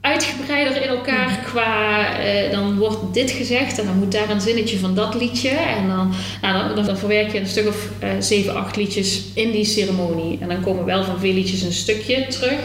uitgebreider 0.00 0.82
in 0.82 0.88
elkaar 0.88 1.40
qua, 1.44 2.18
eh, 2.18 2.50
dan 2.50 2.78
wordt 2.78 3.14
dit 3.14 3.30
gezegd 3.30 3.78
en 3.78 3.86
dan 3.86 3.98
moet 3.98 4.12
daar 4.12 4.30
een 4.30 4.40
zinnetje 4.40 4.78
van 4.78 4.94
dat 4.94 5.14
liedje. 5.14 5.48
En 5.48 5.88
dan, 5.88 6.12
nou, 6.42 6.74
dan, 6.74 6.84
dan 6.84 6.98
verwerk 6.98 7.32
je 7.32 7.38
een 7.38 7.46
stuk 7.46 7.68
of 7.68 7.88
eh, 7.98 8.10
zeven, 8.20 8.54
acht 8.54 8.76
liedjes 8.76 9.22
in 9.34 9.50
die 9.50 9.64
ceremonie. 9.64 10.38
En 10.40 10.48
dan 10.48 10.60
komen 10.60 10.84
wel 10.84 11.04
van 11.04 11.18
veel 11.18 11.32
liedjes 11.32 11.62
een 11.62 11.72
stukje 11.72 12.26
terug. 12.26 12.60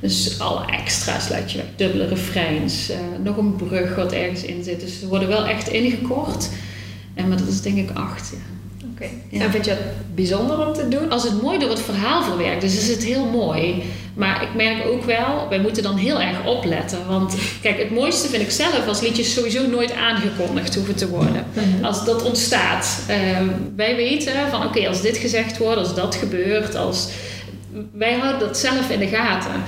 Dus 0.00 0.38
alle 0.40 0.64
extra's 0.66 1.28
laat 1.28 1.52
je 1.52 1.58
weg. 1.58 1.66
Dubbele 1.76 2.06
refreins, 2.06 2.90
eh, 2.90 2.98
nog 3.22 3.36
een 3.36 3.56
brug 3.56 3.94
wat 3.94 4.12
ergens 4.12 4.42
in 4.42 4.64
zit. 4.64 4.80
Dus 4.80 5.00
ze 5.00 5.08
worden 5.08 5.28
wel 5.28 5.46
echt 5.46 5.68
ingekort. 5.68 6.48
En 7.14 7.28
maar 7.28 7.38
dat 7.38 7.48
is 7.48 7.60
denk 7.60 7.76
ik 7.76 7.90
acht, 7.94 8.30
ja. 8.32 8.51
Ja. 9.28 9.40
En 9.40 9.50
vind 9.50 9.64
je 9.64 9.70
het 9.70 10.14
bijzonder 10.14 10.66
om 10.66 10.72
te 10.72 10.88
doen? 10.88 11.10
Als 11.10 11.22
het 11.22 11.42
mooi 11.42 11.58
door 11.58 11.70
het 11.70 11.80
verhaal 11.80 12.22
verwerkt 12.22 12.62
is, 12.62 12.76
is 12.76 12.88
het 12.88 13.04
heel 13.04 13.24
mooi. 13.24 13.82
Maar 14.14 14.42
ik 14.42 14.54
merk 14.54 14.86
ook 14.86 15.04
wel, 15.04 15.46
wij 15.48 15.60
moeten 15.60 15.82
dan 15.82 15.96
heel 15.96 16.20
erg 16.20 16.46
opletten. 16.46 16.98
Want 17.08 17.34
kijk, 17.62 17.78
het 17.78 17.90
mooiste 17.90 18.28
vind 18.28 18.42
ik 18.42 18.50
zelf 18.50 18.86
als 18.86 19.00
liedjes 19.00 19.34
sowieso 19.34 19.66
nooit 19.66 19.94
aangekondigd 19.94 20.74
hoeven 20.74 20.94
te 20.94 21.08
worden. 21.08 21.44
Als 21.82 22.04
dat 22.04 22.22
ontstaat. 22.22 23.02
Ehm, 23.08 23.46
wij 23.76 23.96
weten 23.96 24.32
van 24.50 24.66
oké, 24.66 24.88
als 24.88 25.00
dit 25.00 25.16
gezegd 25.16 25.58
wordt, 25.58 25.78
als 25.78 25.94
dat 25.94 26.14
gebeurt, 26.14 26.74
als... 26.74 27.08
wij 27.92 28.12
houden 28.12 28.48
dat 28.48 28.58
zelf 28.58 28.90
in 28.90 28.98
de 28.98 29.06
gaten. 29.06 29.62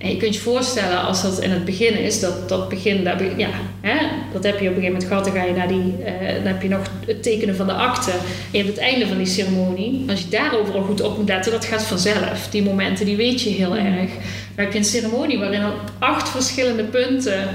En 0.00 0.10
je 0.10 0.16
kunt 0.16 0.34
je 0.34 0.40
voorstellen 0.40 1.02
als 1.02 1.22
dat 1.22 1.40
in 1.40 1.50
het 1.50 1.64
begin 1.64 1.98
is, 1.98 2.20
dat 2.20 2.48
dat 2.48 2.68
begin, 2.68 3.02
be- 3.02 3.32
ja, 3.36 3.48
hè, 3.80 4.06
dat 4.32 4.44
heb 4.44 4.60
je 4.60 4.68
op 4.68 4.76
een 4.76 4.82
gegeven 4.82 4.82
moment 4.92 5.04
gehad, 5.04 5.24
dan 5.24 5.34
ga 5.34 5.44
je 5.44 5.52
naar 5.52 5.68
die, 5.68 5.94
eh, 6.04 6.34
dan 6.34 6.46
heb 6.52 6.62
je 6.62 6.68
nog 6.68 6.80
het 7.06 7.22
tekenen 7.22 7.56
van 7.56 7.66
de 7.66 7.72
akte. 7.72 8.10
En 8.10 8.18
je 8.50 8.56
hebt 8.58 8.68
het 8.68 8.78
einde 8.78 9.06
van 9.06 9.16
die 9.16 9.26
ceremonie. 9.26 10.04
Als 10.08 10.20
je 10.20 10.28
daarover 10.28 10.74
al 10.74 10.82
goed 10.82 11.00
op 11.02 11.18
moet 11.18 11.28
letten, 11.28 11.52
dat 11.52 11.64
gaat 11.64 11.82
vanzelf. 11.82 12.48
Die 12.50 12.62
momenten, 12.62 13.06
die 13.06 13.16
weet 13.16 13.42
je 13.42 13.50
heel 13.50 13.76
erg. 13.76 14.10
Maar 14.54 14.64
heb 14.64 14.72
je 14.72 14.78
een 14.78 14.84
ceremonie 14.84 15.38
waarin 15.38 15.64
op 15.64 15.90
acht 15.98 16.28
verschillende 16.28 16.84
punten 16.84 17.48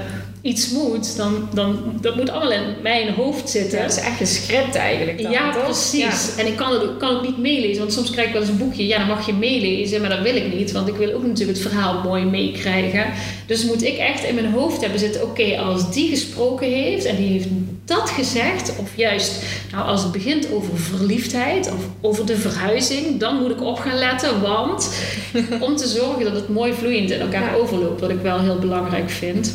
iets 0.46 0.70
moet, 0.70 1.16
dan, 1.16 1.48
dan 1.54 1.78
dat 2.00 2.16
moet 2.16 2.30
allemaal 2.30 2.52
in 2.52 2.62
mijn 2.82 3.14
hoofd 3.14 3.50
zitten. 3.50 3.78
Ja, 3.78 3.84
dat 3.86 3.96
is 3.96 4.02
echt 4.02 4.20
een 4.20 4.26
script 4.26 4.74
eigenlijk 4.74 5.22
dan, 5.22 5.30
Ja, 5.32 5.52
toch? 5.52 5.64
precies. 5.64 6.34
En 6.36 6.46
ik 6.46 6.56
kan 6.56 6.72
het, 6.72 6.82
ook- 6.82 6.98
kan 6.98 7.14
het 7.14 7.22
niet 7.22 7.38
meelezen, 7.38 7.78
want 7.78 7.92
soms 7.92 8.10
krijg 8.10 8.26
ik 8.26 8.32
wel 8.32 8.42
eens 8.42 8.50
een 8.50 8.58
boekje. 8.58 8.86
Ja, 8.86 8.98
dan 8.98 9.06
mag 9.06 9.26
je 9.26 9.32
meelezen, 9.32 10.00
maar 10.00 10.10
dat 10.10 10.20
wil 10.22 10.36
ik 10.36 10.54
niet, 10.54 10.72
want 10.72 10.88
ik 10.88 10.94
wil 10.94 11.12
ook 11.12 11.26
natuurlijk 11.26 11.58
het 11.58 11.68
verhaal 11.68 12.00
mooi 12.04 12.24
meekrijgen. 12.24 13.04
Dus 13.46 13.64
moet 13.64 13.84
ik 13.84 13.96
echt 13.96 14.24
in 14.24 14.34
mijn 14.34 14.52
hoofd 14.52 14.80
hebben 14.80 14.98
zitten: 15.00 15.22
oké, 15.22 15.58
als 15.58 15.92
die 15.92 16.08
gesproken 16.08 16.66
heeft 16.72 17.04
en 17.04 17.16
die 17.16 17.28
heeft 17.28 17.48
dat 17.84 18.10
gezegd, 18.10 18.72
of 18.80 18.90
juist, 18.96 19.42
nou, 19.72 19.86
als 19.88 20.02
het 20.02 20.12
begint 20.12 20.52
over 20.52 20.78
verliefdheid 20.78 21.66
of 21.72 21.84
over 22.00 22.26
de 22.26 22.36
verhuizing, 22.36 23.20
dan 23.20 23.36
moet 23.42 23.50
ik 23.50 23.62
op 23.62 23.78
gaan 23.78 23.98
letten, 23.98 24.40
want 24.40 24.90
om 25.60 25.76
te 25.76 25.86
zorgen 25.88 26.24
dat 26.24 26.34
het 26.34 26.48
mooi 26.48 26.72
vloeiend 26.72 27.10
in 27.10 27.20
elkaar 27.20 27.50
Ja. 27.50 27.54
overloopt, 27.54 28.00
wat 28.00 28.10
ik 28.10 28.20
wel 28.22 28.40
heel 28.40 28.58
belangrijk 28.58 29.10
vind. 29.10 29.54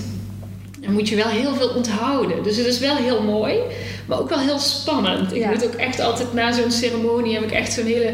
Dan 0.82 0.94
moet 0.94 1.10
je 1.10 1.16
wel 1.16 1.28
heel 1.28 1.56
veel 1.56 1.70
onthouden. 1.70 2.44
Dus 2.44 2.58
het 2.58 2.66
is 2.66 2.80
wel 2.80 2.96
heel 2.96 3.24
mooi, 3.24 3.56
maar 4.08 4.20
ook 4.20 4.30
wel 4.30 4.40
heel 4.40 4.60
spannend. 4.60 5.32
Ik 5.34 5.42
Ja. 5.42 5.50
moet 5.50 5.66
ook 5.66 5.74
echt 5.74 6.00
altijd 6.00 6.34
na 6.34 6.52
zo'n 6.52 6.72
ceremonie 6.72 7.34
heb 7.34 7.44
ik 7.44 7.52
echt 7.52 7.74
zo'n 7.74 7.86
hele 7.86 8.14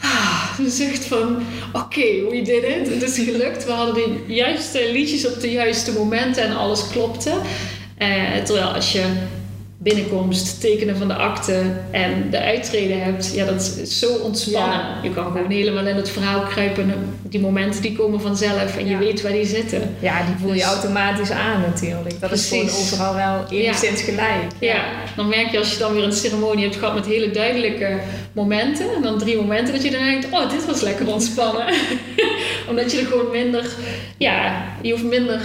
ah, 0.00 0.58
zucht 0.66 1.04
van 1.04 1.42
oké, 1.72 2.00
we 2.30 2.42
did 2.44 2.62
it. 2.64 2.88
Het 2.94 3.02
is 3.02 3.18
gelukt. 3.24 3.64
We 3.64 3.72
hadden 3.72 3.94
de 3.94 4.34
juiste 4.34 4.88
liedjes 4.92 5.26
op 5.26 5.40
de 5.40 5.50
juiste 5.50 5.92
momenten 5.92 6.42
en 6.42 6.56
alles 6.56 6.88
klopte. 6.88 7.32
Eh, 7.98 8.08
terwijl 8.44 8.66
als 8.66 8.92
je 8.92 9.04
binnenkomst, 9.82 10.60
tekenen 10.60 10.96
van 10.96 11.08
de 11.08 11.14
akte 11.14 11.62
en 11.90 12.30
de 12.30 12.38
uittreden 12.40 13.02
hebt, 13.02 13.34
ja, 13.34 13.44
dat 13.44 13.78
is 13.82 13.98
zo 13.98 14.12
ontspannen. 14.14 14.78
Ja. 14.78 14.98
Je 15.02 15.10
kan 15.10 15.24
gewoon 15.32 15.50
helemaal 15.50 15.86
in 15.86 15.96
het 15.96 16.10
verhaal 16.10 16.40
kruipen. 16.42 16.94
Die 17.22 17.40
momenten 17.40 17.82
die 17.82 17.92
komen 17.96 18.20
vanzelf 18.20 18.76
en 18.76 18.84
je 18.84 18.90
Ja. 18.90 18.98
weet 18.98 19.22
waar 19.22 19.32
die 19.32 19.46
zitten. 19.46 19.94
Ja, 20.00 20.24
die 20.26 20.34
voel 20.40 20.48
je 20.52 20.54
Dus- 20.54 20.64
automatisch 20.64 21.30
aan 21.30 21.60
natuurlijk. 21.60 22.20
Dat 22.20 22.32
is 22.32 22.48
gewoon 22.48 22.64
overal 22.70 23.14
wel 23.14 23.44
enigszins 23.50 24.02
gelijk. 24.02 24.44
Ja, 24.58 24.84
dan 25.16 25.28
merk 25.28 25.50
je 25.50 25.58
als 25.58 25.72
je 25.72 25.78
dan 25.78 25.92
weer 25.92 26.04
een 26.04 26.12
ceremonie 26.12 26.64
hebt 26.64 26.76
gehad 26.76 26.94
met 26.94 27.06
hele 27.06 27.30
duidelijke 27.30 27.98
momenten. 28.32 28.94
En 28.94 29.02
dan 29.02 29.18
drie 29.18 29.36
momenten 29.36 29.74
dat 29.74 29.82
je 29.82 29.90
dan 29.90 30.02
denkt, 30.04 30.26
oh, 30.30 30.50
dit 30.50 30.66
was 30.66 30.80
lekker 30.80 31.12
ontspannen. 31.12 31.66
Omdat 32.68 32.92
je 32.92 32.98
er 32.98 33.06
gewoon 33.06 33.30
minder, 33.30 33.64
ja, 34.18 34.64
je 34.82 34.90
hoeft 34.90 35.04
minder 35.04 35.40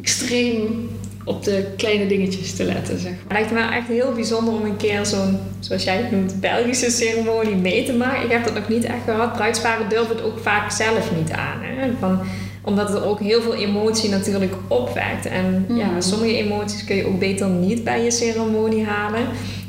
extreem 0.00 0.88
op 1.30 1.44
de 1.44 1.66
kleine 1.76 2.06
dingetjes 2.06 2.52
te 2.54 2.64
letten, 2.64 2.98
zeg 2.98 3.10
maar. 3.12 3.38
Het 3.38 3.50
lijkt 3.50 3.70
me 3.70 3.76
echt 3.76 3.88
heel 3.88 4.12
bijzonder 4.12 4.54
om 4.54 4.64
een 4.64 4.76
keer 4.76 5.06
zo'n, 5.06 5.38
zoals 5.60 5.84
jij 5.84 5.96
het 5.96 6.10
noemt, 6.10 6.40
Belgische 6.40 6.90
ceremonie 6.90 7.54
mee 7.54 7.84
te 7.84 7.92
maken. 7.92 8.24
Ik 8.24 8.30
heb 8.30 8.44
dat 8.44 8.54
nog 8.54 8.68
niet 8.68 8.84
echt 8.84 9.04
gehad. 9.04 9.32
Bruidsparen 9.32 9.88
durven 9.88 10.16
het 10.16 10.24
ook 10.24 10.38
vaak 10.38 10.70
zelf 10.70 11.10
niet 11.16 11.30
aan. 11.30 11.58
Hè? 11.62 11.90
Van, 11.98 12.18
omdat 12.62 12.88
het 12.88 13.02
ook 13.02 13.20
heel 13.20 13.42
veel 13.42 13.54
emotie 13.54 14.10
natuurlijk 14.10 14.52
opwekt. 14.68 15.26
En 15.26 15.64
ja, 15.68 15.86
Mhm. 15.86 16.00
sommige 16.00 16.36
emoties 16.36 16.84
kun 16.84 16.96
je 16.96 17.06
ook 17.06 17.18
beter 17.18 17.48
niet 17.48 17.84
bij 17.84 18.04
je 18.04 18.10
ceremonie 18.10 18.84
halen. 18.84 19.20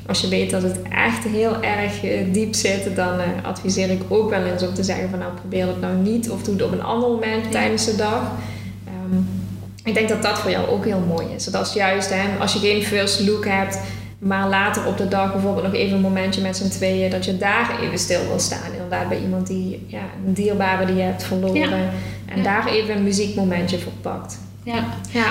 Als 0.08 0.22
je 0.22 0.28
weet 0.28 0.50
dat 0.50 0.64
het 0.64 0.80
echt 1.08 1.24
heel 1.24 1.62
erg 1.62 2.04
eh, 2.04 2.20
diep 2.32 2.54
zit, 2.56 2.96
dan 2.96 3.20
eh, 3.20 3.26
adviseer 3.44 3.90
ik 3.90 4.02
ook 4.08 4.30
wel 4.30 4.44
eens 4.44 4.64
om 4.64 4.74
te 4.74 4.84
zeggen 4.84 5.10
van 5.10 5.20
nou 5.20 5.32
probeer 5.34 5.68
het 5.68 5.82
nou 5.82 5.96
niet 5.96 6.30
of 6.30 6.44
doe 6.44 6.54
het 6.54 6.64
op 6.64 6.72
een 6.72 6.84
ander 6.84 7.10
moment 7.10 7.52
tijdens 7.52 7.86
de 7.86 7.96
dag. 7.96 8.32
Ehm, 8.88 9.22
ik 9.84 9.94
denk 9.94 10.10
dat 10.10 10.22
dat 10.22 10.40
voor 10.40 10.52
jou 10.52 10.68
ook 10.68 10.86
heel 10.86 11.04
mooi 11.08 11.28
is. 11.36 11.46
Dat 11.46 11.68
is 11.68 11.74
juist, 11.74 12.10
hè, 12.10 12.24
als 12.40 12.54
je 12.54 12.60
geen 12.60 12.84
first 12.84 13.20
look 13.28 13.46
hebt, 13.46 13.80
maar 14.20 14.48
later 14.50 14.86
op 14.86 14.98
de 14.98 15.08
dag 15.08 15.32
bijvoorbeeld 15.32 15.66
nog 15.66 15.74
even 15.74 15.96
een 15.96 16.02
momentje 16.02 16.42
met 16.42 16.58
z'n 16.58 16.70
tweeën, 16.70 17.10
dat 17.10 17.26
je 17.26 17.38
daar 17.38 17.80
even 17.82 18.00
stil 18.00 18.28
wil 18.28 18.40
staan. 18.40 18.72
Inderdaad, 18.74 19.10
bij 19.10 19.20
iemand 19.22 19.48
die, 19.48 19.84
ja, 19.88 20.02
een 20.26 20.34
dierbare 20.34 20.86
die 20.86 20.96
je 20.96 21.02
hebt 21.02 21.24
verloren. 21.24 21.60
Ja. 21.60 21.90
En 22.26 22.38
Ja. 22.38 22.44
daar 22.44 22.68
even 22.68 22.96
een 22.96 23.04
muziekmomentje 23.04 23.80
voor 23.80 23.92
pakt. 24.02 24.40
Ja. 24.64 24.86
Ja. 25.12 25.26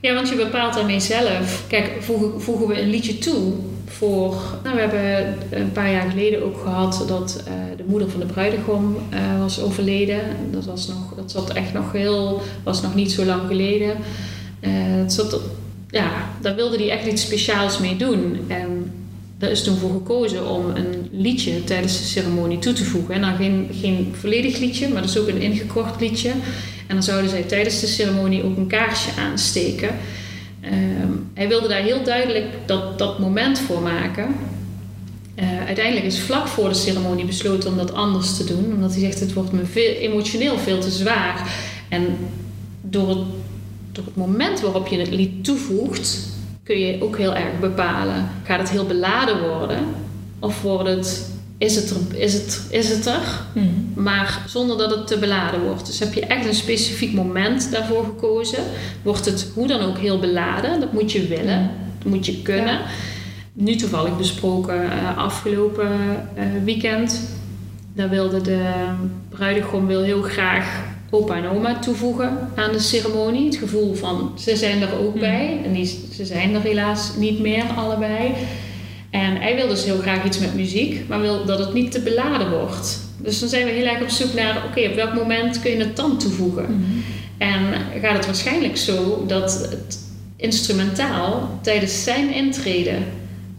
ja, 0.00 0.14
want 0.14 0.28
je 0.28 0.34
bepaalt 0.36 0.74
daarmee 0.74 1.00
zelf. 1.00 1.64
Kijk, 1.68 1.90
voegen, 2.00 2.42
voegen 2.42 2.66
we 2.66 2.80
een 2.80 2.90
liedje 2.90 3.18
toe 3.18 3.52
voor... 3.86 4.42
Nou, 4.64 4.74
we 4.74 4.80
hebben 4.80 5.36
een 5.50 5.72
paar 5.72 5.90
jaar 5.90 6.10
geleden 6.10 6.44
ook 6.44 6.60
gehad 6.60 7.04
dat 7.08 7.42
eh, 7.46 7.52
de 7.76 7.84
moeder 7.86 8.10
van 8.10 8.20
de 8.20 8.26
bruidegom 8.26 8.96
eh, 9.10 9.38
was 9.38 9.60
overleden. 9.60 10.20
Dat, 10.50 10.64
was 10.64 10.88
nog, 10.88 11.14
dat 11.16 11.30
zat 11.30 11.52
echt 11.52 11.72
nog 11.72 11.92
heel... 11.92 12.42
was 12.62 12.82
nog 12.82 12.94
niet 12.94 13.12
zo 13.12 13.24
lang 13.24 13.42
geleden. 13.46 13.96
Eh, 14.60 14.70
het 14.72 15.12
zat, 15.12 15.40
ja, 15.90 16.10
daar 16.40 16.54
wilde 16.54 16.76
hij 16.76 16.90
echt 16.90 17.06
iets 17.06 17.22
speciaals 17.22 17.78
mee 17.78 17.96
doen. 17.96 18.38
En 18.48 18.92
daar 19.38 19.50
is 19.50 19.64
toen 19.64 19.76
voor 19.76 19.90
gekozen 19.90 20.48
om 20.50 20.70
een 20.70 21.08
liedje 21.12 21.64
tijdens 21.64 21.98
de 21.98 22.04
ceremonie 22.04 22.58
toe 22.58 22.72
te 22.72 22.84
voegen. 22.84 23.14
En 23.14 23.20
dan 23.20 23.36
geen, 23.36 23.68
geen 23.72 24.14
volledig 24.18 24.58
liedje, 24.58 24.88
maar 24.88 25.02
dus 25.02 25.18
ook 25.18 25.28
een 25.28 25.40
ingekort 25.40 26.00
liedje. 26.00 26.30
En 26.86 26.94
dan 26.94 27.02
zouden 27.02 27.30
zij 27.30 27.42
tijdens 27.42 27.80
de 27.80 27.86
ceremonie 27.86 28.44
ook 28.44 28.56
een 28.56 28.66
kaarsje 28.66 29.10
aansteken. 29.18 29.88
Ehm, 30.66 31.12
hij 31.34 31.48
wilde 31.48 31.68
daar 31.68 31.82
heel 31.82 32.02
duidelijk 32.02 32.46
dat, 32.66 32.98
dat 32.98 33.18
moment 33.18 33.58
voor 33.58 33.82
maken. 33.82 34.34
Eh, 35.34 35.64
uiteindelijk 35.66 36.06
is 36.06 36.20
vlak 36.20 36.46
voor 36.46 36.68
de 36.68 36.74
ceremonie 36.74 37.24
besloten 37.24 37.70
om 37.70 37.76
dat 37.76 37.92
anders 37.92 38.36
te 38.36 38.44
doen. 38.44 38.72
Omdat 38.74 38.92
hij 38.92 39.00
zegt, 39.00 39.20
het 39.20 39.32
wordt 39.32 39.52
me 39.52 39.64
veel, 39.64 39.94
emotioneel 39.94 40.58
veel 40.58 40.78
te 40.78 40.90
zwaar. 40.90 41.52
En 41.88 42.16
door 42.80 43.08
het, 43.08 43.18
door 43.92 44.04
het 44.04 44.16
moment 44.16 44.60
waarop 44.60 44.86
je 44.86 44.98
het 44.98 45.10
lied 45.10 45.44
toevoegt, 45.44 46.28
kun 46.62 46.78
je 46.78 47.02
ook 47.02 47.18
heel 47.18 47.34
erg 47.34 47.60
bepalen. 47.60 48.28
Gaat 48.44 48.58
het 48.58 48.70
heel 48.70 48.86
beladen 48.86 49.48
worden? 49.48 49.78
Of 50.38 50.62
wordt 50.62 50.88
het, 50.88 51.30
is, 51.58 51.76
het 51.76 51.90
er, 51.90 52.18
is, 52.18 52.32
het, 52.32 52.66
is 52.70 52.88
het 52.88 53.06
er? 53.06 53.22
maar 53.94 54.42
zonder 54.48 54.78
dat 54.78 54.90
het 54.90 55.06
te 55.06 55.18
beladen 55.18 55.60
wordt. 55.62 55.86
Dus 55.86 55.98
heb 55.98 56.14
je 56.14 56.20
echt 56.26 56.46
een 56.46 56.54
specifiek 56.54 57.12
moment 57.12 57.70
daarvoor 57.72 58.04
gekozen, 58.04 58.58
wordt 59.02 59.24
het 59.24 59.50
hoe 59.54 59.66
dan 59.66 59.80
ook 59.80 59.98
heel 59.98 60.18
beladen. 60.18 60.80
Dat 60.80 60.92
moet 60.92 61.12
je 61.12 61.26
willen, 61.26 61.70
dat 62.02 62.12
moet 62.12 62.26
je 62.26 62.42
kunnen. 62.42 62.74
Ja. 62.74 62.82
Nu 63.52 63.76
toevallig 63.76 64.16
besproken 64.16 64.82
eh, 64.90 65.18
afgelopen 65.18 65.90
eh, 66.34 66.44
weekend. 66.64 67.20
Daar 67.94 68.08
wilde 68.08 68.40
de 68.40 68.60
bruidegom 69.28 69.86
wil 69.86 70.02
heel 70.02 70.22
graag 70.22 70.82
opa 71.10 71.36
en 71.36 71.48
oma 71.48 71.78
toevoegen 71.78 72.38
aan 72.54 72.72
de 72.72 72.78
ceremonie. 72.78 73.44
Het 73.46 73.56
gevoel 73.56 73.94
van 73.94 74.32
ze 74.38 74.56
zijn 74.56 74.82
er 74.82 74.98
ook 74.98 75.10
Mhm. 75.14 75.20
bij. 75.20 75.60
En 75.64 75.72
die, 75.72 75.86
ze 76.14 76.24
zijn 76.24 76.54
er 76.54 76.60
helaas 76.60 77.12
niet 77.18 77.40
meer 77.40 77.64
allebei. 77.76 78.34
En 79.10 79.36
hij 79.36 79.54
wil 79.54 79.68
dus 79.68 79.84
heel 79.84 79.98
graag 79.98 80.24
iets 80.24 80.38
met 80.38 80.54
muziek, 80.54 81.08
maar 81.08 81.20
wil 81.20 81.44
dat 81.44 81.58
het 81.58 81.72
niet 81.72 81.92
te 81.92 82.00
beladen 82.00 82.50
wordt. 82.50 83.00
Dus 83.16 83.40
dan 83.40 83.48
zijn 83.48 83.64
we 83.64 83.70
heel 83.70 83.86
erg 83.86 84.00
op 84.00 84.08
zoek 84.08 84.34
naar, 84.34 84.62
oké, 84.68 84.88
op 84.88 84.94
welk 84.94 85.14
moment 85.14 85.60
kun 85.60 85.70
je 85.70 85.76
het 85.76 85.96
dan 85.96 86.18
toevoegen? 86.18 86.94
En 87.38 87.58
gaat 88.00 88.16
het 88.16 88.26
waarschijnlijk 88.26 88.76
zo 88.76 89.24
dat 89.26 89.68
het 89.70 89.98
instrumentaal 90.36 91.58
tijdens 91.62 92.04
zijn 92.04 92.34
intrede 92.34 92.98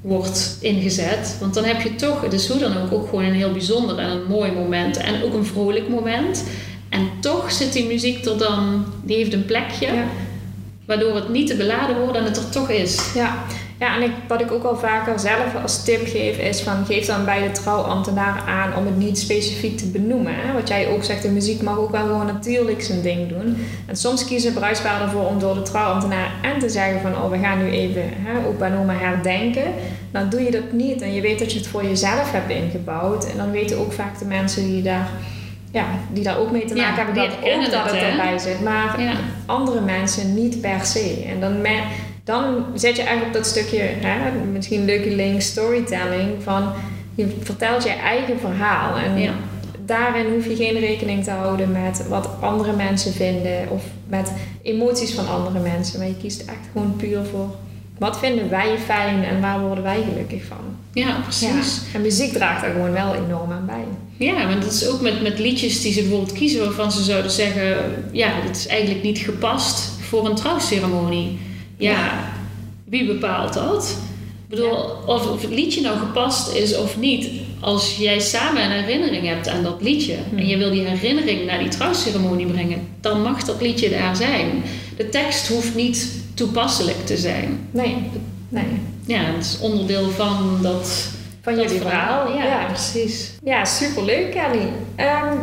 wordt 0.02 0.58
ingezet. 0.62 1.38
Want 1.40 1.54
dan 1.54 1.64
heb 1.64 1.82
je 1.82 1.96
toch, 1.96 2.22
het 2.22 2.34
is 2.34 2.48
hoe 2.48 2.60
dan 2.60 2.78
ook, 2.78 2.94
ook 2.94 3.10
gewoon 3.10 3.24
een 3.24 3.34
heel 3.34 3.52
bijzonder 3.52 3.98
en 3.98 4.10
een 4.10 4.28
mooi 4.28 4.52
moment. 4.52 4.98
En 4.98 5.24
ook 5.24 5.34
een 5.34 5.46
vrolijk 5.46 5.90
moment. 5.90 6.44
En 6.90 7.10
toch 7.20 7.52
zit 7.52 7.74
die 7.74 7.86
muziek 7.86 8.26
er 8.26 8.38
dan, 8.38 8.86
die 9.04 9.18
heeft 9.18 9.34
een 9.34 9.46
plekje. 9.46 9.86
Ja. 9.86 10.06
Waardoor 10.86 11.16
het 11.16 11.30
niet 11.30 11.48
te 11.48 11.56
beladen 11.56 12.00
wordt 12.00 12.18
en 12.18 12.24
het 12.24 12.38
er 12.38 12.50
toch 12.50 12.70
is. 12.70 13.14
Ja, 13.14 13.46
ja 13.80 13.96
en 13.96 14.02
ik, 14.02 14.12
wat 14.28 14.42
ik 14.42 14.52
ook 14.52 14.64
al 14.64 14.78
vaker 14.78 15.20
zelf 15.20 15.56
als 15.62 15.84
tip 15.84 16.08
geef 16.08 16.38
is 16.38 16.62
van 16.62 16.86
geef 16.86 17.06
dan 17.06 17.26
bij 17.26 17.42
de 17.44 17.52
trouwambtenaar 17.52 18.44
aan 18.48 18.76
om 18.76 18.86
het 18.86 18.98
niet 18.98 19.18
specifiek 19.20 19.78
te 19.78 19.86
benoemen. 19.88 20.34
Hè? 20.36 20.54
Wat 20.54 20.68
jij 20.68 20.88
ook 20.88 21.04
zegt, 21.04 21.22
de 21.22 21.30
muziek 21.30 21.62
mag 21.62 21.78
ook 21.78 21.92
wel 21.92 22.02
gewoon 22.06 22.26
natuurlijk 22.26 22.82
zijn 22.82 23.02
ding 23.02 23.30
doen. 23.30 23.58
En 23.86 23.96
soms 23.96 24.26
kiezen 24.26 24.54
bruidsparen 24.54 25.02
ervoor 25.08 25.26
om 25.26 25.40
door 25.40 25.54
de 25.54 25.62
trouwambtenaar 25.62 26.32
en 26.42 26.60
te 26.60 26.70
zeggen 26.70 27.02
van 27.02 27.12
oh 27.16 27.30
we 27.30 27.38
gaan 27.38 27.58
nu 27.58 27.70
even 27.72 28.04
hè, 28.06 28.48
opa 28.48 28.66
en 28.66 28.78
oma 28.78 28.94
herdenken. 28.94 29.74
Dan 30.12 30.30
doe 30.30 30.44
je 30.44 30.52
dat 30.52 30.72
niet 30.72 31.02
en 31.02 31.14
je 31.14 31.22
weet 31.22 31.40
dat 31.40 31.52
je 31.52 31.58
het 31.58 31.68
voor 31.68 31.84
jezelf 31.84 32.32
hebt 32.32 32.50
ingebouwd. 32.50 33.32
En 33.32 33.38
dan 33.38 33.52
weten 33.52 33.78
ook 33.80 33.94
vaak 33.94 34.20
de 34.20 34.26
mensen 34.26 34.64
die 34.64 34.82
daar, 34.82 35.10
ja, 35.72 35.86
die 36.14 36.24
daar 36.24 36.38
ook 36.38 36.52
mee 36.52 36.66
te 36.66 36.76
Ja, 36.76 36.82
maken 36.90 37.06
hebben 37.06 37.16
dat 37.16 37.38
ook 37.54 37.72
dat 37.72 37.92
het, 37.92 38.02
erbij 38.02 38.38
zit. 38.38 38.62
Maar 38.64 39.02
Ja. 39.02 39.14
andere 39.46 39.82
mensen 39.82 40.34
niet 40.34 40.62
per 40.62 40.80
se. 40.86 41.26
En 41.28 41.40
dan, 41.40 41.62
dan 42.28 42.66
zet 42.76 42.96
je 42.96 43.02
eigenlijk 43.02 43.28
op 43.28 43.44
dat 43.44 43.52
stukje, 43.52 43.80
hè, 43.80 44.32
misschien 44.52 44.86
leuke 44.86 45.16
link 45.16 45.42
storytelling 45.42 46.30
van 46.44 46.72
je 47.16 47.28
vertelt 47.44 47.84
je 47.84 47.90
eigen 47.90 48.40
verhaal. 48.40 48.98
En 48.98 49.20
Ja. 49.22 49.32
daarin 49.86 50.26
hoef 50.34 50.48
je 50.48 50.56
geen 50.56 50.80
rekening 50.80 51.24
te 51.24 51.32
houden 51.32 51.72
met 51.72 52.08
wat 52.08 52.30
andere 52.42 52.74
mensen 52.74 53.14
vinden 53.14 53.70
of 53.70 53.84
met 54.08 54.32
emoties 54.62 55.14
van 55.14 55.28
andere 55.30 55.60
mensen. 55.60 56.00
Maar 56.00 56.08
je 56.08 56.18
kiest 56.18 56.42
echt 56.42 56.68
gewoon 56.72 56.96
puur 56.98 57.20
voor 57.32 57.56
wat 57.98 58.20
vinden 58.20 58.50
wij 58.50 58.78
fijn 58.86 59.24
en 59.24 59.42
waar 59.42 59.60
worden 59.60 59.84
wij 59.84 60.04
gelukkig 60.10 60.44
van. 60.44 60.58
Ja, 60.94 61.18
precies. 61.24 61.82
Ja. 61.92 61.94
En 61.98 62.02
muziek 62.02 62.34
draagt 62.34 62.62
daar 62.62 62.72
gewoon 62.72 62.92
wel 62.92 63.16
enorm 63.16 63.52
aan 63.52 63.66
bij. 63.66 63.84
Ja, 64.28 64.48
want 64.48 64.62
dat 64.62 64.72
is 64.74 64.88
ook 64.88 65.02
met, 65.02 65.22
met 65.22 65.40
liedjes 65.40 65.82
die 65.82 65.94
ze 65.94 66.02
bijvoorbeeld 66.02 66.32
kiezen 66.32 66.60
waarvan 66.66 66.92
ze 66.92 67.04
zouden 67.04 67.32
zeggen: 67.32 67.78
ja, 68.12 68.30
dit 68.46 68.56
is 68.58 68.68
eigenlijk 68.68 69.04
niet 69.04 69.18
gepast 69.18 69.90
voor 70.02 70.26
een 70.26 70.36
trouwceremonie. 70.36 71.40
Ja, 71.78 72.30
wie 72.86 73.06
bepaalt 73.06 73.54
dat? 73.54 73.98
Ik 74.50 74.56
bedoel, 74.56 74.76
of, 75.06 75.30
of 75.32 75.42
het 75.42 75.52
liedje 75.52 75.82
nou 75.82 75.98
gepast 75.98 76.54
is 76.56 76.78
of 76.78 76.98
niet. 76.98 77.30
Als 77.60 77.98
jij 77.98 78.20
samen 78.20 78.64
een 78.64 78.72
herinnering 78.72 79.28
hebt 79.28 79.48
aan 79.48 79.64
dat 79.64 79.82
liedje 79.82 80.16
en 80.36 80.48
je 80.48 80.58
wil 80.58 80.72
die 80.72 80.82
herinnering 80.88 81.46
naar 81.46 81.60
die 81.60 81.68
trouwceremonie 81.70 82.46
brengen, 82.46 82.88
dan 83.02 83.22
mag 83.22 83.44
dat 83.44 83.62
liedje 83.62 83.90
daar 83.90 84.16
zijn. 84.16 84.64
De 84.98 85.10
tekst 85.10 85.48
hoeft 85.48 85.76
niet 85.76 86.12
toepasselijk 86.34 87.06
te 87.06 87.18
zijn. 87.18 87.68
Nee, 87.72 87.96
nee. 88.50 88.66
Ja, 89.06 89.20
het 89.20 89.46
is 89.46 89.60
onderdeel 89.62 90.10
van 90.10 90.60
dat. 90.62 91.10
Van 91.42 91.56
dat 91.56 91.64
jullie 91.64 91.82
verhaal. 91.82 92.34
Ja, 92.38 92.44
Ja, 92.46 92.66
precies. 92.66 93.32
ja 93.44 93.66
superleuk 93.66 94.32
Kelly. 94.32 94.68
Ehm, 94.96 95.34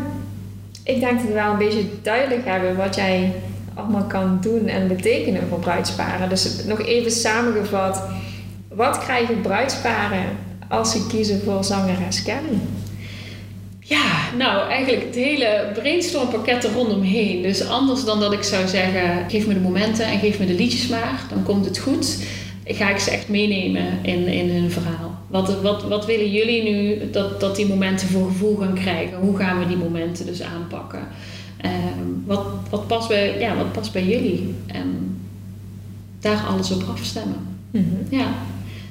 ik 0.85 1.01
denk 1.01 1.18
dat 1.18 1.26
we 1.26 1.32
wel 1.32 1.51
een 1.51 1.59
beetje 1.59 1.85
duidelijk 2.03 2.45
hebben 2.45 2.76
wat 2.76 2.95
jij 2.95 3.32
allemaal 3.74 4.04
kan 4.04 4.38
doen 4.40 4.66
en 4.66 4.88
betekenen 4.88 5.48
voor 5.48 5.58
bruidsparen. 5.58 6.28
Dus 6.28 6.64
nog 6.64 6.80
even 6.82 7.10
samengevat. 7.10 8.02
Wat 8.68 8.98
krijgen 8.98 9.40
bruidsparen 9.40 10.26
als 10.68 10.92
ze 10.92 11.06
kiezen 11.06 11.42
voor 11.44 11.64
zangeres 11.64 12.22
Kelly? 12.22 12.58
Ja, 13.86 14.36
nou 14.36 14.68
eigenlijk 14.70 15.04
het 15.04 15.14
hele 15.14 15.70
brainstormpakket 15.74 16.64
er 16.64 16.72
rondomheen. 16.72 17.42
Dus 17.42 17.68
anders 17.68 18.04
dan 18.04 18.20
dat 18.20 18.32
ik 18.32 18.42
zou 18.42 18.68
zeggen, 18.68 19.30
geef 19.30 19.46
me 19.46 19.54
de 19.54 19.60
momenten 19.60 20.06
en 20.06 20.18
geef 20.18 20.38
me 20.38 20.46
de 20.46 20.54
liedjes 20.54 20.88
maar, 20.88 21.24
dan 21.28 21.42
komt 21.42 21.64
het 21.64 21.78
goed. 21.78 22.18
Ga 22.64 22.90
ik 22.90 22.98
ze 22.98 23.10
echt 23.10 23.28
meenemen 23.28 23.98
in, 24.02 24.26
in 24.26 24.50
hun 24.50 24.70
verhaal. 24.70 25.18
Wat, 25.26 25.60
wat, 25.60 25.82
wat 25.82 26.06
willen 26.06 26.30
jullie 26.30 26.62
nu 26.62 27.10
dat, 27.10 27.40
dat 27.40 27.56
die 27.56 27.66
momenten 27.66 28.08
voor 28.08 28.26
gevoel 28.26 28.56
gaan 28.56 28.74
krijgen? 28.74 29.18
Hoe 29.18 29.36
gaan 29.36 29.58
we 29.58 29.66
die 29.66 29.76
momenten 29.76 30.26
dus 30.26 30.42
aanpakken? 30.42 31.08
Ehm, 31.60 31.93
wat, 32.24 32.46
wat, 32.70 32.86
past 32.86 33.08
bij, 33.08 33.38
ja, 33.38 33.56
wat 33.56 33.72
past 33.72 33.92
bij 33.92 34.04
jullie? 34.04 34.54
En 34.66 35.18
daar 36.20 36.44
alles 36.48 36.70
op 36.70 36.82
afstemmen. 36.90 37.58
Ja, 38.10 38.26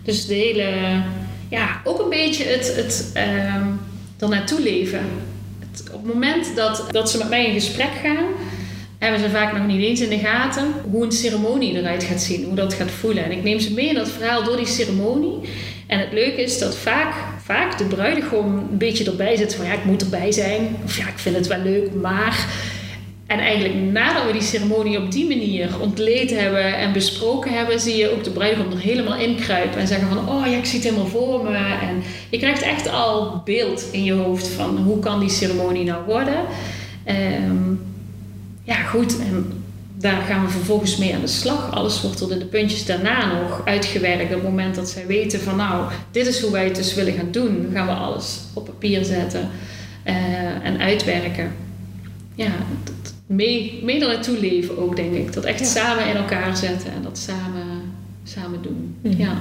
dus 0.04 0.26
de 0.26 0.34
hele, 0.34 1.02
ja, 1.50 1.82
ook 1.84 2.00
een 2.00 2.10
beetje 2.10 2.44
het, 2.44 2.76
het 2.76 3.12
ehm 3.14 3.68
er 4.24 4.30
naartoe 4.30 4.62
leven. 4.62 5.02
Het, 5.60 5.84
op 5.92 6.04
het 6.04 6.14
moment 6.14 6.56
dat, 6.56 6.86
dat 6.92 7.10
ze 7.10 7.18
met 7.18 7.30
mij 7.30 7.46
in 7.46 7.54
gesprek 7.54 7.92
gaan, 8.04 8.26
hebben 8.98 9.20
ze 9.20 9.30
vaak 9.30 9.58
nog 9.58 9.68
niet 9.68 9.84
eens 9.84 10.02
in 10.02 10.10
de 10.10 10.18
gaten 10.18 10.74
hoe 10.92 11.06
een 11.06 11.12
ceremonie 11.12 11.78
eruit 11.78 12.04
gaat 12.04 12.22
zien, 12.22 12.46
hoe 12.46 12.56
dat 12.56 12.74
gaat 12.74 12.92
voelen. 12.92 13.24
En 13.24 13.32
ik 13.32 13.44
neem 13.44 13.60
ze 13.60 13.74
mee 13.74 13.88
in 13.88 13.96
dat 13.96 14.10
verhaal 14.10 14.44
door 14.44 14.58
die 14.58 14.66
ceremonie. 14.66 15.40
En 15.88 16.00
het 16.00 16.12
leuke 16.12 16.42
is 16.42 16.60
dat 16.60 16.78
vaak, 16.78 17.14
vaak 17.44 17.78
de 17.78 17.86
bruidegom 17.86 18.58
een 18.58 18.78
beetje 18.78 19.06
erbij 19.06 19.36
zit 19.36 19.56
van 19.56 19.66
ja, 19.66 19.74
ik 19.74 19.86
moet 19.86 20.02
erbij 20.02 20.32
zijn. 20.32 20.76
Of 20.84 20.98
ja, 20.98 21.08
ik 21.08 21.18
vind 21.18 21.36
het 21.36 21.48
wel 21.48 21.62
leuk, 21.62 21.94
maar... 22.02 22.48
En 23.28 23.40
eigenlijk 23.40 23.92
nadat 23.92 24.26
we 24.26 24.32
die 24.32 24.42
ceremonie 24.42 24.98
op 24.98 25.12
die 25.12 25.28
manier 25.28 25.80
ontleed 25.80 26.30
hebben 26.30 26.78
en 26.78 26.94
besproken 26.94 27.54
hebben, 27.54 27.80
zie 27.80 27.98
je 27.98 28.12
ook 28.12 28.24
de 28.24 28.30
bruidegom 28.30 28.72
er 28.72 28.80
helemaal 28.80 29.18
in 29.18 29.36
kruipen 29.36 29.80
en 29.80 29.88
zeggen 29.88 30.08
van, 30.08 30.30
oh 30.30 30.46
ja, 30.46 30.58
ik 30.58 30.66
zie 30.66 30.80
het 30.80 30.90
helemaal 30.90 31.10
voor 31.10 31.44
me. 31.44 31.58
En 31.58 32.04
je 32.30 32.38
krijgt 32.38 32.62
echt 32.62 32.90
al 32.90 33.42
beeld 33.46 33.86
in 33.92 34.04
je 34.04 34.14
hoofd 34.14 34.48
van 34.48 34.78
hoe 34.78 35.00
kan 35.00 35.20
die 35.20 35.30
ceremonie 35.30 35.84
nou 35.84 36.06
worden. 36.06 36.46
Ehm, 37.04 37.74
ja, 38.64 38.76
goed. 38.76 39.20
En 39.20 39.64
daar 39.98 40.22
gaan 40.22 40.46
we 40.46 40.52
vervolgens 40.52 40.98
mee 40.98 41.14
aan 41.14 41.22
de 41.22 41.28
slag. 41.28 41.72
Alles 41.72 42.02
wordt 42.02 42.18
tot 42.18 42.32
in 42.32 42.40
de 42.40 42.46
puntjes 42.46 42.86
daarna 42.86 43.42
nog 43.42 43.62
uitgewerkt. 43.66 44.24
Op 44.24 44.30
het 44.30 44.44
moment 44.44 44.76
dat 44.76 44.90
zij 44.90 45.08
weten 45.08 45.40
van, 45.40 45.56
nou, 45.56 45.92
dit 46.12 46.28
is 46.28 46.42
hoe 46.42 46.52
wij 46.52 46.66
het 46.66 46.76
dus 46.76 46.94
willen 46.94 47.14
gaan 47.14 47.32
doen, 47.32 47.62
dan 47.62 47.72
gaan 47.72 47.88
we 47.88 47.94
alles 47.94 48.40
op 48.54 48.66
papier 48.66 49.06
zetten 49.06 49.50
eh, 50.04 50.16
en 50.64 50.80
uitwerken. 50.80 51.52
Ja, 52.36 52.52
dat, 52.84 53.13
mee, 53.36 53.80
mee 53.84 54.02
er 54.02 54.08
naartoe 54.08 54.40
leven 54.40 54.78
ook, 54.78 54.96
denk 54.96 55.14
ik. 55.14 55.34
Dat 55.34 55.44
echt 55.44 55.60
Ja. 55.60 55.66
samen 55.66 56.08
in 56.08 56.16
elkaar 56.16 56.58
zetten 56.58 56.92
en 56.94 57.02
dat 57.04 57.18
samen, 57.18 57.82
samen 58.24 58.62
doen. 58.62 58.96
Mhm. 59.02 59.22
Ja. 59.22 59.38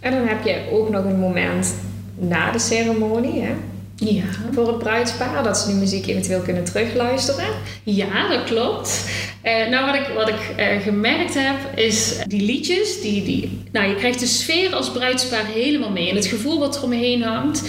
En 0.00 0.12
dan 0.12 0.26
heb 0.26 0.44
je 0.44 0.62
ook 0.72 0.90
nog 0.90 1.04
een 1.04 1.18
moment 1.18 1.74
na 2.18 2.50
de 2.52 2.58
ceremonie 2.58 3.40
hè, 3.40 3.52
Ja. 3.96 4.22
voor 4.52 4.66
het 4.66 4.78
bruidspaar, 4.78 5.42
dat 5.42 5.58
ze 5.58 5.66
die 5.66 5.76
muziek 5.76 6.06
eventueel 6.06 6.40
kunnen 6.40 6.64
terugluisteren. 6.64 7.44
Ja, 7.82 8.28
dat 8.28 8.44
klopt. 8.44 9.08
Eh, 9.42 9.68
nou, 9.70 9.86
wat 9.86 9.94
ik, 9.94 10.06
wat 10.14 10.28
ik 10.28 10.52
eh, 10.56 10.80
gemerkt 10.80 11.34
heb, 11.34 11.78
is 11.78 12.18
die 12.26 12.42
liedjes, 12.42 13.00
die, 13.00 13.24
die, 13.24 13.58
nou, 13.72 13.88
je 13.88 13.94
krijgt 13.94 14.20
de 14.20 14.26
sfeer 14.26 14.74
als 14.74 14.90
bruidspaar 14.90 15.46
helemaal 15.46 15.90
mee. 15.90 16.08
En 16.10 16.16
het 16.16 16.26
gevoel 16.26 16.58
wat 16.58 16.76
er 16.76 16.82
omheen 16.82 17.22
hangt. 17.22 17.62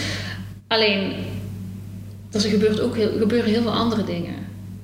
Alleen, 0.67 1.13
er 2.31 2.39
gebeurt 2.41 2.79
ook 2.81 2.95
heel, 2.95 3.11
gebeuren 3.19 3.49
heel 3.51 3.61
veel 3.61 3.73
andere 3.73 4.03
dingen. 4.03 4.33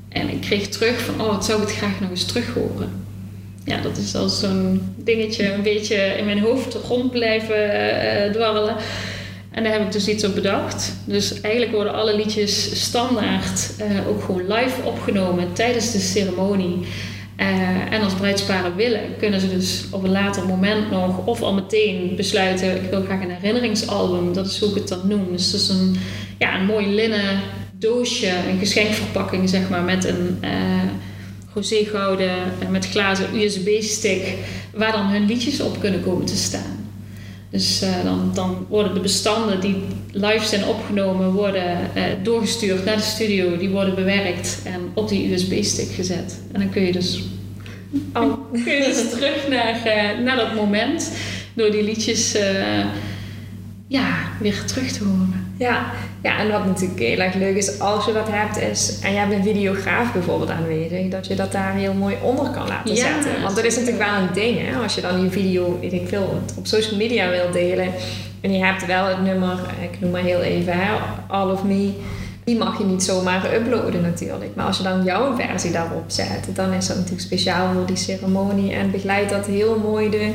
En 0.09 0.29
ik 0.29 0.41
kreeg 0.41 0.67
terug 0.67 0.99
van, 1.01 1.21
oh, 1.21 1.27
wat 1.27 1.45
zou 1.45 1.61
ik 1.61 1.67
het 1.67 1.77
graag 1.77 1.99
nog 1.99 2.09
eens 2.09 2.25
terug 2.25 2.53
horen. 2.53 3.07
Ja, 3.63 3.81
dat 3.81 3.97
is 3.97 4.15
als 4.15 4.39
zo'n 4.39 4.93
dingetje 4.95 5.53
een 5.53 5.61
beetje 5.61 5.95
in 5.95 6.25
mijn 6.25 6.39
hoofd 6.39 6.73
rond 6.73 7.11
blijven 7.11 7.71
eh, 7.71 8.31
dwarrelen. 8.31 8.75
En 9.51 9.63
daar 9.63 9.71
heb 9.71 9.81
ik 9.81 9.91
dus 9.91 10.07
iets 10.07 10.23
op 10.23 10.35
bedacht. 10.35 10.93
Dus 11.05 11.41
eigenlijk 11.41 11.73
worden 11.73 11.93
alle 11.93 12.15
liedjes 12.15 12.83
standaard 12.83 13.73
eh, 13.77 14.07
ook 14.07 14.23
gewoon 14.23 14.47
live 14.47 14.81
opgenomen 14.83 15.53
tijdens 15.53 15.91
de 15.91 15.99
ceremonie. 15.99 16.79
Eh, 17.35 17.93
en 17.93 18.01
als 18.01 18.13
bruidsparen 18.13 18.75
willen, 18.75 19.01
kunnen 19.17 19.39
ze 19.39 19.49
dus 19.49 19.83
op 19.91 20.03
een 20.03 20.11
later 20.11 20.45
moment 20.45 20.91
nog 20.91 21.25
of 21.25 21.41
al 21.41 21.53
meteen 21.53 22.15
besluiten: 22.15 22.83
ik 22.83 22.89
wil 22.89 23.01
graag 23.01 23.21
een 23.21 23.31
herinneringsalbum. 23.31 24.33
Dat 24.33 24.45
is 24.45 24.59
hoe 24.59 24.69
ik 24.69 24.75
het 24.75 24.87
dan 24.87 25.07
noem. 25.07 25.27
Dus 25.31 25.51
dat 25.51 25.61
is 25.61 25.69
een, 25.69 25.95
ja, 26.37 26.59
een 26.59 26.65
mooi 26.65 26.87
linnen 26.87 27.39
doosje, 27.79 28.33
een 28.49 28.59
geschenkverpakking 28.59 29.49
zeg 29.49 29.69
maar, 29.69 29.83
met 29.83 30.05
een 30.05 30.37
eh, 30.41 30.49
met 32.69 32.89
glazen 32.89 33.35
USB-stick, 33.35 34.35
waar 34.73 34.91
dan 34.91 35.07
hun 35.07 35.25
liedjes 35.25 35.61
op 35.61 35.79
kunnen 35.79 36.01
komen 36.01 36.25
te 36.25 36.35
staan. 36.35 36.87
Dus 37.49 37.81
eh, 37.81 38.03
dan, 38.03 38.31
dan 38.33 38.65
worden 38.69 38.93
de 38.93 38.99
bestanden 38.99 39.61
die 39.61 39.75
live 40.11 40.45
zijn 40.45 40.65
opgenomen, 40.65 41.31
worden 41.31 41.77
doorgestuurd 42.23 42.85
naar 42.85 42.95
de 42.95 43.01
studio. 43.01 43.57
Die 43.57 43.69
worden 43.69 43.95
bewerkt 43.95 44.59
en 44.63 44.81
op 44.93 45.09
die 45.09 45.33
USB-stick 45.33 45.91
gezet. 45.91 46.39
En 46.51 46.59
dan 46.59 46.69
kun 46.69 46.81
je 46.81 46.91
dus, 46.91 47.23
Oh. 48.13 48.51
kun 48.63 48.73
je 48.73 48.83
dus 48.83 49.09
terug 49.09 49.47
naar, 49.47 49.81
naar 50.23 50.35
dat 50.35 50.55
moment. 50.55 51.11
Door 51.53 51.71
die 51.71 51.83
liedjes 51.83 52.37
ja, 53.87 54.17
weer 54.39 54.65
terug 54.65 54.91
te 54.91 55.03
horen. 55.03 55.38
Ja, 55.59 55.85
ja, 56.23 56.39
en 56.39 56.51
wat 56.51 56.65
natuurlijk 56.65 56.99
heel 56.99 57.19
erg 57.19 57.33
leuk 57.33 57.55
is 57.55 57.79
als 57.79 58.05
je 58.05 58.13
dat 58.13 58.27
hebt, 58.29 58.57
is 58.57 58.99
en 59.03 59.11
je 59.11 59.17
hebt 59.17 59.33
een 59.33 59.43
videograaf 59.43 60.13
bijvoorbeeld 60.13 60.49
aanwezig, 60.49 61.07
dat 61.09 61.27
je 61.27 61.35
dat 61.35 61.51
daar 61.51 61.73
heel 61.73 61.93
mooi 61.93 62.15
onder 62.21 62.49
kan 62.49 62.67
laten 62.67 62.95
Ja, 62.95 63.13
zetten. 63.13 63.41
Want 63.41 63.55
dat 63.55 63.65
is 63.65 63.75
natuurlijk 63.75 64.03
wel 64.03 64.21
een 64.21 64.33
ding, 64.33 64.57
hè? 64.67 64.81
Als 64.83 64.95
je 64.95 65.01
dan 65.01 65.21
die 65.21 65.29
video, 65.29 65.79
weet 65.81 65.93
ik 65.93 66.07
veel, 66.07 66.41
op 66.57 66.67
social 66.67 66.97
media 66.97 67.29
wil 67.29 67.51
delen 67.51 67.91
en 68.41 68.53
je 68.53 68.63
hebt 68.63 68.85
wel 68.85 69.05
het 69.05 69.21
nummer, 69.21 69.59
ik 69.81 69.99
noem 69.99 70.11
maar 70.11 70.21
heel 70.21 70.41
even, 70.41 70.73
hè, 70.73 70.91
All 71.27 71.51
of 71.51 71.63
Me, 71.63 71.91
die 72.43 72.57
mag 72.57 72.77
je 72.77 72.83
niet 72.83 73.03
zomaar 73.03 73.53
uploaden 73.53 74.01
natuurlijk. 74.01 74.55
Maar 74.55 74.65
als 74.65 74.77
je 74.77 74.83
dan 74.83 75.03
jouw 75.03 75.35
versie 75.35 75.71
daarop 75.71 76.03
zet, 76.07 76.47
dan 76.53 76.73
is 76.73 76.87
dat 76.87 76.95
natuurlijk 76.95 77.23
speciaal 77.23 77.73
voor 77.73 77.85
die 77.85 77.95
ceremonie 77.95 78.73
en 78.73 78.91
begeleidt 78.91 79.29
dat 79.29 79.45
heel 79.45 79.79
mooi 79.79 80.09
de 80.09 80.33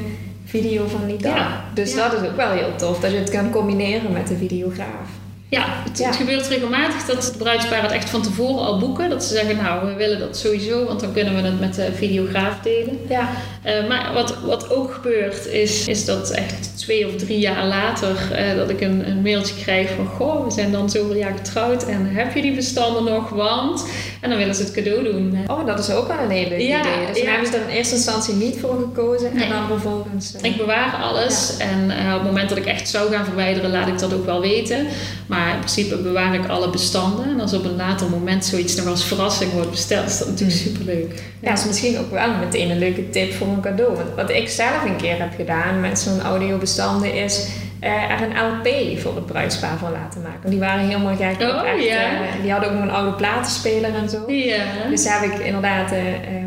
video 0.61 0.87
van 0.89 1.07
die 1.07 1.17
dag. 1.17 1.37
Ja, 1.37 1.65
Dus 1.75 1.95
ja. 1.95 2.09
dat 2.09 2.23
is 2.23 2.29
ook 2.29 2.37
wel 2.37 2.51
heel 2.51 2.77
tof, 2.77 3.01
dat 3.01 3.11
je 3.11 3.17
het 3.17 3.31
kan 3.31 3.51
combineren 3.51 4.13
met 4.13 4.29
de 4.29 4.37
videograaf. 4.37 5.24
Ja, 5.55 5.65
het, 5.89 5.99
Ja. 5.99 6.07
het 6.07 6.17
gebeurt 6.17 6.47
regelmatig 6.49 7.05
dat 7.07 7.23
de 7.33 7.39
bruidsparen 7.39 7.83
het 7.85 7.93
echt 7.93 8.11
van 8.11 8.23
tevoren 8.23 8.65
al 8.65 8.79
boeken. 8.79 9.11
Dat 9.11 9.25
ze 9.25 9.35
zeggen, 9.35 9.57
nou, 9.57 9.87
we 9.87 9.95
willen 9.95 10.19
dat 10.19 10.37
sowieso, 10.37 10.85
want 10.85 11.01
dan 11.01 11.13
kunnen 11.13 11.35
we 11.35 11.41
het 11.43 11.61
met 11.61 11.75
de 11.75 11.89
videograaf 11.95 12.61
delen. 12.63 12.99
Ja, 13.09 13.29
Eh, 13.63 13.87
maar 13.89 14.11
wat, 14.15 14.37
wat 14.45 14.71
ook 14.71 14.93
gebeurt, 14.95 15.47
is, 15.47 15.89
is 15.89 16.05
dat 16.05 16.31
echt 16.31 16.79
twee 16.79 17.07
of 17.07 17.15
drie 17.17 17.39
jaar 17.39 17.67
later 17.67 18.17
eh, 18.33 18.57
dat 18.57 18.71
ik 18.71 18.81
een, 18.81 19.09
een 19.09 19.23
mailtje 19.23 19.55
krijg 19.63 19.89
van, 19.97 20.07
goh, 20.07 20.45
we 20.45 20.51
zijn 20.51 20.73
dan 20.73 20.91
zoveel 20.91 21.15
jaar 21.17 21.33
getrouwd 21.37 21.87
en 21.87 22.07
heb 22.07 22.35
je 22.35 22.43
die 22.43 22.53
bestanden 22.55 23.05
nog? 23.05 23.29
Want, 23.29 23.87
en 24.21 24.29
dan 24.31 24.39
willen 24.39 24.55
ze 24.55 24.63
het 24.63 24.73
cadeau 24.73 25.05
doen. 25.05 25.39
Oh, 25.47 25.67
dat 25.67 25.79
is 25.79 25.91
ook 25.91 26.07
wel 26.09 26.19
een 26.19 26.31
heel 26.31 26.49
leuk 26.49 26.61
Ja, 26.61 26.81
idee. 26.81 27.07
Dus 27.13 27.23
ja. 27.23 27.31
hebben 27.31 27.47
ze 27.51 27.57
er 27.57 27.69
in 27.69 27.77
eerste 27.77 27.95
instantie 27.95 28.35
niet 28.35 28.57
voor 28.61 28.79
gekozen 28.79 29.31
Nee. 29.35 29.45
en 29.45 29.51
dan 29.51 29.67
vervolgens... 29.67 30.35
eh, 30.35 30.51
Ik 30.51 30.57
bewaar 30.57 30.95
alles 31.03 31.57
en 31.59 31.85
op 31.91 32.13
het 32.21 32.23
moment 32.23 32.49
dat 32.49 32.59
ik 32.59 32.67
echt 32.67 32.89
zou 32.89 33.11
gaan 33.13 33.25
verwijderen, 33.25 33.71
laat 33.71 33.89
ik 33.89 33.99
dat 33.99 34.15
ook 34.15 34.25
wel 34.25 34.41
weten. 34.41 34.87
Maar 35.27 35.44
in 35.53 35.59
principe 35.59 35.97
bewaar 35.97 36.35
ik 36.35 36.49
alle 36.49 36.71
bestanden. 36.71 37.29
En 37.29 37.41
als 37.41 37.53
op 37.53 37.65
een 37.65 37.77
later 37.77 38.11
moment 38.11 38.45
zoiets 38.45 38.75
nog 38.75 38.87
als 38.87 39.05
verrassing 39.05 39.53
wordt 39.53 39.71
besteld, 39.71 40.07
is 40.07 40.19
dat 40.19 40.29
natuurlijk 40.29 40.59
Hmm. 40.59 40.73
superleuk. 40.75 41.23
ja, 41.41 41.49
dat 41.51 41.59
is 41.59 41.67
misschien 41.67 41.99
ook 41.99 42.11
wel 42.11 42.35
meteen 42.41 42.71
een 42.71 42.79
leuke 42.79 43.11
tip 43.11 43.33
voor 43.35 43.47
een 43.47 43.61
cadeau. 43.61 43.95
Want 43.95 44.09
wat 44.17 44.31
ik 44.31 44.49
zelf 44.49 44.85
een 44.85 44.97
keer 44.97 45.19
heb 45.19 45.33
gedaan 45.37 45.81
met 45.81 45.99
zo'n 45.99 46.21
audiobestanden 46.21 47.15
is... 47.15 47.47
eh, 47.85 48.11
er 48.11 48.22
een 48.22 48.37
LP 48.53 48.99
voor 48.99 49.14
het 49.14 49.26
bruidspaar 49.26 49.78
van 49.78 49.93
laten 49.93 50.22
maken. 50.22 50.51
Die 50.51 50.59
waren 50.59 50.87
helemaal 50.87 51.16
gek. 51.16 51.41
Oh, 51.41 51.68
echt, 51.68 51.85
ja. 51.85 52.03
eh, 52.03 52.43
die 52.43 52.51
hadden 52.53 52.68
ook 52.68 52.74
nog 52.74 52.85
een 52.85 52.91
oude 52.95 53.12
platenspeler 53.12 53.95
en 53.95 54.09
zo. 54.09 54.32
Ja. 54.32 54.64
Dus 54.91 55.09
heb 55.09 55.32
ik 55.32 55.39
inderdaad 55.39 55.93
eh, 55.93 55.99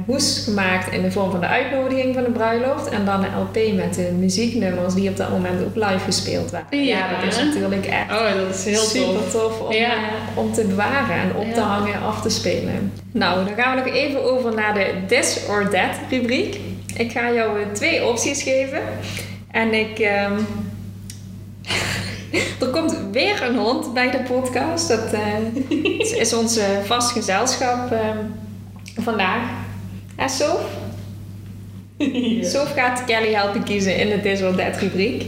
hoes 0.06 0.42
gemaakt 0.44 0.92
in 0.94 1.02
de 1.02 1.12
vorm 1.12 1.32
van 1.32 1.40
de 1.40 1.48
uitnodiging 1.48 2.14
van 2.14 2.24
de 2.24 2.30
bruiloft. 2.30 2.90
En 2.90 3.06
dan 3.06 3.24
een 3.24 3.42
LP 3.42 3.76
met 3.76 3.94
de 3.94 4.12
muzieknummers 4.20 4.94
die 4.94 5.10
op 5.10 5.18
dat 5.18 5.30
moment 5.30 5.64
ook 5.64 5.76
live 5.76 6.00
gespeeld 6.06 6.52
waren. 6.52 6.86
Ja. 6.86 7.08
dat 7.22 7.34
is 7.34 7.38
natuurlijk 7.44 7.86
echt 7.86 8.12
Oh, 8.12 8.46
dat 8.46 8.56
is 8.56 8.66
heel 8.66 8.84
super 8.84 9.32
tof. 9.32 9.32
tof, 9.32 9.60
om, 9.60 9.76
om 10.36 10.54
te 10.54 10.64
bewaren 10.66 11.16
en 11.16 11.36
op 11.36 11.54
te 11.54 11.62
hangen 11.62 11.94
en 11.94 12.02
af 12.02 12.22
te 12.22 12.30
spelen. 12.30 12.92
Nou, 13.12 13.46
dan 13.46 13.56
gaan 13.56 13.76
we 13.76 13.84
nog 13.84 13.94
even 13.94 14.24
over 14.24 14.54
naar 14.54 14.74
de 14.74 14.94
This 15.08 15.40
or 15.50 15.70
That 15.70 15.96
rubriek. 16.10 16.60
Ik 16.96 17.12
ga 17.12 17.32
jou 17.32 17.58
twee 17.74 18.06
opties 18.06 18.44
geven. 18.44 18.80
En 19.52 19.74
ik... 19.74 20.00
ehm, 20.00 20.40
er 22.62 22.68
komt 22.72 22.98
weer 23.12 23.44
een 23.44 23.56
hond 23.56 23.94
bij 23.94 24.12
de 24.12 24.20
podcast. 24.20 24.88
Dat 24.88 25.14
eh, 25.14 26.20
is 26.20 26.34
ons 26.34 26.58
eh, 26.58 26.66
vast 26.84 27.12
gezelschap 27.12 27.92
ehm, 27.92 28.18
vandaag. 28.96 29.42
En 30.16 30.30
Sof? 30.30 30.62
Sof 32.52 32.74
gaat 32.74 33.06
Kelly 33.06 33.34
helpen 33.34 33.64
kiezen 33.64 33.98
in 33.98 34.10
de 34.10 34.22
This 34.22 34.42
or 34.42 34.56
That 34.56 34.78
rubriek. 34.78 35.26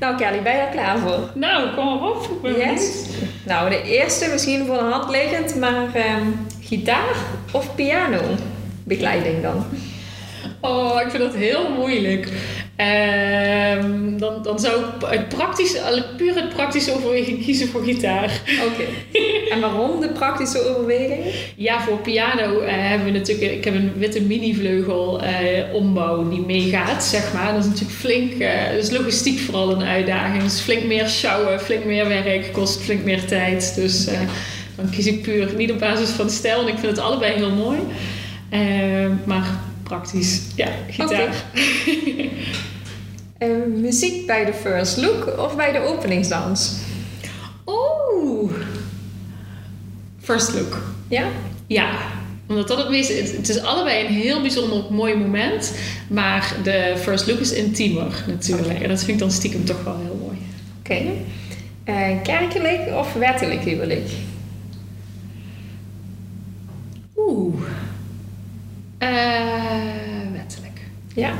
Nou 0.00 0.16
Kelly, 0.16 0.42
ben 0.42 0.52
je 0.52 0.58
er 0.58 0.72
klaar 0.72 0.98
voor? 0.98 1.30
Nou, 1.34 1.74
kom 1.74 1.84
maar 1.84 2.10
op. 2.10 2.28
Yes. 2.42 3.04
Nou, 3.44 3.70
de 3.70 3.82
eerste 3.82 4.28
misschien 4.32 4.66
voor 4.66 4.76
de 4.76 4.84
hand 4.84 5.10
liggend, 5.10 5.54
maar 5.54 5.94
ehm, 5.94 6.26
gitaar 6.60 7.16
of 7.52 7.74
piano? 7.74 8.20
Begeleiding 8.84 9.42
dan. 9.42 9.64
Oh, 10.60 11.00
ik 11.00 11.10
vind 11.10 11.22
dat 11.22 11.34
heel 11.34 11.70
moeilijk. 11.70 12.32
Ehm, 12.76 14.18
dan, 14.18 14.42
dan 14.42 14.58
zou 14.58 14.80
ik 14.80 15.04
uit 15.04 15.28
praktisch, 15.28 15.76
puur 16.16 16.34
uit 16.34 16.48
praktische 16.48 16.94
overweging 16.94 17.44
kiezen 17.44 17.68
voor 17.68 17.84
gitaar. 17.84 18.40
Oké. 18.66 18.84
en 19.52 19.60
waarom 19.60 20.00
de 20.00 20.08
praktische 20.08 20.68
overweging? 20.68 21.24
Ja, 21.56 21.80
voor 21.80 21.98
piano 21.98 22.60
eh, 22.60 22.72
hebben 22.72 23.12
we 23.12 23.18
natuurlijk... 23.18 23.52
Ik 23.52 23.64
heb 23.64 23.74
een 23.74 23.92
witte 23.96 24.22
minivleugel 24.22 25.22
eh 25.22 25.74
ombouw 25.74 26.28
die 26.28 26.40
meegaat, 26.40 27.04
zeg 27.04 27.32
maar. 27.32 27.52
Dat 27.52 27.64
is 27.64 27.70
natuurlijk 27.70 27.98
flink... 27.98 28.32
eh 28.32 28.70
dus 28.74 28.90
logistiek 28.90 29.38
vooral 29.38 29.70
een 29.70 29.82
uitdaging. 29.82 30.42
Dus 30.42 30.60
flink 30.60 30.84
meer 30.84 31.08
sjouwen, 31.08 31.60
flink 31.60 31.84
meer 31.84 32.08
werk, 32.08 32.52
kost 32.52 32.82
flink 32.82 33.04
meer 33.04 33.24
tijd. 33.24 33.74
Dus 33.74 34.08
dan 34.76 34.90
kies 34.90 35.06
ik 35.06 35.22
puur 35.22 35.54
niet 35.56 35.72
op 35.72 35.78
basis 35.78 36.08
van 36.08 36.30
stijl. 36.30 36.60
En 36.60 36.68
ik 36.68 36.78
vind 36.78 36.96
het 36.96 37.04
allebei 37.04 37.32
heel 37.32 37.54
mooi. 37.54 37.78
Eh, 38.48 39.10
maar 39.24 39.46
praktisch, 39.88 40.40
ja, 40.54 40.68
gitaar. 40.90 41.34
Eh, 43.38 43.48
muziek 43.74 44.26
bij 44.26 44.44
de 44.44 44.52
first 44.54 44.96
look 44.96 45.38
of 45.38 45.56
bij 45.56 45.72
de 45.72 45.78
openingsdans? 45.78 46.72
Oeh. 47.66 48.52
First 50.20 50.54
look. 50.54 50.82
Ja? 51.08 51.26
Ja, 51.66 51.98
omdat 52.46 52.68
dat 52.68 52.78
het 52.78 52.88
meeste... 52.88 53.12
Het, 53.12 53.36
het 53.36 53.48
is 53.48 53.60
allebei 53.60 54.06
een 54.06 54.12
heel 54.12 54.40
bijzonder 54.40 54.84
mooi 54.90 55.14
moment. 55.14 55.72
Maar 56.08 56.56
de 56.62 56.94
first 56.98 57.26
look 57.26 57.38
is 57.38 57.52
intiemer 57.52 58.24
natuurlijk. 58.26 58.80
En 58.80 58.88
dat 58.88 58.98
vind 58.98 59.10
ik 59.10 59.18
dan 59.18 59.30
stiekem 59.30 59.64
toch 59.64 59.84
wel 59.84 59.96
heel 59.96 60.18
mooi. 60.22 60.38
Oké. 60.78 61.02
Eh, 61.84 62.22
kerkelijk 62.22 62.80
of 62.94 63.12
wettelijk 63.12 63.60
huwelijk? 63.60 64.10
Oeh. 67.16 67.62
Eh, 69.10 70.32
wettelijk. 70.32 70.80
Ja. 71.14 71.32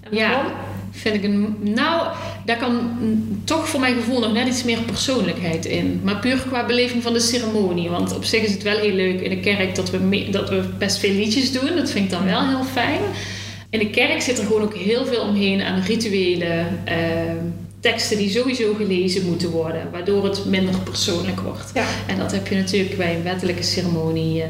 En 0.00 0.16
Ja. 0.16 0.30
waarom? 0.30 0.52
Vind 0.90 1.14
ik 1.14 1.24
een... 1.24 1.56
Nou, 1.60 2.06
daar 2.44 2.56
kan 2.56 2.90
toch 3.44 3.68
voor 3.68 3.80
mijn 3.80 3.94
gevoel 3.94 4.20
nog 4.20 4.32
net 4.32 4.46
iets 4.48 4.64
meer 4.64 4.78
persoonlijkheid 4.78 5.64
in. 5.64 6.00
Maar 6.04 6.16
puur 6.18 6.38
qua 6.48 6.66
beleving 6.66 7.02
van 7.02 7.12
de 7.12 7.20
ceremonie. 7.20 7.88
Want 7.88 8.16
op 8.16 8.24
zich 8.24 8.42
is 8.42 8.52
het 8.52 8.62
wel 8.62 8.76
heel 8.78 8.92
leuk 8.94 9.20
in 9.20 9.30
de 9.30 9.40
kerk 9.40 9.74
dat 9.74 9.90
we, 9.90 9.98
me- 9.98 10.30
dat 10.30 10.48
we 10.48 10.62
best 10.78 10.98
veel 10.98 11.10
liedjes 11.12 11.52
doen. 11.52 11.76
Dat 11.76 11.90
vind 11.90 12.04
ik 12.04 12.10
dan 12.10 12.24
wel 12.24 12.48
heel 12.48 12.64
fijn. 12.64 13.00
In 13.70 13.78
de 13.78 13.90
kerk 13.90 14.20
zit 14.22 14.38
er 14.38 14.44
gewoon 14.46 14.62
ook 14.62 14.74
heel 14.76 15.06
veel 15.06 15.20
omheen 15.22 15.62
aan 15.62 15.80
rituelen. 15.80 16.66
eh, 16.84 16.96
teksten 17.80 18.16
die 18.18 18.30
sowieso 18.30 18.74
gelezen 18.74 19.26
moeten 19.26 19.50
worden. 19.50 19.88
Waardoor 19.92 20.24
het 20.24 20.44
minder 20.44 20.78
persoonlijk 20.80 21.40
wordt. 21.40 21.70
Ja. 21.74 21.84
En 22.06 22.18
dat 22.18 22.32
heb 22.32 22.46
je 22.48 22.54
natuurlijk 22.56 22.96
bij 22.96 23.14
een 23.16 23.22
wettelijke 23.22 23.62
ceremonie. 23.62 24.42
eh, 24.42 24.48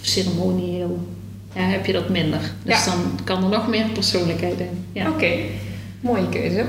ceremonieel. 0.00 1.08
Ja, 1.54 1.60
heb 1.62 1.86
je 1.86 1.92
dat 1.92 2.08
minder. 2.08 2.40
Dus 2.62 2.84
Ja. 2.84 2.90
dan 2.90 3.18
kan 3.24 3.42
er 3.42 3.48
nog 3.48 3.68
meer 3.68 3.86
persoonlijkheid 3.92 4.60
in. 4.60 4.84
Ja. 4.92 5.08
Oké. 5.10 5.30
Mooie 6.00 6.28
keuze. 6.28 6.64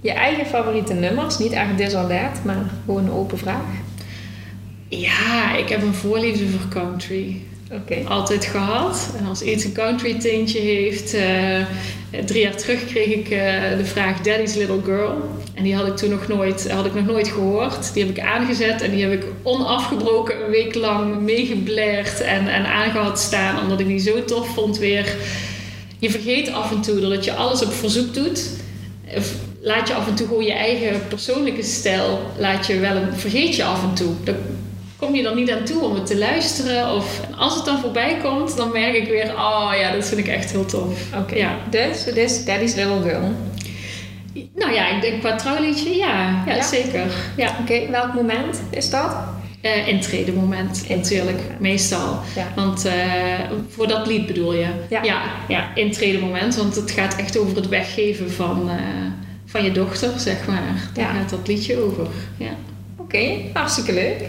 Je 0.00 0.12
eigen 0.12 0.46
favoriete 0.46 0.94
nummers, 0.94 1.38
niet 1.38 1.52
echt 1.52 1.76
that, 2.08 2.44
maar 2.44 2.70
gewoon 2.84 3.04
een 3.04 3.10
open 3.10 3.38
vraag. 3.38 3.64
Ja, 4.88 5.56
ik 5.56 5.68
heb 5.68 5.82
een 5.82 5.94
voorliefde 5.94 6.48
voor 6.48 6.68
country. 6.68 7.36
Altijd 8.08 8.44
gehad. 8.44 9.14
En 9.18 9.26
als 9.26 9.42
iets 9.42 9.64
een 9.64 9.72
country 9.72 10.18
tintje 10.18 10.58
heeft. 10.58 11.14
eh, 11.14 12.24
drie 12.24 12.42
jaar 12.42 12.56
terug 12.56 12.86
kreeg 12.86 13.06
ik 13.06 13.28
eh, 13.30 13.78
de 13.78 13.84
vraag 13.84 14.20
Daddy's 14.20 14.54
Little 14.54 14.80
Girl. 14.84 15.14
En 15.54 15.62
die 15.62 15.74
had 15.74 15.86
ik 15.86 15.96
toen 15.96 16.10
nog 16.10 16.28
nooit, 16.28 16.70
had 16.70 16.86
ik 16.86 16.94
nog 16.94 17.06
nooit 17.06 17.28
gehoord. 17.28 17.92
Die 17.94 18.04
heb 18.04 18.16
ik 18.16 18.22
aangezet 18.24 18.82
en 18.82 18.90
die 18.90 19.02
heb 19.02 19.12
ik 19.12 19.24
onafgebroken 19.42 20.44
een 20.44 20.50
week 20.50 20.74
lang 20.74 21.20
meegeblaerd 21.20 22.20
en, 22.20 22.48
en 22.48 22.66
aangehad 22.66 23.18
staan. 23.18 23.60
Omdat 23.62 23.80
ik 23.80 23.86
die 23.86 23.98
zo 23.98 24.24
tof 24.24 24.48
vond 24.48 24.78
weer. 24.78 25.14
Je 25.98 26.10
vergeet 26.10 26.52
af 26.52 26.70
en 26.72 26.80
toe 26.80 27.00
doordat 27.00 27.24
je 27.24 27.34
alles 27.34 27.62
op 27.62 27.72
verzoek 27.72 28.14
doet. 28.14 28.50
Laat 29.60 29.88
je 29.88 29.94
af 29.94 30.08
en 30.08 30.14
toe 30.14 30.26
gewoon 30.26 30.44
je 30.44 30.52
eigen 30.52 31.00
persoonlijke 31.08 31.62
stijl. 31.62 32.20
Laat 32.38 32.66
je 32.66 32.78
wel 32.78 32.96
een, 32.96 33.14
vergeet 33.14 33.56
je 33.56 33.64
af 33.64 33.82
en 33.82 33.94
toe. 33.94 34.12
Daar 34.24 34.34
kom 34.96 35.14
je 35.14 35.22
dan 35.22 35.36
niet 35.36 35.50
aan 35.50 35.64
toe 35.64 35.82
om 35.84 35.94
het 35.94 36.06
te 36.06 36.18
luisteren. 36.18 36.94
Of 36.94 37.20
als 37.36 37.54
het 37.54 37.64
dan 37.64 37.78
voorbij 37.80 38.16
komt, 38.22 38.56
dan 38.56 38.72
merk 38.72 38.94
ik 38.94 39.08
weer, 39.08 39.32
oh 39.34 39.72
ja, 39.80 39.92
dat 39.92 40.08
vind 40.08 40.20
ik 40.20 40.28
echt 40.28 40.50
heel 40.50 40.64
tof. 40.64 41.00
Oké. 41.16 41.34
Ja. 41.34 41.56
Dus 41.70 42.04
het 42.04 42.16
is 42.16 42.44
Daddy's 42.44 42.74
Little 42.74 43.02
Girl. 43.02 43.32
Nou 44.54 44.72
ja, 44.72 44.94
ik 44.96 45.00
denk 45.00 45.20
qua 45.20 45.36
trouwliedje, 45.36 45.96
ja, 45.96 46.42
ja, 46.46 46.54
Ja? 46.54 46.62
zeker. 46.62 47.06
Ja. 47.36 47.56
Oké, 47.60 47.90
welk 47.90 48.14
moment 48.14 48.62
is 48.70 48.90
dat? 48.90 49.16
Eh 49.60 49.88
intredemoment 49.88 50.84
natuurlijk, 50.88 51.40
meestal. 51.58 52.20
Ja. 52.36 52.52
Want 52.54 52.84
eh, 52.84 52.94
voor 53.68 53.88
dat 53.88 54.06
lied 54.06 54.26
bedoel 54.26 54.54
je? 54.54 54.66
Ja. 54.88 55.02
ja, 55.02 55.22
ja 55.48 55.68
intredemoment. 55.74 56.56
Want 56.56 56.74
het 56.76 56.90
gaat 56.90 57.16
echt 57.16 57.38
over 57.38 57.56
het 57.56 57.68
weggeven 57.68 58.30
van, 58.30 58.70
eh, 58.70 58.76
van 59.46 59.64
je 59.64 59.72
dochter, 59.72 60.10
zeg 60.16 60.46
maar. 60.46 60.90
Daar 60.94 61.14
gaat 61.14 61.30
dat 61.30 61.46
liedje 61.48 61.84
over. 61.84 62.06
Ja. 62.36 62.56
Oké, 62.96 63.28
hartstikke 63.52 63.92
leuk. 63.92 64.20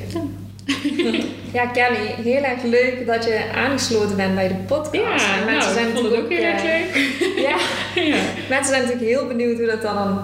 Ja, 1.54 1.66
Kelly, 1.66 2.16
heel 2.24 2.44
erg 2.44 2.64
leuk 2.64 3.08
dat 3.08 3.24
je 3.24 3.40
aangesloten 3.56 4.16
bent 4.16 4.36
bij 4.36 4.48
de 4.48 4.54
podcast. 4.54 5.26
Ja, 5.26 5.40
En 5.40 5.46
nou, 5.54 5.80
ik 5.80 5.96
vond 5.96 6.12
het 6.12 6.22
ook 6.24 6.30
heel 6.30 6.38
eh, 6.42 6.54
erg 6.54 6.64
leuk. 6.64 6.96
Ja, 7.48 7.56
Ja. 8.04 8.16
mensen 8.50 8.74
zijn 8.74 8.82
natuurlijk 8.84 9.10
heel 9.10 9.28
benieuwd 9.28 9.58
hoe 9.58 9.68
dat 9.68 9.82
dan 9.82 10.20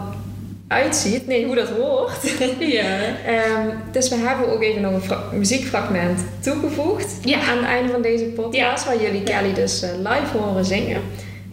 uitziet. 0.67 1.27
Nee, 1.27 1.45
hoe 1.45 1.55
dat 1.55 1.69
hoort. 1.69 2.35
ja. 2.59 2.85
Ehm, 3.25 3.67
dus 3.91 4.09
we 4.09 4.15
hebben 4.15 4.51
ook 4.53 4.61
even 4.63 4.81
nog 4.81 4.93
een 4.93 5.01
fra- 5.01 5.23
muziekfragment 5.33 6.21
toegevoegd 6.39 7.17
Ja. 7.21 7.39
aan 7.39 7.57
het 7.57 7.65
einde 7.65 7.91
van 7.91 8.01
deze 8.01 8.23
podcast, 8.23 8.85
waar 8.85 9.01
jullie 9.01 9.23
Kelly 9.23 9.53
dus 9.53 9.81
eh, 9.81 9.89
live 9.97 10.37
horen 10.37 10.65
zingen. 10.65 11.01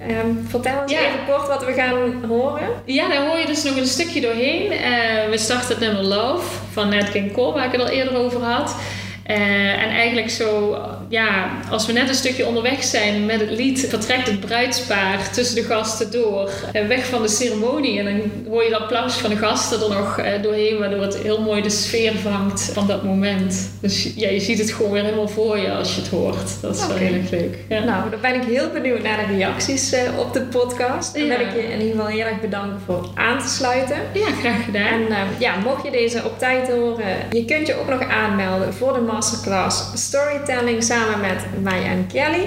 Ehm, 0.09 0.27
vertel 0.49 0.81
ons 0.83 0.93
Ja. 0.93 0.99
even 0.99 1.19
kort 1.29 1.49
wat 1.49 1.65
we 1.65 1.73
gaan 1.73 2.25
horen. 2.29 2.69
Ja, 2.85 3.09
daar 3.09 3.27
hoor 3.27 3.39
je 3.39 3.47
dus 3.47 3.63
nog 3.65 3.77
een 3.77 3.87
stukje 3.87 4.21
doorheen. 4.21 4.71
Eh, 4.73 5.29
we 5.31 5.39
starten 5.39 5.69
het 5.69 5.79
nummer 5.81 6.03
Love 6.03 6.59
van 6.73 6.89
Nat 6.89 7.11
King 7.11 7.33
Cole, 7.33 7.53
waar 7.53 7.65
ik 7.67 7.73
het 7.73 7.81
al 7.81 7.89
eerder 7.89 8.17
over 8.17 8.43
had. 8.43 8.77
Eh, 9.25 9.83
en 9.83 9.89
eigenlijk 9.91 10.31
zo, 10.31 10.79
ja, 11.11 11.51
als 11.71 11.87
we 11.87 11.93
net 11.93 12.09
een 12.09 12.15
stukje 12.15 12.47
onderweg 12.47 12.85
zijn 12.85 13.27
met 13.27 13.41
het 13.41 13.51
lied, 13.51 13.87
vertrekt 13.89 14.27
het 14.27 14.41
bruidspaar 14.41 15.31
tussen 15.33 15.55
de 15.55 15.63
gasten 15.63 16.11
door, 16.11 16.51
eh, 16.73 16.87
weg 16.87 17.07
van 17.07 17.23
de 17.23 17.29
ceremonie. 17.29 17.99
En 17.99 18.05
dan 18.05 18.31
hoor 18.49 18.63
je 18.65 18.71
het 18.73 18.81
applaus 18.81 19.15
van 19.15 19.31
de 19.31 19.37
gasten 19.37 19.81
er 19.83 19.89
nog 19.89 20.19
eh, 20.19 20.43
doorheen, 20.43 20.79
waardoor 20.79 21.03
het 21.03 21.17
heel 21.19 21.41
mooi 21.41 21.63
de 21.63 21.71
sfeer 21.71 22.13
vangt 22.23 22.71
van 22.73 22.87
dat 22.87 23.03
moment. 23.05 23.71
Dus 23.81 24.13
ja, 24.17 24.29
je 24.29 24.41
ziet 24.41 24.59
het 24.59 24.71
gewoon 24.73 24.91
weer 24.93 25.03
helemaal 25.03 25.29
voor 25.29 25.59
je 25.59 25.73
als 25.73 25.95
je 25.95 26.01
het 26.01 26.11
hoort. 26.11 26.61
Dat 26.61 26.77
is 26.77 26.83
Oké. 26.83 26.89
wel 26.89 26.99
heel 26.99 27.15
erg 27.15 27.31
leuk. 27.31 27.59
Ja. 27.69 27.85
Nou, 27.85 28.11
dan 28.11 28.21
ben 28.21 28.35
ik 28.35 28.43
heel 28.43 28.71
benieuwd 28.71 29.03
naar 29.03 29.27
de 29.27 29.35
reacties 29.37 29.93
eh, 29.93 30.19
op 30.19 30.33
de 30.33 30.41
podcast. 30.43 31.15
En 31.15 31.25
Ja. 31.27 31.37
wil 31.37 31.47
ik 31.47 31.53
je 31.53 31.63
in 31.63 31.79
ieder 31.81 31.91
geval 31.97 32.07
heel 32.07 32.27
erg 32.27 32.41
bedanken 32.41 32.81
voor 32.87 33.09
aan 33.15 33.39
te 33.39 33.49
sluiten. 33.49 33.97
ja, 34.15 34.27
graag 34.41 34.65
gedaan. 34.65 35.07
En 35.11 35.27
ja, 35.39 35.55
mocht 35.65 35.85
je 35.85 35.91
deze 35.91 36.25
op 36.25 36.39
tijd 36.39 36.69
horen, 36.69 37.05
je 37.31 37.45
kunt 37.45 37.67
je 37.67 37.75
ook 37.81 37.89
nog 37.89 38.09
aanmelden 38.09 38.75
voor 38.75 38.93
de 38.93 39.01
masterclass 39.01 39.85
Storytelling 39.95 40.83
samen 40.83 40.99
met 41.21 41.63
mij 41.63 41.85
en 41.85 42.07
Kelly. 42.13 42.45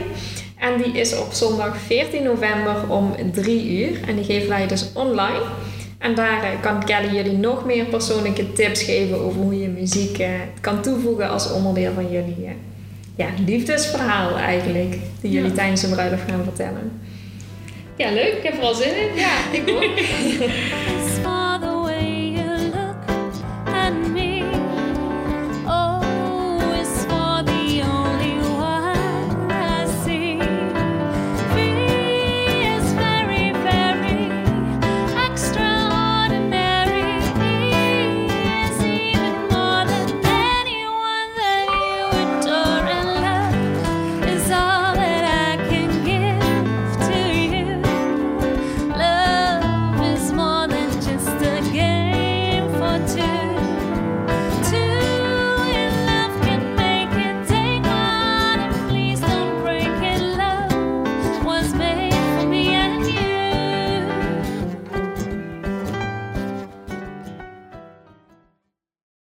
En 0.59 0.81
die 0.81 0.93
is 0.99 1.17
op 1.17 1.31
zondag 1.31 1.77
14 1.77 2.23
november 2.23 2.75
om 2.89 3.15
3 3.31 3.71
uur. 3.79 3.99
En 4.07 4.15
die 4.15 4.23
geven 4.25 4.49
wij 4.49 4.67
dus 4.67 4.89
online. 4.93 5.41
En 5.97 6.15
daar 6.15 6.43
eh, 6.43 6.49
kan 6.61 6.85
Kelly 6.85 7.15
jullie 7.15 7.37
nog 7.37 7.65
meer 7.65 7.85
persoonlijke 7.85 8.53
tips 8.53 8.83
geven 8.83 9.19
over 9.19 9.41
hoe 9.41 9.59
je 9.59 9.67
muziek 9.67 10.17
eh, 10.17 10.29
kan 10.61 10.81
toevoegen 10.81 11.29
als 11.29 11.51
onderdeel 11.51 11.91
van 11.93 12.11
jullie 12.11 12.45
eh, 12.45 12.51
ja, 13.15 13.27
liefdesverhaal 13.45 14.37
eigenlijk. 14.37 14.95
Die 15.21 15.31
jullie 15.31 15.49
Ja. 15.49 15.55
tijdens 15.55 15.81
de 15.81 15.87
bruiloft 15.87 16.23
gaan 16.29 16.43
vertellen. 16.43 16.91
Ja, 17.97 18.09
leuk. 18.11 18.33
Ik 18.33 18.43
heb 18.43 18.57
er 18.57 18.63
al 18.63 18.73
zin 18.73 18.95
in. 18.97 19.15
Ja, 19.15 19.33
ik 19.51 19.69
ook. 19.69 19.83